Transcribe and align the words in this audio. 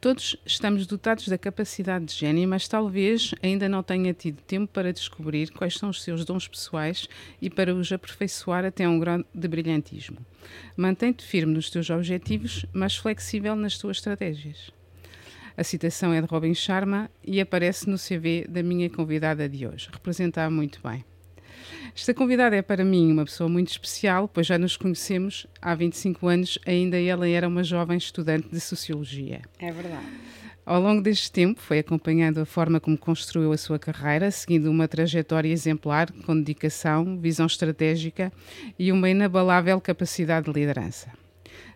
Todos 0.00 0.36
estamos 0.46 0.86
dotados 0.86 1.26
da 1.26 1.36
capacidade 1.36 2.04
de 2.04 2.14
gênio, 2.14 2.48
mas 2.48 2.68
talvez 2.68 3.34
ainda 3.42 3.68
não 3.68 3.82
tenha 3.82 4.14
tido 4.14 4.40
tempo 4.42 4.72
para 4.72 4.92
descobrir 4.92 5.50
quais 5.50 5.74
são 5.74 5.88
os 5.88 6.04
seus 6.04 6.24
dons 6.24 6.46
pessoais 6.46 7.08
e 7.42 7.50
para 7.50 7.74
os 7.74 7.90
aperfeiçoar 7.90 8.64
até 8.64 8.88
um 8.88 9.00
grau 9.00 9.24
de 9.34 9.48
brilhantismo. 9.48 10.18
Mantém-te 10.76 11.24
firme 11.24 11.52
nos 11.52 11.68
teus 11.68 11.90
objetivos, 11.90 12.64
mas 12.72 12.96
flexível 12.96 13.56
nas 13.56 13.76
tuas 13.76 13.96
estratégias. 13.96 14.70
A 15.56 15.64
citação 15.64 16.12
é 16.12 16.20
de 16.20 16.28
Robin 16.28 16.54
Sharma 16.54 17.10
e 17.24 17.40
aparece 17.40 17.90
no 17.90 17.98
CV 17.98 18.46
da 18.48 18.62
minha 18.62 18.88
convidada 18.88 19.48
de 19.48 19.66
hoje. 19.66 19.88
Representa-a 19.92 20.48
muito 20.48 20.80
bem. 20.80 21.04
Esta 21.94 22.14
convidada 22.14 22.56
é 22.56 22.62
para 22.62 22.84
mim 22.84 23.10
uma 23.12 23.24
pessoa 23.24 23.48
muito 23.48 23.68
especial, 23.68 24.28
pois 24.28 24.46
já 24.46 24.58
nos 24.58 24.76
conhecemos 24.76 25.46
há 25.60 25.74
25 25.74 26.26
anos, 26.26 26.58
ainda 26.66 27.00
ela 27.00 27.28
era 27.28 27.48
uma 27.48 27.64
jovem 27.64 27.98
estudante 27.98 28.48
de 28.48 28.60
Sociologia. 28.60 29.42
É 29.58 29.72
verdade. 29.72 30.06
Ao 30.64 30.80
longo 30.80 31.00
deste 31.00 31.32
tempo, 31.32 31.60
foi 31.60 31.78
acompanhando 31.78 32.40
a 32.40 32.44
forma 32.44 32.78
como 32.78 32.98
construiu 32.98 33.52
a 33.52 33.56
sua 33.56 33.78
carreira, 33.78 34.30
seguindo 34.30 34.70
uma 34.70 34.86
trajetória 34.86 35.48
exemplar, 35.48 36.12
com 36.26 36.36
dedicação, 36.36 37.18
visão 37.18 37.46
estratégica 37.46 38.30
e 38.78 38.92
uma 38.92 39.08
inabalável 39.08 39.80
capacidade 39.80 40.44
de 40.44 40.52
liderança. 40.52 41.10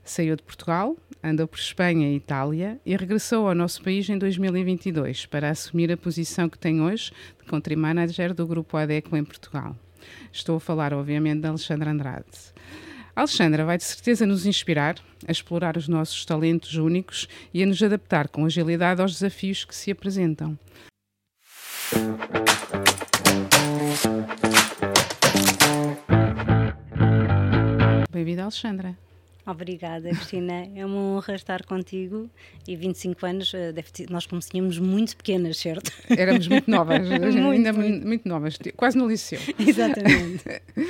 Saiu 0.04 0.34
de 0.34 0.42
Portugal, 0.42 0.96
andou 1.22 1.46
por 1.46 1.58
Espanha 1.58 2.10
e 2.10 2.16
Itália 2.16 2.80
e 2.84 2.96
regressou 2.96 3.48
ao 3.48 3.54
nosso 3.54 3.80
país 3.82 4.08
em 4.08 4.18
2022 4.18 5.26
para 5.26 5.48
assumir 5.48 5.92
a 5.92 5.96
posição 5.96 6.48
que 6.48 6.58
tem 6.58 6.82
hoje 6.82 7.12
de 7.38 7.44
Country 7.46 7.76
Manager 7.76 8.34
do 8.34 8.46
Grupo 8.46 8.76
ADECO 8.76 9.16
em 9.16 9.24
Portugal. 9.24 9.76
Estou 10.32 10.56
a 10.56 10.60
falar, 10.60 10.92
obviamente, 10.92 11.42
de 11.42 11.46
Alexandra 11.46 11.92
Andrade. 11.92 12.26
Alexandra 13.14 13.64
vai 13.64 13.78
de 13.78 13.84
certeza 13.84 14.26
nos 14.26 14.44
inspirar 14.44 14.96
a 15.26 15.30
explorar 15.30 15.76
os 15.76 15.86
nossos 15.86 16.24
talentos 16.24 16.74
únicos 16.74 17.28
e 17.54 17.62
a 17.62 17.66
nos 17.66 17.80
adaptar 17.80 18.28
com 18.28 18.44
agilidade 18.44 19.00
aos 19.00 19.12
desafios 19.12 19.64
que 19.64 19.74
se 19.74 19.92
apresentam. 19.92 20.58
Bem-vinda, 28.10 28.42
Alexandra. 28.42 28.96
Obrigada, 29.44 30.08
Cristina. 30.10 30.68
É 30.74 30.86
uma 30.86 30.98
honra 30.98 31.34
estar 31.34 31.64
contigo. 31.64 32.30
E 32.66 32.76
25 32.76 33.26
anos, 33.26 33.52
eh, 33.52 33.72
ter, 33.72 34.08
nós 34.08 34.24
começamos 34.24 34.78
muito 34.78 35.16
pequenas, 35.16 35.56
certo? 35.56 35.90
Éramos 36.16 36.46
muito 36.46 36.70
novas, 36.70 37.08
muito, 37.08 37.50
ainda 37.50 37.72
muito. 37.72 38.06
muito 38.06 38.28
novas, 38.28 38.56
quase 38.76 38.96
no 38.96 39.08
liceu. 39.08 39.40
Exatamente. 39.58 40.44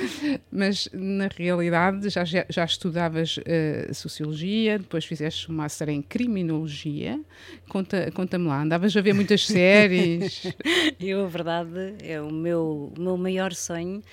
Mas, 0.51 0.87
na 0.93 1.29
realidade, 1.35 2.09
já, 2.09 2.23
já 2.23 2.63
estudavas 2.63 3.37
uh, 3.37 3.93
Sociologia, 3.93 4.77
depois 4.77 5.03
fizeste 5.03 5.51
um 5.51 5.55
Master 5.55 5.89
em 5.89 6.03
Criminologia. 6.03 7.19
Conta-me 7.67 8.11
conta 8.11 8.37
lá, 8.37 8.61
andavas 8.61 8.95
a 8.95 9.01
ver 9.01 9.13
muitas 9.13 9.47
séries? 9.47 10.53
Eu, 10.99 11.25
a 11.25 11.27
verdade, 11.27 11.95
é 12.03 12.21
o 12.21 12.31
meu, 12.31 12.93
o 12.95 13.01
meu 13.01 13.17
maior 13.17 13.51
sonho 13.53 14.03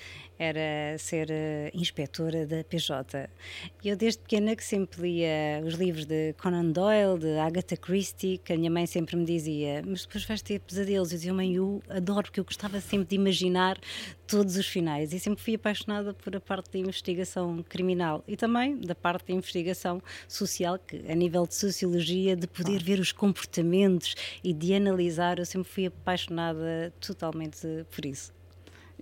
era 0.41 0.97
ser 0.97 1.29
uh, 1.29 1.77
inspetora 1.77 2.47
da 2.47 2.63
PJ. 2.63 3.29
E 3.83 3.89
eu 3.89 3.95
desde 3.95 4.21
pequena 4.21 4.55
que 4.55 4.63
sempre 4.63 4.99
lia 5.03 5.61
os 5.63 5.75
livros 5.75 6.05
de 6.05 6.33
Conan 6.33 6.71
Doyle, 6.71 7.19
de 7.19 7.37
Agatha 7.37 7.77
Christie, 7.77 8.39
que 8.39 8.51
a 8.51 8.57
minha 8.57 8.71
mãe 8.71 8.87
sempre 8.87 9.15
me 9.15 9.23
dizia, 9.23 9.83
mas 9.85 10.03
depois 10.03 10.25
vais 10.25 10.41
ter 10.41 10.59
pesadelos. 10.59 11.11
Eu 11.11 11.17
dizia, 11.17 11.33
mãe, 11.33 11.53
eu 11.53 11.83
adoro, 11.87 12.23
porque 12.23 12.39
eu 12.39 12.43
gostava 12.43 12.81
sempre 12.81 13.09
de 13.09 13.15
imaginar 13.15 13.79
todos 14.25 14.57
os 14.57 14.65
finais 14.65 15.13
e 15.13 15.19
sempre 15.19 15.43
fui 15.43 15.53
apaixonada 15.53 16.11
por 16.11 16.35
a 16.35 16.39
parte 16.39 16.71
da 16.71 16.79
investigação 16.79 17.63
criminal 17.69 18.23
e 18.27 18.35
também 18.35 18.77
da 18.77 18.95
parte 18.95 19.27
da 19.27 19.33
investigação 19.33 20.01
social, 20.27 20.79
que 20.79 21.03
a 21.07 21.13
nível 21.13 21.45
de 21.45 21.53
sociologia, 21.53 22.35
de 22.35 22.47
poder 22.47 22.79
ah. 22.81 22.83
ver 22.83 22.99
os 22.99 23.11
comportamentos 23.11 24.15
e 24.43 24.53
de 24.53 24.73
analisar, 24.73 25.37
eu 25.37 25.45
sempre 25.45 25.69
fui 25.69 25.85
apaixonada 25.85 26.91
totalmente 26.99 27.67
por 27.91 28.05
isso. 28.05 28.40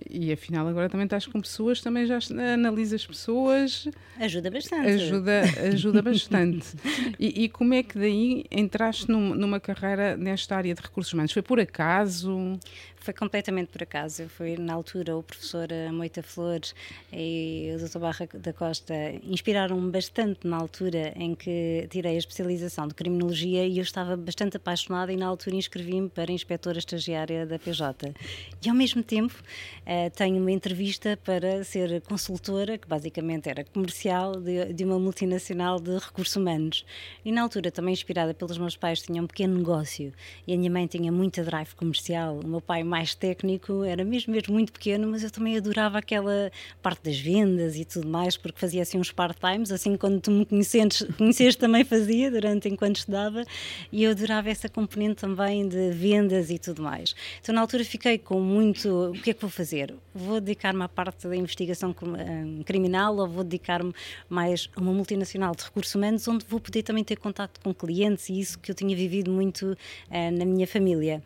E 0.08 0.32
afinal 0.32 0.66
agora 0.66 0.88
também 0.88 1.04
estás 1.04 1.26
com 1.26 1.40
pessoas, 1.40 1.80
também 1.80 2.06
já 2.06 2.18
analisas 2.54 3.06
pessoas. 3.06 3.88
Ajuda 4.18 4.50
bastante. 4.50 4.88
Ajuda, 4.88 5.42
ajuda 5.72 6.02
bastante. 6.02 6.68
E, 7.18 7.44
e, 7.44 7.48
como 7.48 7.74
é 7.74 7.82
que 7.82 7.98
daí 7.98 8.44
entraste 8.50 9.10
num, 9.10 9.34
numa 9.34 9.60
carreira 9.60 10.16
nesta 10.16 10.56
área 10.56 10.74
de 10.74 10.80
recursos 10.80 11.12
humanos? 11.12 11.32
Foi 11.32 11.42
por 11.42 11.60
acaso? 11.60 12.58
Foi 13.00 13.14
completamente 13.14 13.68
por 13.68 13.82
acaso. 13.82 14.28
Foi 14.28 14.56
na 14.58 14.74
altura 14.74 15.16
o 15.16 15.22
professor 15.22 15.68
Moita 15.90 16.22
Flores 16.22 16.74
e 17.10 17.70
o 17.74 17.88
Dr. 17.88 17.98
Barra 17.98 18.28
da 18.34 18.52
Costa 18.52 18.94
inspiraram-me 19.22 19.90
bastante 19.90 20.46
na 20.46 20.58
altura 20.58 21.14
em 21.16 21.34
que 21.34 21.86
tirei 21.90 22.16
a 22.16 22.18
especialização 22.18 22.86
de 22.86 22.94
criminologia 22.94 23.66
e 23.66 23.78
eu 23.78 23.82
estava 23.82 24.18
bastante 24.18 24.58
apaixonada 24.58 25.10
e 25.10 25.16
na 25.16 25.26
altura 25.26 25.56
inscrevi-me 25.56 26.10
para 26.10 26.30
inspetora 26.30 26.78
estagiária 26.78 27.46
da 27.46 27.58
PJ. 27.58 28.14
E 28.62 28.68
ao 28.68 28.74
mesmo 28.74 29.02
tempo 29.02 29.34
uh, 29.34 30.10
tenho 30.14 30.36
uma 30.36 30.52
entrevista 30.52 31.18
para 31.24 31.64
ser 31.64 32.02
consultora, 32.02 32.76
que 32.76 32.86
basicamente 32.86 33.48
era 33.48 33.64
comercial 33.64 34.36
de, 34.36 34.74
de 34.74 34.84
uma 34.84 34.98
multinacional 34.98 35.80
de 35.80 35.96
recursos 35.96 36.36
humanos. 36.36 36.84
E 37.24 37.32
na 37.32 37.40
altura 37.40 37.70
também 37.70 37.94
inspirada 37.94 38.34
pelos 38.34 38.58
meus 38.58 38.76
pais 38.76 39.00
tinha 39.00 39.22
um 39.22 39.26
pequeno 39.26 39.56
negócio 39.56 40.12
e 40.46 40.52
a 40.52 40.56
minha 40.56 40.70
mãe 40.70 40.86
tinha 40.86 41.10
muita 41.10 41.42
drive 41.42 41.74
comercial, 41.74 42.38
o 42.38 42.46
meu 42.46 42.60
pai 42.60 42.89
mais 42.90 43.14
técnico, 43.14 43.84
era 43.84 44.04
mesmo, 44.04 44.32
mesmo 44.32 44.52
muito 44.52 44.72
pequeno, 44.72 45.08
mas 45.08 45.22
eu 45.22 45.30
também 45.30 45.56
adorava 45.56 45.98
aquela 45.98 46.50
parte 46.82 47.04
das 47.04 47.18
vendas 47.18 47.76
e 47.76 47.84
tudo 47.84 48.08
mais, 48.08 48.36
porque 48.36 48.58
fazia 48.58 48.82
assim 48.82 48.98
uns 48.98 49.12
part-times, 49.12 49.70
assim 49.70 49.96
quando 49.96 50.20
tu 50.20 50.30
me 50.30 50.44
conheceste, 50.44 51.06
também 51.58 51.84
fazia, 51.84 52.30
durante 52.30 52.68
enquanto 52.68 52.96
estudava, 52.96 53.44
e 53.92 54.04
eu 54.04 54.10
adorava 54.10 54.50
essa 54.50 54.68
componente 54.68 55.16
também 55.16 55.68
de 55.68 55.90
vendas 55.92 56.50
e 56.50 56.58
tudo 56.58 56.82
mais. 56.82 57.14
Então 57.40 57.54
na 57.54 57.60
altura 57.60 57.84
fiquei 57.84 58.18
com 58.18 58.40
muito, 58.40 59.10
o 59.10 59.12
que 59.12 59.30
é 59.30 59.34
que 59.34 59.40
vou 59.40 59.50
fazer? 59.50 59.94
Vou 60.14 60.40
dedicar-me 60.40 60.82
à 60.82 60.88
parte 60.88 61.28
da 61.28 61.36
investigação 61.36 61.94
eh, 62.18 62.64
criminal 62.64 63.16
ou 63.16 63.28
vou 63.28 63.44
dedicar-me 63.44 63.92
mais 64.28 64.68
a 64.74 64.80
uma 64.80 64.92
multinacional 64.92 65.54
de 65.54 65.62
recursos 65.62 65.94
humanos, 65.94 66.26
onde 66.26 66.44
vou 66.48 66.60
poder 66.60 66.82
também 66.82 67.04
ter 67.04 67.16
contato 67.16 67.60
com 67.60 67.72
clientes 67.72 68.28
e 68.28 68.40
isso 68.40 68.58
que 68.58 68.70
eu 68.70 68.74
tinha 68.74 68.96
vivido 68.96 69.30
muito 69.30 69.72
uh, 69.72 70.36
na 70.36 70.44
minha 70.44 70.66
família. 70.66 71.22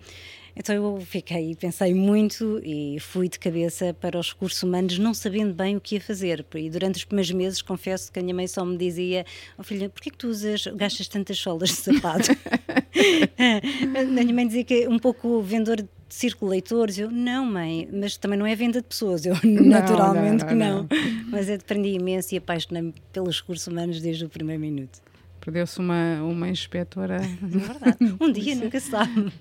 Então 0.56 0.74
eu 0.74 1.00
fiquei 1.00 1.50
e 1.50 1.56
pensei 1.56 1.92
muito 1.92 2.60
e 2.64 2.98
fui 3.00 3.28
de 3.28 3.38
cabeça 3.38 3.92
para 3.92 4.18
os 4.18 4.32
recursos 4.32 4.62
humanos, 4.62 4.98
não 4.98 5.12
sabendo 5.12 5.52
bem 5.52 5.76
o 5.76 5.80
que 5.80 5.96
ia 5.96 6.00
fazer. 6.00 6.46
E 6.54 6.70
durante 6.70 6.96
os 6.96 7.04
primeiros 7.04 7.32
meses, 7.32 7.60
confesso 7.60 8.12
que 8.12 8.20
a 8.20 8.22
minha 8.22 8.34
mãe 8.34 8.46
só 8.46 8.64
me 8.64 8.76
dizia: 8.76 9.26
oh, 9.58 9.64
filha, 9.64 9.88
porquê 9.88 10.10
que 10.10 10.16
tu 10.16 10.28
usas, 10.28 10.66
gastas 10.68 11.08
tantas 11.08 11.38
solas 11.38 11.70
de 11.70 11.76
sapato? 11.76 12.30
a 13.98 14.04
minha 14.04 14.34
mãe 14.34 14.46
dizia 14.46 14.64
que 14.64 14.84
é 14.84 14.88
um 14.88 14.98
pouco 14.98 15.42
vendedor 15.42 15.82
de 15.82 15.88
círculo 16.08 16.52
leitores. 16.52 16.98
Eu, 16.98 17.10
não, 17.10 17.44
mãe, 17.44 17.88
mas 17.92 18.16
também 18.16 18.38
não 18.38 18.46
é 18.46 18.54
venda 18.54 18.80
de 18.80 18.86
pessoas. 18.86 19.26
Eu, 19.26 19.34
não, 19.42 19.64
naturalmente 19.64 20.44
não, 20.44 20.48
que 20.48 20.54
não. 20.54 20.82
não. 20.82 20.88
Mas 21.30 21.48
eu 21.48 21.56
aprendi 21.56 21.88
imenso 21.88 22.32
e 22.32 22.38
apaixonei-me 22.38 22.94
pelos 23.12 23.40
recursos 23.40 23.66
humanos 23.66 24.00
desde 24.00 24.24
o 24.24 24.28
primeiro 24.28 24.60
minuto. 24.60 25.02
Perdeu-se 25.40 25.80
uma, 25.80 26.22
uma 26.22 26.48
inspetora. 26.48 27.16
É 27.16 27.46
verdade. 27.46 27.96
Um 28.20 28.30
dia 28.30 28.54
nunca 28.54 28.78
se 28.78 28.90
sabe 28.90 29.32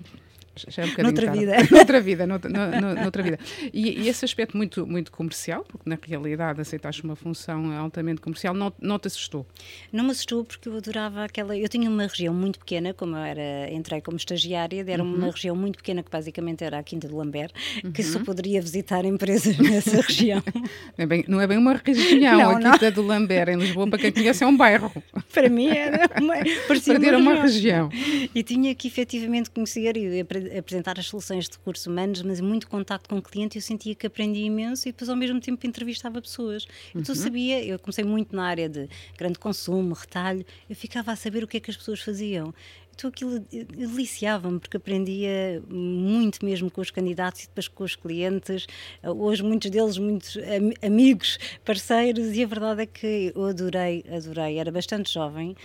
já 0.56 0.82
é 0.82 0.86
um 0.86 0.90
bocadinho 0.90 1.12
noutra 1.12 1.32
vida. 1.32 1.56
noutra 1.70 2.00
vida, 2.00 2.26
noutra, 2.26 2.50
no, 2.50 2.94
noutra 2.94 3.22
vida. 3.22 3.38
E, 3.72 4.02
e, 4.02 4.08
esse 4.08 4.24
aspecto 4.24 4.56
muito, 4.56 4.86
muito 4.86 5.10
comercial, 5.10 5.64
porque 5.64 5.88
na 5.88 5.98
realidade 6.00 6.60
aceitaste 6.60 7.02
uma 7.02 7.16
função 7.16 7.72
altamente 7.72 8.20
comercial, 8.20 8.54
não, 8.54 8.72
não 8.80 8.98
te 8.98 9.08
assustou? 9.08 9.46
Não 9.92 10.04
me 10.04 10.10
assustou 10.10 10.44
porque 10.44 10.68
eu 10.68 10.76
adorava 10.76 11.24
aquela. 11.24 11.56
Eu 11.56 11.68
tinha 11.68 11.88
uma 11.88 12.06
região 12.06 12.32
muito 12.32 12.58
pequena, 12.58 12.94
como 12.94 13.16
eu 13.16 13.22
era, 13.22 13.72
entrei 13.72 14.00
como 14.00 14.16
estagiária, 14.16 14.84
era 14.86 15.02
uhum. 15.02 15.14
uma 15.14 15.30
região 15.30 15.56
muito 15.56 15.76
pequena 15.76 16.02
que 16.02 16.10
basicamente 16.10 16.62
era 16.62 16.78
a 16.78 16.82
Quinta 16.82 17.08
do 17.08 17.16
Lambert, 17.16 17.52
uhum. 17.82 17.92
que 17.92 18.02
só 18.02 18.20
poderia 18.20 18.60
visitar 18.60 19.04
empresas 19.04 19.56
nessa 19.58 20.00
região. 20.00 20.42
Não 20.96 21.04
é 21.04 21.06
bem, 21.06 21.24
não 21.26 21.40
é 21.40 21.46
bem 21.46 21.58
uma 21.58 21.74
região, 21.74 22.38
não, 22.38 22.50
a 22.50 22.60
Quinta 22.60 22.86
não. 22.86 22.92
do 22.92 23.02
Lambert, 23.02 23.48
em 23.48 23.56
Lisboa, 23.56 23.88
para 23.88 23.98
quem 23.98 24.12
conhece, 24.12 24.44
é 24.44 24.46
um 24.46 24.56
bairro. 24.56 24.92
Para 25.32 25.48
mim 25.48 25.68
era 25.68 26.08
uma, 26.20 26.34
parecia 26.68 26.98
uma, 26.98 27.16
uma 27.18 27.42
região. 27.42 27.88
E 28.34 28.42
tinha 28.42 28.74
que 28.74 28.86
efetivamente 28.88 29.50
conhecer 29.50 29.96
e 29.96 30.24
apresentar 30.58 30.98
as 30.98 31.06
soluções 31.06 31.48
de 31.48 31.56
recursos 31.56 31.86
humanos, 31.86 32.22
mas 32.22 32.40
muito 32.40 32.68
contato 32.68 33.08
com 33.08 33.18
o 33.18 33.22
cliente, 33.22 33.56
eu 33.56 33.62
sentia 33.62 33.94
que 33.94 34.06
aprendia 34.06 34.44
imenso 34.44 34.88
e 34.88 34.92
depois 34.92 35.08
ao 35.08 35.16
mesmo 35.16 35.40
tempo 35.40 35.66
entrevistava 35.66 36.20
pessoas. 36.20 36.64
Uhum. 36.94 37.00
Então 37.00 37.14
sabia, 37.14 37.64
eu 37.64 37.78
comecei 37.78 38.04
muito 38.04 38.34
na 38.34 38.46
área 38.46 38.68
de 38.68 38.88
grande 39.16 39.38
consumo, 39.38 39.94
retalho, 39.94 40.44
eu 40.68 40.76
ficava 40.76 41.12
a 41.12 41.16
saber 41.16 41.44
o 41.44 41.46
que 41.46 41.56
é 41.56 41.60
que 41.60 41.70
as 41.70 41.76
pessoas 41.76 42.00
faziam. 42.00 42.54
Então 42.94 43.10
aquilo 43.10 43.40
deliciava-me, 43.40 44.58
porque 44.58 44.76
aprendia 44.76 45.62
muito 45.68 46.44
mesmo 46.44 46.70
com 46.70 46.80
os 46.80 46.90
candidatos 46.90 47.42
e 47.42 47.46
depois 47.48 47.68
com 47.68 47.84
os 47.84 47.96
clientes. 47.96 48.66
Hoje, 49.02 49.42
muitos 49.42 49.70
deles, 49.70 49.98
muitos 49.98 50.36
am 50.36 50.72
amigos, 50.82 51.38
parceiros, 51.64 52.34
e 52.36 52.42
a 52.42 52.46
verdade 52.46 52.82
é 52.82 52.86
que 52.86 53.32
eu 53.34 53.44
adorei, 53.44 54.04
adorei. 54.10 54.58
Era 54.58 54.70
bastante 54.70 55.12
jovem, 55.12 55.56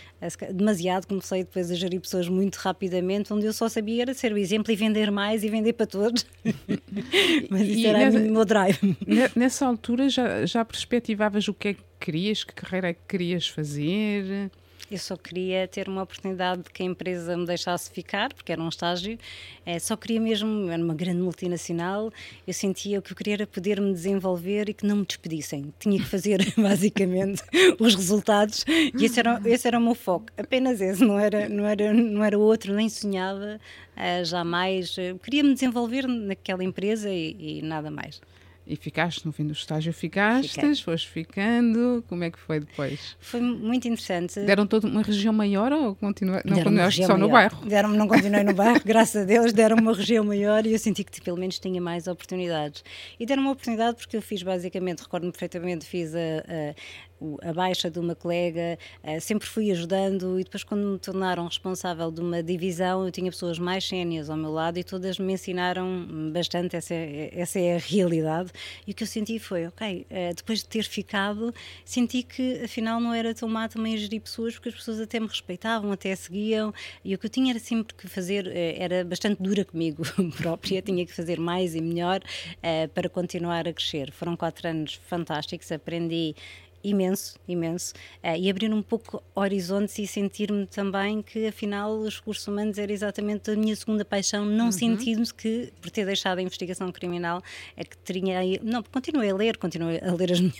demasiado. 0.54 1.08
Comecei 1.08 1.44
depois 1.44 1.72
a 1.72 1.76
gerir 1.76 2.02
pessoas 2.02 2.28
muito 2.28 2.56
rapidamente, 2.58 3.32
onde 3.34 3.46
eu 3.46 3.54
só 3.54 3.70
sabia 3.70 4.02
era 4.02 4.14
ser 4.14 4.34
o 4.34 4.38
exemplo 4.38 4.72
e 4.72 4.76
vender 4.76 5.12
mais 5.12 5.44
e 5.44 5.50
vender 5.50 5.74
para 5.74 5.86
todos. 5.86 6.26
Mas 7.50 7.62
isso 7.62 7.80
e 7.80 7.86
era 7.86 8.00
nessa, 8.00 8.18
o 8.18 8.32
meu 8.32 8.46
drive. 8.46 8.98
Nessa 9.36 9.66
altura 9.66 10.10
já, 10.10 10.46
já 10.46 10.66
perspectivavas 10.66 11.48
o 11.48 11.54
que 11.54 11.70
é 11.70 11.74
que 11.74 11.84
querias, 12.00 12.44
que 12.44 12.54
carreira 12.54 12.90
é 12.90 12.94
que 12.94 13.02
querias 13.08 13.48
fazer? 13.48 14.50
Eu 14.92 14.98
só 14.98 15.16
queria 15.16 15.68
ter 15.68 15.88
uma 15.88 16.04
oportunidade 16.04 16.64
de 16.64 16.70
que 16.70 16.84
a 16.84 16.86
empresa 16.86 17.36
me 17.38 17.46
deixasse 17.46 17.90
ficar, 17.92 18.34
porque 18.34 18.52
era 18.52 18.62
um 18.62 18.70
estágio, 18.70 19.18
é, 19.66 19.80
só 19.80 19.96
queria 19.96 20.20
mesmo, 20.20 20.70
era 20.70 20.84
uma 20.84 20.94
grande 20.94 21.22
multinacional, 21.22 22.12
eu 22.48 22.54
sentia 22.54 23.02
que 23.02 23.12
eu 23.12 23.16
queria 23.16 23.30
era 23.30 23.48
poder 23.48 23.80
me 23.80 23.94
desenvolver 23.94 24.70
e 24.70 24.74
que 24.74 24.86
não 24.86 24.98
me 24.98 25.06
despedissem. 25.06 25.74
Tinha 25.80 26.00
que 26.00 26.06
fazer 26.06 26.40
basicamente 26.58 27.44
os 27.80 27.96
resultados 27.96 28.66
e 28.68 29.06
esse 29.06 29.20
era, 29.20 29.40
esse 29.46 29.68
era 29.68 29.78
o 29.78 29.82
meu 29.82 29.96
foco, 29.96 30.26
apenas 30.38 30.82
esse, 30.82 31.04
não 31.04 31.20
era, 31.20 31.48
não 31.48 31.66
era, 31.66 31.94
não 31.94 32.24
era 32.24 32.38
outro, 32.38 32.74
nem 32.74 32.90
sonhava 32.90 33.60
uh, 33.96 34.26
jamais. 34.26 34.96
Eu 34.98 35.20
queria 35.20 35.44
me 35.44 35.54
desenvolver 35.54 36.08
naquela 36.08 36.64
empresa 36.64 37.10
e, 37.10 37.60
e 37.60 37.62
nada 37.62 37.92
mais. 37.92 38.22
E 38.72 38.76
ficaste 38.76 39.26
no 39.26 39.32
fim 39.32 39.48
do 39.48 39.54
estágio, 39.54 39.92
ficaste, 39.92 40.54
Fiquei. 40.54 40.76
foste 40.76 41.10
ficando, 41.10 42.04
como 42.08 42.24
é 42.24 42.30
que 42.30 42.38
foi 42.38 42.60
depois? 42.60 43.18
Foi 43.20 43.42
muito 43.42 43.88
interessante. 43.88 44.40
Deram 44.42 44.68
toda 44.68 44.88
uma 44.88 45.02
região 45.02 45.34
maior 45.34 45.74
ou 45.74 45.96
continua, 45.96 46.40
não 46.46 46.58
continuaste 46.58 47.02
só 47.02 47.14
maior. 47.14 47.20
no 47.20 47.30
bairro? 47.30 47.66
Deram 47.66 47.90
não 47.90 48.08
continuei 48.08 48.44
no 48.44 48.54
bairro, 48.56 48.80
graças 48.86 49.24
a 49.24 49.26
Deus, 49.26 49.52
deram 49.54 49.76
uma 49.78 49.92
região 49.92 50.24
maior 50.24 50.68
e 50.68 50.74
eu 50.74 50.78
senti 50.78 51.04
que 51.04 51.20
pelo 51.20 51.38
menos 51.38 51.58
tinha 51.58 51.82
mais 51.82 52.06
oportunidades. 52.06 52.84
E 53.20 53.26
deram 53.26 53.42
uma 53.42 53.52
oportunidade 53.54 53.98
porque 53.98 54.16
eu 54.16 54.22
fiz 54.22 54.44
basicamente, 54.44 55.00
recordo-me 55.00 55.32
perfeitamente, 55.32 55.84
fiz 55.88 56.14
a, 56.14 56.20
a 57.42 57.54
baixa 57.54 57.90
de 57.90 58.00
uma 58.00 58.16
colega, 58.16 58.78
uh, 59.04 59.20
sempre 59.20 59.48
fui 59.48 59.72
ajudando 59.72 60.40
e 60.40 60.44
depois 60.44 60.64
quando 60.64 60.86
me 60.86 61.00
tornaram 61.00 61.46
responsável 61.46 62.12
de 62.12 62.22
uma 62.22 62.42
divisão, 62.42 63.06
eu 63.06 63.12
tinha 63.12 63.30
pessoas 63.32 63.60
mais 63.60 63.86
sénias 63.86 64.30
ao 64.30 64.38
meu 64.38 64.52
lado 64.52 64.78
e 64.80 64.84
todas 64.84 65.20
me 65.20 65.34
ensinaram 65.34 66.32
bastante, 66.32 66.76
essa 66.76 66.94
é, 66.94 67.32
essa 67.34 67.60
é 67.60 67.76
a 67.76 67.80
realidade. 67.80 68.52
E 68.88 68.92
o 68.92 68.96
que 68.96 69.04
eu 69.04 69.08
senti 69.08 69.40
foi, 69.40 69.68
ok, 69.68 70.06
uh, 70.10 70.36
depois 70.36 70.60
de 70.60 70.68
ter 70.68 70.84
ficado, 70.84 71.54
senti 71.84 72.24
que 72.24 72.62
afinal 72.64 73.00
não 73.00 73.14
era 73.14 73.34
tão 73.34 73.50
má 73.50 73.68
também 73.68 73.98
gerir 73.98 74.22
pessoas, 74.22 74.54
porque 74.54 74.70
as 74.70 74.76
pessoas 74.76 75.00
até 75.00 75.20
me 75.20 75.28
respeitavam, 75.28 75.92
até 75.92 76.16
seguiam, 76.16 76.74
e 77.04 77.14
o 77.14 77.18
que 77.18 77.26
eu 77.26 77.30
tinha 77.30 77.52
era 77.52 77.60
sempre 77.60 77.94
que 77.96 78.08
fazer, 78.08 78.48
uh, 78.48 78.52
era 78.54 79.04
bastante 79.04 79.42
dura 79.42 79.66
comigo 79.66 80.04
própria, 80.38 80.82
tinha 80.82 81.06
que 81.06 81.14
fazer 81.14 81.40
mais 81.40 81.76
e 81.76 81.82
melhor 81.82 82.22
para 82.94 83.10
continuar 83.10 83.68
a 83.68 83.74
crescer. 83.74 84.12
Foram 84.12 84.36
quatro 84.36 84.68
anos 84.68 85.00
fantásticos, 85.08 85.72
aprendi 85.72 86.36
imenso, 86.84 87.36
imenso, 87.48 87.94
uh, 88.24 88.36
e 88.38 88.50
abrir 88.50 88.74
um 88.74 88.82
pouco 88.82 89.22
horizontes 89.36 89.98
e 90.00 90.08
sentir-me 90.08 90.66
também 90.66 91.22
que 91.22 91.48
afinal 91.48 91.92
os 91.92 92.18
recursos 92.18 92.48
humanos 92.48 92.78
era 92.78 92.92
exatamente 92.92 93.52
a 93.52 93.56
minha 93.56 93.76
segunda 93.76 94.04
paixão, 94.06 94.46
não 94.46 94.66
uhum. 94.66 94.72
sentindo 94.72 95.34
que 95.34 95.72
por 95.82 95.90
ter 95.90 96.06
deixado 96.06 96.40
a 96.40 96.42
investigação 96.42 96.92
criminal 96.92 97.42
é 97.76 97.84
que 97.84 97.98
teria 97.98 98.60
não, 98.62 98.84
continuei 98.84 99.30
a 99.30 99.36
ler, 99.36 99.58
continuei 99.58 100.00
a 100.00 100.14
ler 100.14 100.40
minhas, 100.40 100.54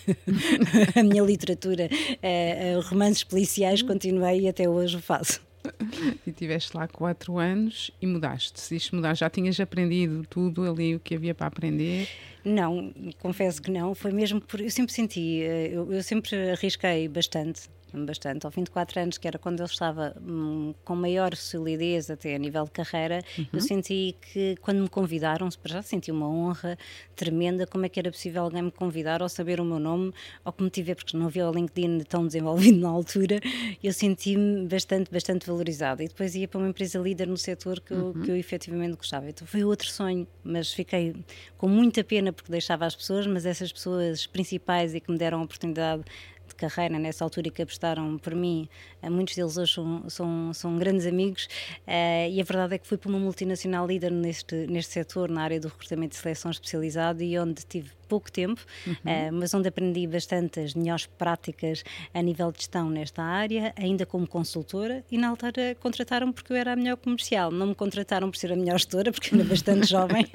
a 0.96 1.04
minha 1.04 1.24
literatura, 1.24 1.90
uh, 1.90 2.78
uh, 2.78 2.82
romances 2.82 3.24
policiais, 3.24 3.82
continuei 3.82 4.42
e 4.42 4.48
até 4.48 4.68
hoje 4.68 4.98
o 4.98 5.02
faço. 5.02 5.49
e 6.26 6.32
tiveste 6.32 6.76
lá 6.76 6.88
quatro 6.88 7.38
anos 7.38 7.92
e 8.02 8.08
mudaste. 8.08 8.54
Decidiste 8.54 8.96
mudar, 8.96 9.14
já 9.16 9.30
tinhas 9.30 9.60
aprendido 9.60 10.26
tudo 10.30 10.70
ali 10.70 10.96
o 10.96 11.00
que 11.00 11.16
havia 11.16 11.34
para 11.34 11.48
aprender? 11.48 12.08
Não, 12.44 12.94
confesso 13.20 13.62
que 13.62 13.72
não. 13.72 13.94
Foi 13.94 14.12
mesmo 14.12 14.40
por. 14.42 14.62
Eu 14.62 14.70
sempre 14.70 14.94
senti, 14.94 15.42
eh, 15.42 15.70
eu, 15.72 15.92
eu 15.92 16.04
sempre 16.04 16.52
arrisquei 16.52 17.08
bastante 17.08 17.70
bastante. 17.94 18.46
Ao 18.46 18.52
fim 18.52 18.64
de 18.64 18.72
quatro 18.72 19.00
anos, 19.00 19.18
que 19.18 19.28
era 19.28 19.38
quando 19.38 19.60
eu 19.60 19.66
estava 19.66 20.16
hum, 20.22 20.74
com 20.84 20.96
maior 20.96 21.36
solidez 21.36 22.10
até 22.10 22.36
a 22.36 22.38
nível 22.38 22.66
de 22.66 22.72
carreira, 22.72 23.24
uhum. 23.38 23.46
eu 23.54 23.62
senti 23.62 24.16
que 24.22 24.56
quando 24.62 24.82
me 24.82 24.90
convidaram, 24.90 25.50
para 25.62 25.74
já 25.74 25.82
senti 25.82 26.12
uma 26.12 26.28
honra 26.28 26.78
tremenda, 27.16 27.66
como 27.66 27.86
é 27.86 27.90
que 27.90 28.00
era 28.00 28.12
possível 28.12 28.44
alguém 28.44 28.64
me 28.64 28.72
convidar 28.72 29.22
ou 29.22 29.30
saber 29.30 29.60
o 29.60 29.66
meu 29.66 29.80
nome, 29.80 30.14
ou 30.44 30.52
que 30.52 30.64
me 30.64 30.70
tiver, 30.70 30.96
porque 30.96 31.18
não 31.18 31.28
havia 31.28 31.50
o 31.50 31.52
LinkedIn 31.52 32.00
tão 32.02 32.26
desenvolvido 32.26 32.78
na 32.80 32.90
altura, 32.90 33.40
eu 33.84 33.94
senti-me 33.94 34.68
bastante, 34.68 35.12
bastante 35.12 35.46
valorizada. 35.46 36.04
E 36.04 36.08
depois 36.08 36.36
ia 36.36 36.48
para 36.48 36.60
uma 36.60 36.70
empresa 36.70 37.00
líder 37.00 37.28
no 37.28 37.38
setor 37.38 37.80
que, 37.80 37.94
uhum. 37.94 38.14
eu, 38.16 38.24
que 38.24 38.32
eu 38.32 38.36
efetivamente 38.36 38.96
gostava. 38.96 39.30
Então 39.30 39.48
foi 39.48 39.64
outro 39.64 39.90
sonho, 39.90 40.28
mas 40.44 40.72
fiquei 40.72 41.16
com 41.58 41.68
muita 41.68 42.04
pena 42.04 42.32
porque 42.32 42.52
deixava 42.52 42.86
as 42.86 42.96
pessoas, 42.96 43.26
mas 43.28 43.46
essas 43.46 43.72
pessoas 43.72 44.26
principais 44.26 44.94
e 44.94 45.00
que 45.00 45.12
me 45.12 45.18
deram 45.18 45.40
a 45.40 45.44
oportunidade 45.44 46.04
de 46.50 46.56
carreira 46.56 47.00
nessa 47.00 47.24
altura 47.24 47.48
e 47.48 47.52
que 47.52 47.62
apostaram 47.62 48.18
por 48.18 48.36
mim, 48.36 48.68
eh, 49.02 49.10
muitos 49.10 49.36
deles 49.36 49.58
hoje 49.58 49.74
são, 49.74 50.10
são, 50.10 50.54
são 50.54 50.78
grandes 50.78 51.06
amigos 51.06 51.46
uh, 51.88 52.30
e 52.30 52.42
a 52.42 52.44
verdade 52.44 52.76
é 52.76 52.78
que 52.78 52.88
fui 52.88 52.98
para 52.98 53.10
uma 53.10 53.20
multinacional 53.20 53.88
líder 53.88 54.12
neste, 54.12 54.68
neste 54.68 54.94
setor, 54.94 55.30
na 55.30 55.44
área 55.44 55.60
do 55.60 55.68
recrutamento 55.68 56.16
de 56.16 56.22
seleção 56.22 56.52
especializado 56.52 57.24
e 57.24 57.38
onde 57.40 57.66
tive 57.66 57.92
pouco 58.10 58.32
tempo, 58.32 58.60
uhum. 58.86 58.94
uh, 58.94 59.34
mas 59.34 59.54
onde 59.54 59.70
aprendi 59.70 60.06
bastante 60.08 60.60
as 60.60 60.74
melhores 60.74 61.06
práticas 61.06 61.84
a 62.14 62.22
nível 62.22 62.52
de 62.52 62.58
gestão 62.58 62.90
nesta 62.90 63.22
área, 63.22 63.72
ainda 63.78 64.06
como 64.06 64.28
consultora, 64.28 65.06
e 65.12 65.18
na 65.18 65.30
altura 65.30 65.78
contrataram 65.80 66.34
porque 66.34 66.52
eu 66.52 66.58
era 66.58 66.74
a 66.74 66.76
melhor 66.76 66.98
comercial. 66.98 67.52
Não 67.52 67.68
me 67.68 67.76
contrataram 67.76 68.32
por 68.32 68.38
ser 68.38 68.52
a 68.52 68.56
melhor 68.56 68.80
gestora, 68.80 69.12
porque 69.12 69.34
era 69.34 69.44
bastante 69.44 69.86
jovem, 69.88 70.28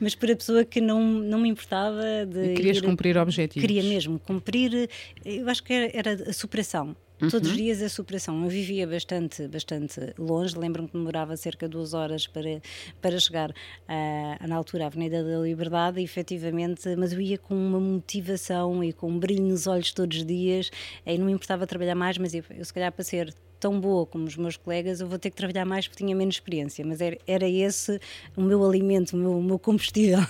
mas 0.00 0.14
por 0.14 0.30
a 0.30 0.36
pessoa 0.36 0.64
que 0.64 0.80
não, 0.80 1.00
não 1.00 1.38
me 1.38 1.50
importava 1.50 2.02
de. 2.26 2.52
E 2.52 2.54
querias 2.54 2.78
ir, 2.78 2.82
cumprir 2.82 3.16
objetivos. 3.18 3.60
Queria 3.60 3.82
mesmo 3.82 4.18
cumprir, 4.18 4.88
eu 5.24 5.48
acho 5.48 5.62
que 5.62 5.72
era, 5.72 5.90
era 5.94 6.30
a 6.30 6.32
superação. 6.32 6.96
Uhum. 7.20 7.30
Todos 7.30 7.50
os 7.50 7.56
dias 7.56 7.82
a 7.82 7.88
superação. 7.88 8.42
Eu 8.42 8.48
vivia 8.48 8.86
bastante, 8.86 9.48
bastante 9.48 10.12
longe. 10.18 10.56
Lembro-me 10.56 10.88
que 10.88 10.96
demorava 10.96 11.36
cerca 11.36 11.66
de 11.66 11.72
duas 11.72 11.94
horas 11.94 12.26
para, 12.26 12.60
para 13.00 13.18
chegar 13.18 13.50
uh, 13.50 14.46
na 14.46 14.54
altura 14.54 14.84
à 14.84 14.86
Avenida 14.88 15.24
da 15.24 15.38
Liberdade, 15.38 16.00
e 16.00 16.04
efetivamente, 16.04 16.94
mas 16.96 17.12
eu 17.12 17.20
ia 17.20 17.38
com 17.38 17.54
uma 17.54 17.80
motivação 17.80 18.84
e 18.84 18.92
com 18.92 19.10
um 19.10 19.18
brilho 19.18 19.44
nos 19.44 19.66
olhos 19.66 19.92
todos 19.92 20.18
os 20.18 20.26
dias. 20.26 20.70
E 21.06 21.16
não 21.16 21.26
me 21.26 21.32
importava 21.32 21.66
trabalhar 21.66 21.94
mais, 21.94 22.18
mas 22.18 22.34
eu, 22.34 22.44
eu 22.50 22.64
se 22.64 22.72
calhar 22.72 22.92
para 22.92 23.04
ser 23.04 23.34
tão 23.58 23.80
boa 23.80 24.04
como 24.04 24.26
os 24.26 24.36
meus 24.36 24.56
colegas, 24.58 25.00
eu 25.00 25.08
vou 25.08 25.18
ter 25.18 25.30
que 25.30 25.36
trabalhar 25.36 25.64
mais 25.64 25.88
porque 25.88 26.04
tinha 26.04 26.14
menos 26.14 26.34
experiência. 26.34 26.84
Mas 26.84 27.00
era, 27.00 27.18
era 27.26 27.48
esse 27.48 27.98
o 28.36 28.42
meu 28.42 28.64
alimento, 28.64 29.14
o 29.14 29.16
meu, 29.16 29.38
o 29.38 29.42
meu 29.42 29.58
combustível. 29.58 30.20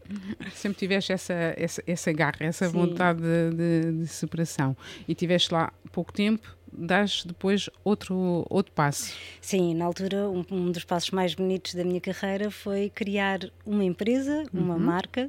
Sempre 0.54 0.78
tiveste 0.78 1.12
essa, 1.12 1.34
essa, 1.56 1.82
essa 1.86 2.12
garra, 2.12 2.36
essa 2.40 2.66
Sim. 2.66 2.72
vontade 2.72 3.20
de, 3.20 3.50
de, 3.56 3.98
de, 4.00 4.06
superação. 4.06 4.76
E 5.06 5.14
tiveste 5.14 5.52
lá 5.52 5.72
pouco 5.90 6.12
tempo, 6.12 6.56
dás 6.72 7.24
depois 7.24 7.68
outro, 7.84 8.46
outro 8.48 8.72
passo. 8.72 9.14
Sim, 9.40 9.74
na 9.74 9.84
altura, 9.84 10.28
um, 10.28 10.44
um 10.50 10.70
dos 10.70 10.84
passos 10.84 11.10
mais 11.10 11.34
bonitos 11.34 11.74
da 11.74 11.84
minha 11.84 12.00
carreira 12.00 12.50
foi 12.50 12.90
criar 12.90 13.40
uma 13.64 13.84
empresa, 13.84 14.44
uma 14.52 14.74
uhum. 14.74 14.80
marca, 14.80 15.28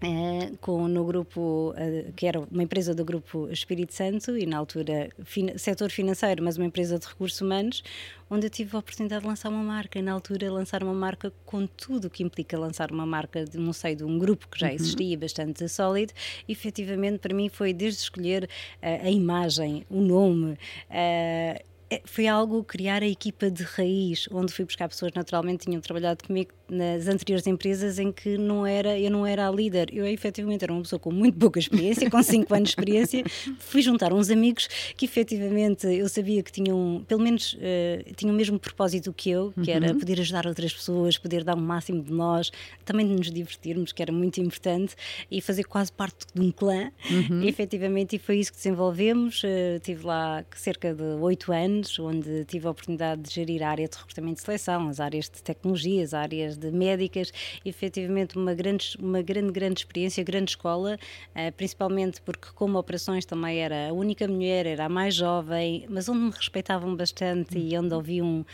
é, 0.00 0.52
com 0.60 0.86
no 0.86 1.04
grupo 1.04 1.72
uh, 1.72 2.12
que 2.12 2.26
era 2.26 2.38
uma 2.38 2.62
empresa 2.62 2.94
do 2.94 3.04
grupo 3.04 3.48
Espírito 3.50 3.92
Santo 3.92 4.36
e 4.36 4.46
na 4.46 4.56
altura 4.56 5.08
fin 5.24 5.58
setor 5.58 5.90
financeiro 5.90 6.42
mas 6.42 6.56
uma 6.56 6.66
empresa 6.66 6.98
de 6.98 7.06
recursos 7.06 7.40
humanos 7.40 7.82
onde 8.30 8.46
eu 8.46 8.50
tive 8.50 8.76
a 8.76 8.78
oportunidade 8.78 9.22
de 9.22 9.28
lançar 9.28 9.48
uma 9.48 9.62
marca 9.62 9.98
e 9.98 10.02
na 10.02 10.12
altura 10.12 10.52
lançar 10.52 10.84
uma 10.84 10.94
marca 10.94 11.32
com 11.44 11.66
tudo 11.66 12.06
o 12.06 12.10
que 12.10 12.22
implica 12.22 12.56
lançar 12.56 12.92
uma 12.92 13.04
marca 13.04 13.44
de, 13.44 13.58
no 13.58 13.74
seio 13.74 13.96
de 13.96 14.04
um 14.04 14.18
grupo 14.18 14.46
que 14.48 14.60
já 14.60 14.68
uhum. 14.68 14.74
existia 14.74 15.14
uhum. 15.14 15.20
bastante 15.20 15.68
sólido 15.68 16.12
e, 16.46 16.52
efetivamente 16.52 17.18
para 17.18 17.34
mim 17.34 17.48
foi 17.48 17.72
desde 17.72 18.00
escolher 18.00 18.44
uh, 18.44 19.06
a 19.06 19.10
imagem 19.10 19.84
o 19.90 20.00
nome 20.00 20.52
uh, 20.52 21.68
foi 22.04 22.26
algo 22.26 22.62
criar 22.62 23.02
a 23.02 23.06
equipa 23.06 23.50
de 23.50 23.62
raiz, 23.62 24.28
onde 24.30 24.52
fui 24.52 24.64
buscar 24.64 24.88
pessoas 24.88 25.12
naturalmente 25.14 25.64
tinham 25.66 25.80
trabalhado 25.80 26.24
comigo 26.24 26.52
nas 26.68 27.08
anteriores 27.08 27.46
empresas 27.46 27.98
em 27.98 28.12
que 28.12 28.36
não 28.36 28.66
era, 28.66 28.98
eu 28.98 29.10
não 29.10 29.26
era 29.26 29.48
a 29.48 29.50
líder, 29.50 29.88
eu 29.92 30.06
efetivamente 30.06 30.62
era 30.62 30.72
uma 30.72 30.82
pessoa 30.82 31.00
com 31.00 31.10
muito 31.10 31.38
pouca 31.38 31.58
experiência, 31.58 32.10
com 32.10 32.22
5 32.22 32.54
anos 32.54 32.68
de 32.68 32.72
experiência, 32.72 33.24
fui 33.58 33.80
juntar 33.80 34.12
uns 34.12 34.28
amigos 34.28 34.68
que 34.96 35.06
efetivamente 35.06 35.86
eu 35.86 36.08
sabia 36.08 36.42
que 36.42 36.52
tinham, 36.52 37.04
pelo 37.08 37.22
menos 37.22 37.54
uh, 37.54 38.14
tinham 38.14 38.34
o 38.34 38.36
mesmo 38.36 38.58
propósito 38.58 39.12
que 39.12 39.30
eu, 39.30 39.52
que 39.52 39.70
uhum. 39.70 39.76
era 39.76 39.94
poder 39.94 40.20
ajudar 40.20 40.46
outras 40.46 40.72
pessoas, 40.72 41.16
poder 41.16 41.42
dar 41.42 41.56
o 41.56 41.58
um 41.58 41.62
máximo 41.62 42.02
de 42.02 42.12
nós, 42.12 42.50
também 42.84 43.06
de 43.06 43.14
nos 43.14 43.30
divertirmos, 43.30 43.92
que 43.92 44.02
era 44.02 44.12
muito 44.12 44.38
importante, 44.40 44.94
e 45.30 45.40
fazer 45.40 45.64
quase 45.64 45.90
parte 45.90 46.26
de 46.34 46.40
um 46.40 46.50
clã, 46.50 46.90
uhum. 47.10 47.42
e, 47.42 47.48
efetivamente, 47.48 48.16
e 48.16 48.18
foi 48.18 48.38
isso 48.38 48.52
que 48.52 48.58
desenvolvemos, 48.58 49.42
uh, 49.42 49.80
tive 49.82 50.04
lá 50.04 50.44
cerca 50.54 50.92
de 50.92 51.02
8 51.02 51.52
anos, 51.52 51.77
onde 52.00 52.44
tive 52.44 52.66
a 52.66 52.70
oportunidade 52.70 53.22
de 53.22 53.32
gerir 53.32 53.62
a 53.62 53.70
área 53.70 53.88
de 53.88 53.96
recrutamento 53.96 54.36
de 54.36 54.42
seleção, 54.42 54.88
as 54.88 55.00
áreas 55.00 55.26
de 55.26 55.42
tecnologias, 55.42 56.14
as 56.14 56.14
áreas 56.14 56.56
de 56.56 56.70
médicas, 56.70 57.32
efetivamente 57.64 58.36
uma 58.36 58.54
grande, 58.54 58.96
uma 58.98 59.22
grande, 59.22 59.52
grande 59.52 59.80
experiência, 59.80 60.24
grande 60.24 60.52
escola, 60.52 60.98
uh, 61.30 61.52
principalmente 61.52 62.20
porque 62.22 62.48
como 62.54 62.78
operações 62.78 63.24
também 63.24 63.58
era 63.58 63.90
a 63.90 63.92
única 63.92 64.26
mulher, 64.26 64.66
era 64.66 64.86
a 64.86 64.88
mais 64.88 65.14
jovem, 65.14 65.86
mas 65.88 66.08
onde 66.08 66.20
me 66.20 66.30
respeitavam 66.30 66.96
bastante 66.96 67.58
e 67.58 67.76
onde 67.78 67.94
ouviam, 67.94 68.44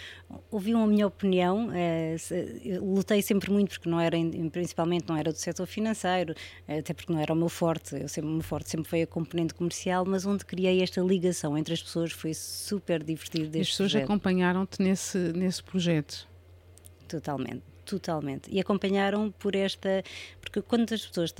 ouviam 0.50 0.82
a 0.82 0.86
minha 0.86 1.06
opinião, 1.06 1.68
uh, 1.68 2.94
lutei 2.94 3.22
sempre 3.22 3.50
muito 3.50 3.70
porque 3.70 3.88
não 3.88 4.00
era, 4.00 4.16
principalmente 4.50 5.08
não 5.08 5.16
era 5.16 5.32
do 5.32 5.38
setor 5.38 5.66
financeiro, 5.66 6.34
até 6.66 6.92
porque 6.92 7.12
não 7.12 7.20
era 7.20 7.32
o 7.32 7.36
meu 7.36 7.48
forte, 7.48 7.94
eu 7.94 8.08
sempre, 8.08 8.30
o 8.30 8.34
meu 8.34 8.42
forte 8.42 8.70
sempre 8.70 8.88
foi 8.88 9.02
a 9.02 9.06
componente 9.06 9.54
comercial, 9.54 10.04
mas 10.04 10.26
onde 10.26 10.44
criei 10.44 10.82
esta 10.82 11.00
ligação 11.00 11.56
entre 11.56 11.74
as 11.74 11.82
pessoas 11.82 12.12
foi 12.12 12.34
super 12.34 13.02
divertido. 13.14 13.58
As 13.58 13.68
pessoas 13.68 13.94
acompanharam-te 13.94 14.82
nesse, 14.82 15.18
nesse 15.32 15.62
projeto? 15.62 16.28
Totalmente 17.08 17.74
totalmente. 17.84 18.50
E 18.50 18.58
acompanharam 18.58 19.30
por 19.38 19.54
esta. 19.54 20.02
Porque 20.40 20.60
quando 20.62 20.92
as 20.92 21.06
pessoas 21.06 21.34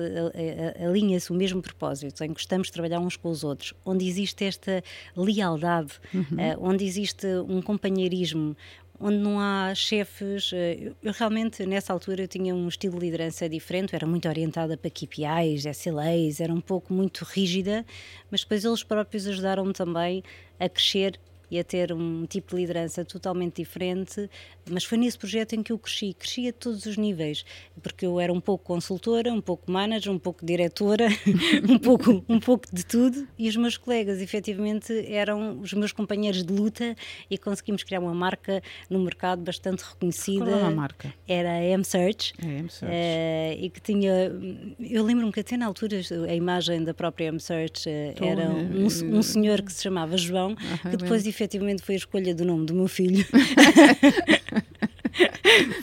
alinham-se 0.79 1.31
o 1.33 1.35
mesmo 1.35 1.63
propósito, 1.63 2.23
em 2.23 2.29
que 2.29 2.35
gostamos 2.35 2.69
de 2.69 2.73
trabalhar 2.73 3.01
uns 3.01 3.17
com 3.17 3.31
os 3.31 3.43
outros, 3.43 3.75
onde 3.85 4.07
existe 4.07 4.45
esta 4.45 4.83
lealdade, 5.17 5.95
uhum. 6.13 6.23
uh, 6.23 6.69
onde 6.69 6.85
existe 6.85 7.27
um 7.49 7.63
companheirismo, 7.63 8.57
onde 8.99 9.19
não 9.19 9.41
há 9.41 9.75
chefes. 9.75 10.51
Eh, 10.53 10.93
eu 11.03 11.13
realmente, 11.13 11.67
nessa 11.67 11.93
altura, 11.93 12.23
eu 12.23 12.29
tinha 12.29 12.55
um 12.55 12.69
estilo 12.69 12.99
de 12.99 13.07
liderança 13.07 13.49
diferente, 13.49 13.95
era 13.95 14.07
muito 14.07 14.29
orientada 14.29 14.77
para 14.77 14.91
KPIs, 14.91 15.67
SLAs, 15.67 16.41
era 16.41 16.53
um 16.53 16.61
pouco 16.61 16.93
muito 16.93 17.25
rígida, 17.25 17.85
mas 18.31 18.43
depois 18.43 18.65
eles 18.65 18.83
próprios 18.83 19.27
ajudaram-me 19.27 19.73
também 19.73 20.23
a 20.59 20.69
crescer 20.69 21.19
e 21.55 21.59
a 21.61 21.63
ter 21.63 21.93
um 21.93 22.27
tipo 22.27 22.57
de 22.57 22.63
liderança 22.63 23.05
totalmente 23.05 23.63
diferente, 23.63 24.29
mas 24.69 24.83
foi 24.83 24.99
nesse 24.99 25.17
projeto 25.17 25.53
em 25.55 25.63
que 25.63 25.71
eu 25.71 25.79
cresci, 25.79 26.13
cresci 26.13 26.49
a 26.49 26.53
todos 26.53 26.85
os 26.85 26.97
níveis, 26.97 27.45
porque 27.81 28.05
eu 28.05 28.19
era 28.19 28.33
um 28.33 28.41
pouco 28.41 28.65
consultora, 28.65 29.33
um 29.33 29.41
pouco 29.41 29.71
manager, 29.71 30.13
um 30.13 30.19
pouco 30.19 30.45
diretora, 30.45 31.07
um 31.69 31.79
pouco 31.79 32.25
um 32.29 32.41
pouco 32.41 32.67
de 32.73 32.85
tudo, 32.85 33.29
e 33.39 33.49
os 33.49 33.55
meus 33.55 33.77
colegas 33.77 34.21
efetivamente 34.21 34.93
eram 35.07 35.61
os 35.61 35.73
meus 35.75 35.93
companheiros 35.93 36.43
de 36.43 36.53
luta 36.53 36.97
e 37.31 37.39
conseguimos 37.39 37.85
criar 37.85 38.01
uma 38.01 38.15
marca 38.15 38.61
no 38.91 38.99
mercado 38.99 39.41
bastante 39.41 39.85
reconhecida. 39.85 40.47
Qual 40.47 40.57
era 40.57 40.67
a 40.67 40.71
marca? 40.73 41.15
Era 41.29 41.53
a 41.53 41.63
M-Search. 41.63 42.35
É, 42.43 42.47
M-Search. 42.47 42.85
Uh, 42.85 43.65
e 43.65 43.71
que 43.71 43.81
tinha, 43.81 44.33
eu 44.81 45.05
lembro-me 45.05 45.31
que 45.31 45.39
até 45.39 45.57
na 45.57 45.67
altura 45.67 46.01
a 46.29 46.35
imagem 46.35 46.83
da 46.83 46.93
própria 46.93 47.27
M-Search 47.27 47.89
uh, 47.89 48.25
era 48.25 48.51
um, 48.51 48.87
um, 49.19 49.23
senhor 49.23 49.63
que 49.63 49.73
se 49.73 49.85
chamava 49.85 50.17
João, 50.17 50.57
ah, 50.59 50.91
que 50.91 50.97
depois 50.97 51.25
efetivamente 51.25 51.44
foi 51.83 51.95
a 51.95 51.99
escolha 51.99 52.35
do 52.35 52.45
nome 52.45 52.67
do 52.67 52.75
meu 52.75 52.89
filho. 52.89 53.25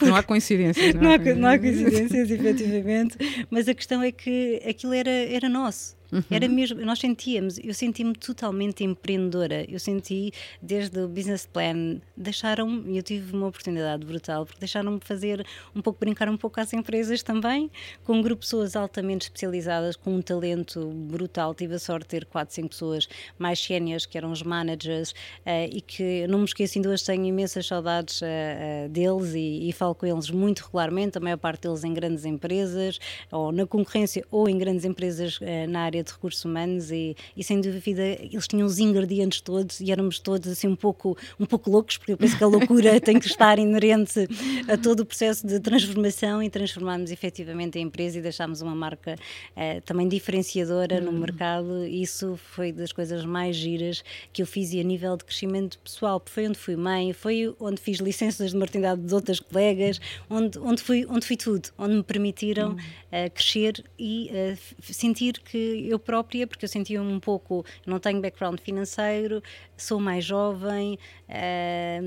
não 0.01 0.15
há 0.15 0.23
coincidências. 0.23 0.93
Não, 0.93 1.01
não, 1.01 1.11
há, 1.11 1.17
não 1.17 1.49
há 1.49 1.57
coincidências, 1.57 2.31
efetivamente, 2.31 3.17
mas 3.49 3.67
a 3.67 3.73
questão 3.73 4.01
é 4.01 4.11
que 4.11 4.61
aquilo 4.67 4.93
era, 4.93 5.09
era 5.09 5.49
nosso. 5.49 5.95
Uhum. 6.11 6.23
Era 6.29 6.47
mesmo, 6.47 6.81
nós 6.81 6.99
sentíamos, 6.99 7.57
eu 7.57 7.73
senti-me 7.73 8.13
totalmente 8.13 8.83
empreendedora. 8.83 9.65
Eu 9.69 9.79
senti 9.79 10.31
desde 10.61 10.99
o 10.99 11.07
business 11.07 11.45
plan, 11.45 12.01
deixaram-me, 12.17 12.97
eu 12.97 13.03
tive 13.03 13.35
uma 13.35 13.47
oportunidade 13.47 14.05
brutal, 14.05 14.45
porque 14.45 14.59
deixaram-me 14.59 14.99
fazer 15.01 15.45
um 15.73 15.81
pouco, 15.81 15.99
brincar 15.99 16.27
um 16.29 16.37
pouco 16.37 16.59
às 16.59 16.73
empresas 16.73 17.23
também, 17.23 17.71
com 18.03 18.13
um 18.13 18.21
grupo 18.21 18.41
de 18.41 18.47
pessoas 18.47 18.75
altamente 18.75 19.23
especializadas, 19.23 19.95
com 19.95 20.15
um 20.15 20.21
talento 20.21 20.89
brutal. 20.89 21.55
Tive 21.55 21.75
a 21.75 21.79
sorte 21.79 22.03
de 22.03 22.09
ter 22.09 22.25
4, 22.25 22.53
5 22.55 22.69
pessoas 22.69 23.07
mais 23.37 23.59
sénias, 23.59 24.05
que 24.05 24.17
eram 24.17 24.31
os 24.31 24.43
managers, 24.43 25.11
uh, 25.11 25.69
e 25.71 25.79
que 25.79 26.27
não 26.27 26.39
me 26.39 26.45
esqueço, 26.45 26.77
ainda 26.77 26.89
hoje 26.89 27.05
tenho 27.05 27.25
imensas 27.25 27.65
saudades 27.65 28.21
uh, 28.21 28.25
uh, 28.25 28.89
deles 28.89 29.33
e, 29.33 29.69
e 29.69 29.71
falo 29.71 29.95
com 29.95 30.05
eles 30.05 30.29
muito 30.29 30.65
regularmente, 30.65 31.17
a 31.17 31.21
maior 31.21 31.37
parte 31.37 31.61
deles 31.61 31.83
em 31.83 31.93
grandes 31.93 32.25
empresas, 32.25 32.99
ou 33.31 33.51
na 33.51 33.65
concorrência, 33.65 34.25
ou 34.29 34.49
em 34.49 34.57
grandes 34.57 34.83
empresas 34.83 35.39
na 35.69 35.81
área 35.81 36.00
área 36.01 36.03
de 36.03 36.11
recursos 36.11 36.43
humanos 36.43 36.91
e, 36.91 37.15
e, 37.37 37.43
sem 37.43 37.61
dúvida 37.61 38.01
eles 38.01 38.47
tinham 38.47 38.65
os 38.65 38.79
ingredientes 38.79 39.41
todos 39.41 39.79
e 39.79 39.91
éramos 39.91 40.19
todos 40.19 40.51
assim 40.51 40.67
um 40.67 40.75
pouco, 40.75 41.17
um 41.39 41.45
pouco 41.45 41.69
loucos, 41.69 41.97
porque 41.97 42.13
eu 42.13 42.17
penso 42.17 42.37
que 42.37 42.43
a 42.43 42.47
loucura 42.47 42.99
tem 42.99 43.19
que 43.19 43.27
estar 43.27 43.59
inerente 43.59 44.27
a 44.67 44.77
todo 44.77 45.01
o 45.01 45.05
processo 45.05 45.45
de 45.45 45.59
transformação 45.59 46.41
e 46.41 46.49
transformarmos 46.49 47.11
efetivamente 47.11 47.77
a 47.77 47.81
empresa 47.81 48.17
e 48.17 48.21
deixámos 48.21 48.61
uma 48.61 48.75
marca 48.75 49.15
uh, 49.15 49.81
também 49.81 50.07
diferenciadora 50.07 50.99
no 50.99 51.11
hum. 51.11 51.19
mercado. 51.19 51.85
Isso 51.85 52.37
foi 52.37 52.71
das 52.71 52.91
coisas 52.91 53.23
mais 53.23 53.55
giras 53.55 54.03
que 54.33 54.41
eu 54.41 54.45
fiz 54.45 54.73
e 54.73 54.79
a 54.79 54.83
nível 54.83 55.15
de 55.15 55.23
crescimento 55.23 55.77
pessoal, 55.79 56.19
porque 56.19 56.33
foi 56.33 56.47
onde 56.47 56.57
fui 56.57 56.75
mãe, 56.75 57.13
foi 57.13 57.53
onde 57.59 57.79
fiz 57.79 57.99
licenças 57.99 58.51
de 58.51 58.57
maternidade 58.57 59.01
de 59.01 59.13
outras 59.13 59.39
colegas, 59.39 59.99
onde, 60.29 60.57
onde, 60.59 60.81
fui, 60.81 61.05
onde 61.07 61.25
fui 61.25 61.37
tudo, 61.37 61.69
onde 61.77 61.95
me 61.95 62.03
permitiram 62.03 62.73
uh, 62.73 63.31
crescer 63.33 63.83
e 63.97 64.31
uh, 64.31 64.93
sentir 64.93 65.39
que 65.39 65.90
eu 65.91 65.99
própria, 65.99 66.47
porque 66.47 66.65
eu 66.65 66.69
sentia 66.69 67.01
um 67.01 67.19
pouco, 67.19 67.65
não 67.85 67.99
tenho 67.99 68.21
background 68.21 68.59
financeiro, 68.59 69.41
sou 69.77 69.99
mais 69.99 70.23
jovem, 70.23 70.97
uh, 71.27 72.03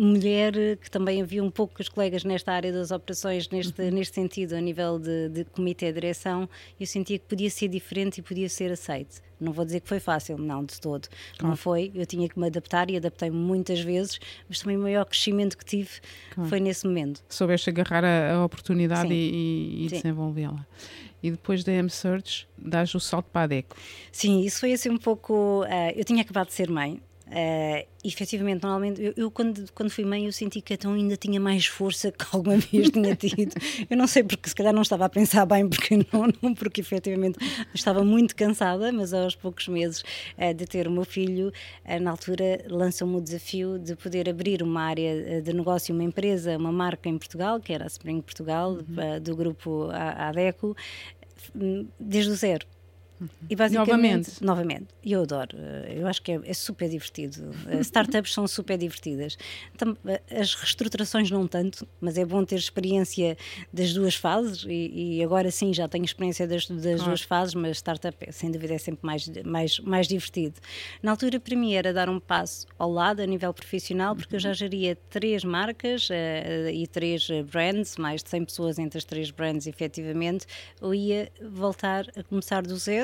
mulher, 0.00 0.52
que 0.76 0.90
também 0.90 1.22
havia 1.22 1.42
um 1.42 1.50
pouco 1.50 1.80
os 1.80 1.88
colegas 1.88 2.24
nesta 2.24 2.52
área 2.52 2.72
das 2.72 2.90
operações, 2.90 3.48
neste, 3.48 3.80
uhum. 3.80 3.90
neste 3.90 4.14
sentido, 4.14 4.54
a 4.54 4.60
nível 4.60 4.98
de, 4.98 5.28
de 5.28 5.44
comitê 5.44 5.86
de 5.86 6.00
direção, 6.00 6.48
eu 6.78 6.86
sentia 6.86 7.18
que 7.18 7.26
podia 7.26 7.50
ser 7.50 7.68
diferente 7.68 8.18
e 8.18 8.22
podia 8.22 8.48
ser 8.48 8.72
aceite. 8.72 9.20
Não 9.40 9.52
vou 9.52 9.64
dizer 9.64 9.80
que 9.80 9.88
foi 9.88 10.00
fácil, 10.00 10.38
não, 10.38 10.64
de 10.64 10.80
todo. 10.80 11.08
Claro. 11.36 11.48
Não 11.48 11.56
foi. 11.56 11.90
Eu 11.94 12.06
tinha 12.06 12.28
que 12.28 12.38
me 12.38 12.46
adaptar 12.46 12.90
e 12.90 12.96
adaptei-me 12.96 13.36
muitas 13.36 13.80
vezes, 13.80 14.18
mas 14.48 14.60
também 14.60 14.76
o 14.76 14.80
maior 14.80 15.04
crescimento 15.04 15.58
que 15.58 15.64
tive 15.64 15.90
claro. 16.32 16.48
foi 16.48 16.60
nesse 16.60 16.86
momento. 16.86 17.22
Soubeste 17.28 17.68
agarrar 17.70 18.04
a, 18.04 18.36
a 18.36 18.44
oportunidade 18.44 19.08
Sim. 19.08 19.14
e, 19.14 19.86
e 19.86 19.88
desenvolvê-la 19.88 20.66
e 21.24 21.30
depois 21.30 21.64
da 21.64 21.72
M-Search 21.72 22.46
dás 22.58 22.94
o 22.94 23.00
salto 23.00 23.24
para 23.32 23.44
a 23.44 23.46
DECO. 23.46 23.74
Sim, 24.12 24.42
isso 24.42 24.60
foi 24.60 24.74
assim 24.74 24.90
um 24.90 24.98
pouco. 24.98 25.64
Uh, 25.64 25.92
eu 25.96 26.04
tinha 26.04 26.20
acabado 26.20 26.48
de 26.48 26.52
ser 26.52 26.68
mãe. 26.68 27.00
Uh, 27.34 27.84
efetivamente, 28.04 28.62
normalmente, 28.62 29.02
eu, 29.02 29.12
eu, 29.16 29.28
quando, 29.28 29.68
quando 29.72 29.90
fui 29.90 30.04
mãe, 30.04 30.26
eu 30.26 30.32
senti 30.32 30.60
que 30.60 30.74
então 30.74 30.92
ainda 30.92 31.16
tinha 31.16 31.40
mais 31.40 31.66
força 31.66 32.12
que 32.12 32.24
alguma 32.32 32.58
vez 32.70 32.90
tinha 32.90 33.16
tido. 33.16 33.56
eu 33.90 33.96
não 33.96 34.06
sei 34.06 34.22
porque, 34.22 34.48
se 34.48 34.54
calhar 34.54 34.72
não 34.72 34.82
estava 34.82 35.06
a 35.06 35.08
pensar 35.08 35.44
bem, 35.44 35.68
porque 35.68 35.96
não, 36.12 36.28
não 36.40 36.54
porque 36.54 36.80
efetivamente 36.80 37.36
estava 37.74 38.04
muito 38.04 38.36
cansada, 38.36 38.92
mas 38.92 39.12
aos 39.12 39.34
poucos 39.34 39.66
meses 39.66 40.04
uh, 40.38 40.54
de 40.54 40.64
ter 40.64 40.86
o 40.86 40.92
meu 40.92 41.04
filho, 41.04 41.52
uh, 41.84 42.00
na 42.00 42.12
altura 42.12 42.64
lançou-me 42.68 43.16
o 43.16 43.20
desafio 43.20 43.80
de 43.80 43.96
poder 43.96 44.28
abrir 44.28 44.62
uma 44.62 44.82
área 44.82 45.42
de 45.42 45.52
negócio, 45.52 45.92
uma 45.92 46.04
empresa, 46.04 46.56
uma 46.56 46.70
marca 46.70 47.08
em 47.08 47.18
Portugal, 47.18 47.58
que 47.58 47.72
era 47.72 47.82
a 47.82 47.88
Spring 47.88 48.20
Portugal, 48.20 48.74
uhum. 48.74 49.20
do 49.20 49.34
grupo 49.34 49.88
ADECO, 49.90 50.76
desde 51.98 52.30
o 52.30 52.36
zero. 52.36 52.64
Uhum. 53.20 53.28
E 53.48 53.54
basicamente, 53.54 53.92
novamente. 53.92 54.44
novamente, 54.44 54.86
eu 55.04 55.22
adoro, 55.22 55.56
eh, 55.56 55.98
eu 55.98 56.06
acho 56.06 56.20
que 56.20 56.32
é, 56.32 56.40
é 56.44 56.54
super 56.54 56.88
divertido. 56.88 57.50
Eh, 57.68 57.80
startups 57.80 58.32
são 58.32 58.46
super 58.48 58.76
divertidas. 58.76 59.38
Eh, 60.06 60.20
as 60.40 60.54
reestruturações 60.54 61.30
não 61.30 61.46
tanto, 61.46 61.86
mas 62.00 62.18
é 62.18 62.24
bom 62.24 62.44
ter 62.44 62.56
experiência 62.56 63.36
das 63.72 63.92
duas 63.92 64.16
fases 64.16 64.64
e, 64.68 65.18
e 65.18 65.22
agora 65.22 65.50
sim 65.50 65.72
já 65.72 65.86
tenho 65.86 66.04
experiência 66.04 66.46
das, 66.46 66.66
das 66.66 67.02
duas 67.02 67.22
fases, 67.22 67.54
mas 67.54 67.76
startup 67.76 68.16
sem 68.32 68.50
dúvida 68.50 68.74
é 68.74 68.78
sempre 68.78 69.06
mais, 69.06 69.28
mais, 69.44 69.78
mais 69.80 70.08
divertido. 70.08 70.56
Na 71.02 71.12
altura 71.12 71.38
para 71.38 71.56
mim 71.56 71.74
era 71.74 71.92
dar 71.92 72.08
um 72.08 72.18
passo 72.18 72.66
ao 72.78 72.90
lado 72.90 73.20
a 73.20 73.26
nível 73.26 73.54
profissional, 73.54 74.16
porque 74.16 74.36
eu 74.36 74.40
já 74.40 74.52
geria 74.52 74.96
três 75.08 75.44
marcas 75.44 76.08
uh, 76.10 76.70
e 76.72 76.86
três 76.86 77.28
brands, 77.50 77.96
mais 77.96 78.22
de 78.22 78.30
100 78.30 78.44
pessoas 78.44 78.78
entre 78.78 78.98
as 78.98 79.04
três 79.04 79.30
brands 79.30 79.66
efetivamente, 79.66 80.46
eu 80.80 80.94
ia 80.94 81.30
voltar 81.42 82.06
a 82.16 82.22
começar 82.22 82.62
do 82.62 82.76
zero 82.76 83.03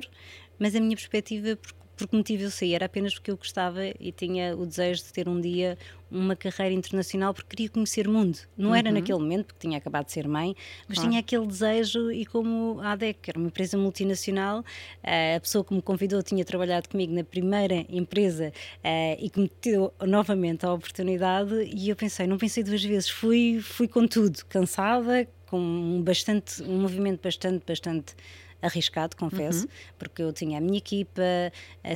mas 0.58 0.74
a 0.76 0.80
minha 0.80 0.96
perspectiva, 0.96 1.56
por, 1.56 1.72
por 1.96 2.08
que 2.08 2.16
motivo 2.16 2.44
eu 2.44 2.50
saí, 2.50 2.74
era 2.74 2.86
apenas 2.86 3.14
porque 3.14 3.30
eu 3.30 3.36
gostava 3.36 3.80
e 3.98 4.12
tinha 4.12 4.56
o 4.56 4.64
desejo 4.64 5.02
de 5.04 5.12
ter 5.12 5.28
um 5.28 5.40
dia 5.40 5.76
uma 6.10 6.34
carreira 6.34 6.74
internacional 6.74 7.32
porque 7.32 7.50
queria 7.50 7.68
conhecer 7.68 8.08
o 8.08 8.12
mundo. 8.12 8.38
Não 8.56 8.70
uhum. 8.70 8.74
era 8.74 8.90
naquele 8.90 9.18
momento, 9.18 9.46
porque 9.46 9.60
tinha 9.60 9.78
acabado 9.78 10.06
de 10.06 10.12
ser 10.12 10.26
mãe, 10.26 10.56
mas 10.88 10.96
claro. 10.96 11.10
tinha 11.10 11.20
aquele 11.20 11.46
desejo 11.46 12.10
e 12.10 12.26
como 12.26 12.80
a 12.80 12.92
ADEC, 12.92 13.20
que 13.22 13.30
era 13.30 13.38
uma 13.38 13.48
empresa 13.48 13.78
multinacional, 13.78 14.64
eh, 15.02 15.36
a 15.36 15.40
pessoa 15.40 15.64
que 15.64 15.72
me 15.72 15.80
convidou 15.80 16.22
tinha 16.22 16.44
trabalhado 16.44 16.88
comigo 16.88 17.12
na 17.14 17.22
primeira 17.22 17.86
empresa 17.88 18.52
eh, 18.82 19.16
e 19.20 19.30
que 19.30 19.40
me 19.40 19.50
deu 19.62 19.92
novamente 20.06 20.66
a 20.66 20.72
oportunidade 20.72 21.54
e 21.72 21.88
eu 21.90 21.96
pensei, 21.96 22.26
não 22.26 22.38
pensei 22.38 22.64
duas 22.64 22.82
vezes, 22.82 23.08
fui, 23.08 23.60
fui 23.62 23.86
com 23.86 24.06
tudo, 24.06 24.44
cansada, 24.46 25.28
com 25.46 26.02
bastante, 26.02 26.62
um 26.62 26.80
movimento 26.80 27.22
bastante, 27.22 27.64
bastante 27.66 28.14
arriscado, 28.62 29.16
confesso, 29.16 29.64
uhum. 29.64 29.70
porque 29.98 30.22
eu 30.22 30.32
tinha 30.32 30.58
a 30.58 30.60
minha 30.60 30.78
equipa, 30.78 31.22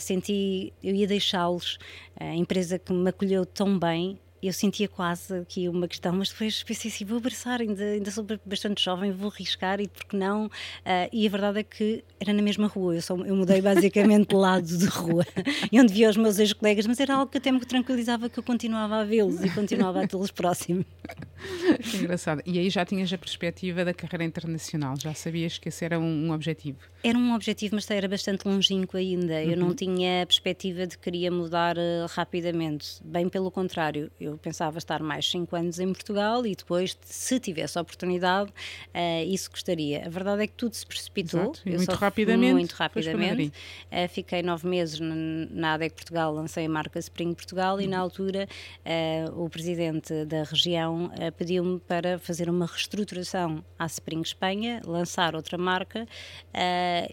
senti, 0.00 0.72
eu 0.82 0.94
ia 0.94 1.06
deixá-los, 1.06 1.78
a 2.18 2.34
empresa 2.34 2.78
que 2.78 2.92
me 2.92 3.10
acolheu 3.10 3.44
tão 3.44 3.78
bem, 3.78 4.18
eu 4.46 4.52
sentia 4.52 4.88
quase 4.88 5.34
aqui 5.38 5.68
uma 5.68 5.88
questão, 5.88 6.12
mas 6.12 6.30
depois 6.30 6.62
pensei 6.62 6.90
assim, 6.90 7.04
vou 7.04 7.18
abraçar, 7.18 7.60
ainda, 7.60 7.82
ainda 7.82 8.10
sou 8.10 8.26
bastante 8.44 8.82
jovem, 8.82 9.12
vou 9.12 9.30
arriscar 9.30 9.80
e 9.80 9.88
porque 9.88 10.16
não? 10.16 10.46
Uh, 10.46 11.08
e 11.12 11.26
a 11.26 11.30
verdade 11.30 11.60
é 11.60 11.62
que 11.62 12.04
era 12.20 12.32
na 12.32 12.42
mesma 12.42 12.66
rua, 12.66 12.94
eu, 12.94 13.02
só, 13.02 13.16
eu 13.16 13.34
mudei 13.34 13.60
basicamente 13.60 14.28
de 14.28 14.34
lado 14.34 14.66
de 14.66 14.86
rua, 14.86 15.24
e 15.70 15.80
onde 15.80 15.92
via 15.92 16.10
os 16.10 16.16
meus 16.16 16.38
ex-colegas, 16.38 16.86
mas 16.86 17.00
era 17.00 17.14
algo 17.14 17.30
que 17.30 17.38
até 17.38 17.50
me 17.50 17.60
tranquilizava 17.60 18.28
que 18.28 18.38
eu 18.38 18.42
continuava 18.42 18.96
a 18.96 19.04
vê-los 19.04 19.42
e 19.42 19.50
continuava 19.50 20.02
a 20.02 20.06
tê-los 20.06 20.30
próximo. 20.30 20.84
Que 21.82 21.98
engraçado. 21.98 22.42
E 22.46 22.58
aí 22.58 22.70
já 22.70 22.86
tinhas 22.86 23.12
a 23.12 23.18
perspectiva 23.18 23.84
da 23.84 23.92
carreira 23.92 24.24
internacional, 24.24 24.94
já 24.98 25.12
sabias 25.12 25.58
que 25.58 25.68
esse 25.68 25.84
era 25.84 25.98
um, 25.98 26.28
um 26.28 26.32
objetivo? 26.32 26.78
Era 27.02 27.18
um 27.18 27.34
objetivo, 27.34 27.74
mas 27.74 27.90
era 27.90 28.08
bastante 28.08 28.48
longínquo 28.48 28.96
ainda. 28.96 29.34
Uhum. 29.34 29.50
Eu 29.50 29.56
não 29.56 29.68
uhum. 29.68 29.74
tinha 29.74 30.22
a 30.22 30.26
perspectiva 30.26 30.86
de 30.86 30.96
que 30.96 31.04
queria 31.04 31.30
mudar 31.30 31.76
uh, 31.76 32.06
rapidamente, 32.08 32.96
bem 33.04 33.28
pelo 33.28 33.50
contrário. 33.50 34.10
Eu 34.18 34.33
eu 34.34 34.38
pensava 34.38 34.78
estar 34.78 35.02
mais 35.02 35.30
5 35.30 35.54
anos 35.56 35.78
em 35.78 35.92
Portugal 35.92 36.44
e 36.46 36.54
depois, 36.54 36.96
se 37.02 37.38
tivesse 37.40 37.78
a 37.78 37.82
oportunidade, 37.82 38.50
uh, 38.50 39.24
isso 39.26 39.50
gostaria. 39.50 40.04
A 40.04 40.08
verdade 40.08 40.42
é 40.42 40.46
que 40.46 40.54
tudo 40.54 40.74
se 40.74 40.86
precipitou. 40.86 41.52
Muito 41.64 41.92
rapidamente. 41.92 42.52
Muito 42.52 42.72
rapidamente. 42.72 43.52
Uh, 43.90 44.08
fiquei 44.08 44.42
nove 44.42 44.68
meses 44.68 45.00
na 45.00 45.74
ADEC 45.74 45.94
Portugal, 45.94 46.34
lancei 46.34 46.66
a 46.66 46.68
marca 46.68 46.98
Spring 46.98 47.32
Portugal 47.34 47.76
uhum. 47.76 47.82
e 47.82 47.86
na 47.86 47.98
altura 47.98 48.48
uh, 48.84 49.44
o 49.44 49.48
presidente 49.48 50.24
da 50.24 50.42
região 50.42 51.10
pediu-me 51.36 51.78
para 51.80 52.18
fazer 52.18 52.50
uma 52.50 52.66
reestruturação 52.66 53.64
à 53.78 53.86
Spring 53.86 54.22
Espanha, 54.22 54.80
lançar 54.84 55.34
outra 55.34 55.56
marca 55.56 56.06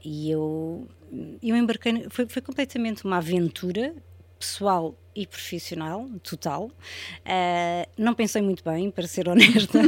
e 0.04 0.32
eu, 0.32 0.88
eu 1.42 1.56
embarquei, 1.56 2.08
foi, 2.10 2.28
foi 2.28 2.42
completamente 2.42 3.06
uma 3.06 3.18
aventura 3.18 3.94
pessoal 4.40 4.96
e 5.16 5.28
profissional, 5.28 6.08
total. 6.24 6.66
Uh, 6.66 7.90
não 7.98 8.14
pensei 8.14 8.42
muito 8.42 8.64
bem, 8.64 8.90
para 8.90 9.08
ser 9.08 9.28
honesta. 9.30 9.80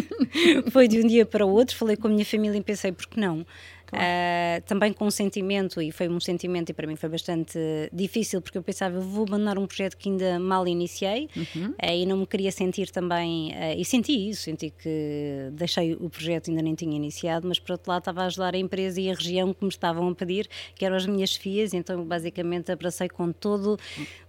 Foi 0.71 0.87
de 0.87 0.99
um 0.99 1.07
dia 1.07 1.25
para 1.25 1.45
o 1.45 1.49
outro, 1.49 1.75
falei 1.75 1.95
com 1.95 2.07
a 2.07 2.11
minha 2.11 2.25
família 2.25 2.57
e 2.57 2.63
pensei, 2.63 2.91
por 2.91 3.07
que 3.07 3.19
não? 3.19 3.45
Uh, 3.93 4.59
também 4.65 4.91
com 4.91 5.05
um 5.05 5.11
sentimento, 5.11 5.79
e 5.79 5.91
foi 5.91 6.09
um 6.09 6.19
sentimento, 6.19 6.71
e 6.71 6.73
para 6.73 6.87
mim 6.87 6.95
foi 6.95 7.09
bastante 7.09 7.59
difícil, 7.91 8.41
porque 8.41 8.57
eu 8.57 8.63
pensava, 8.63 8.95
eu 8.95 9.01
vou 9.01 9.23
abandonar 9.23 9.59
um 9.59 9.67
projeto 9.67 9.95
que 9.97 10.09
ainda 10.09 10.39
mal 10.39 10.67
iniciei 10.67 11.29
uhum. 11.35 11.69
uh, 11.69 11.93
e 11.93 12.03
não 12.05 12.17
me 12.17 12.25
queria 12.25 12.51
sentir 12.51 12.89
também, 12.89 13.53
e 13.77 13.85
senti 13.85 14.29
isso, 14.29 14.43
senti 14.43 14.71
que 14.71 15.49
deixei 15.51 15.93
o 15.93 16.09
projeto, 16.09 16.49
ainda 16.49 16.63
nem 16.63 16.73
tinha 16.73 16.95
iniciado, 16.95 17.47
mas 17.47 17.59
por 17.59 17.73
outro 17.73 17.91
lado 17.91 18.01
estava 18.01 18.23
a 18.23 18.25
ajudar 18.25 18.55
a 18.55 18.57
empresa 18.57 18.99
e 18.99 19.11
a 19.11 19.13
região 19.13 19.53
que 19.53 19.63
me 19.63 19.69
estavam 19.69 20.07
a 20.09 20.15
pedir, 20.15 20.49
que 20.73 20.83
eram 20.83 20.95
as 20.95 21.05
minhas 21.05 21.35
filhas, 21.35 21.71
então 21.73 22.03
basicamente 22.03 22.71
abracei 22.71 23.07
com 23.07 23.31
todo, 23.31 23.77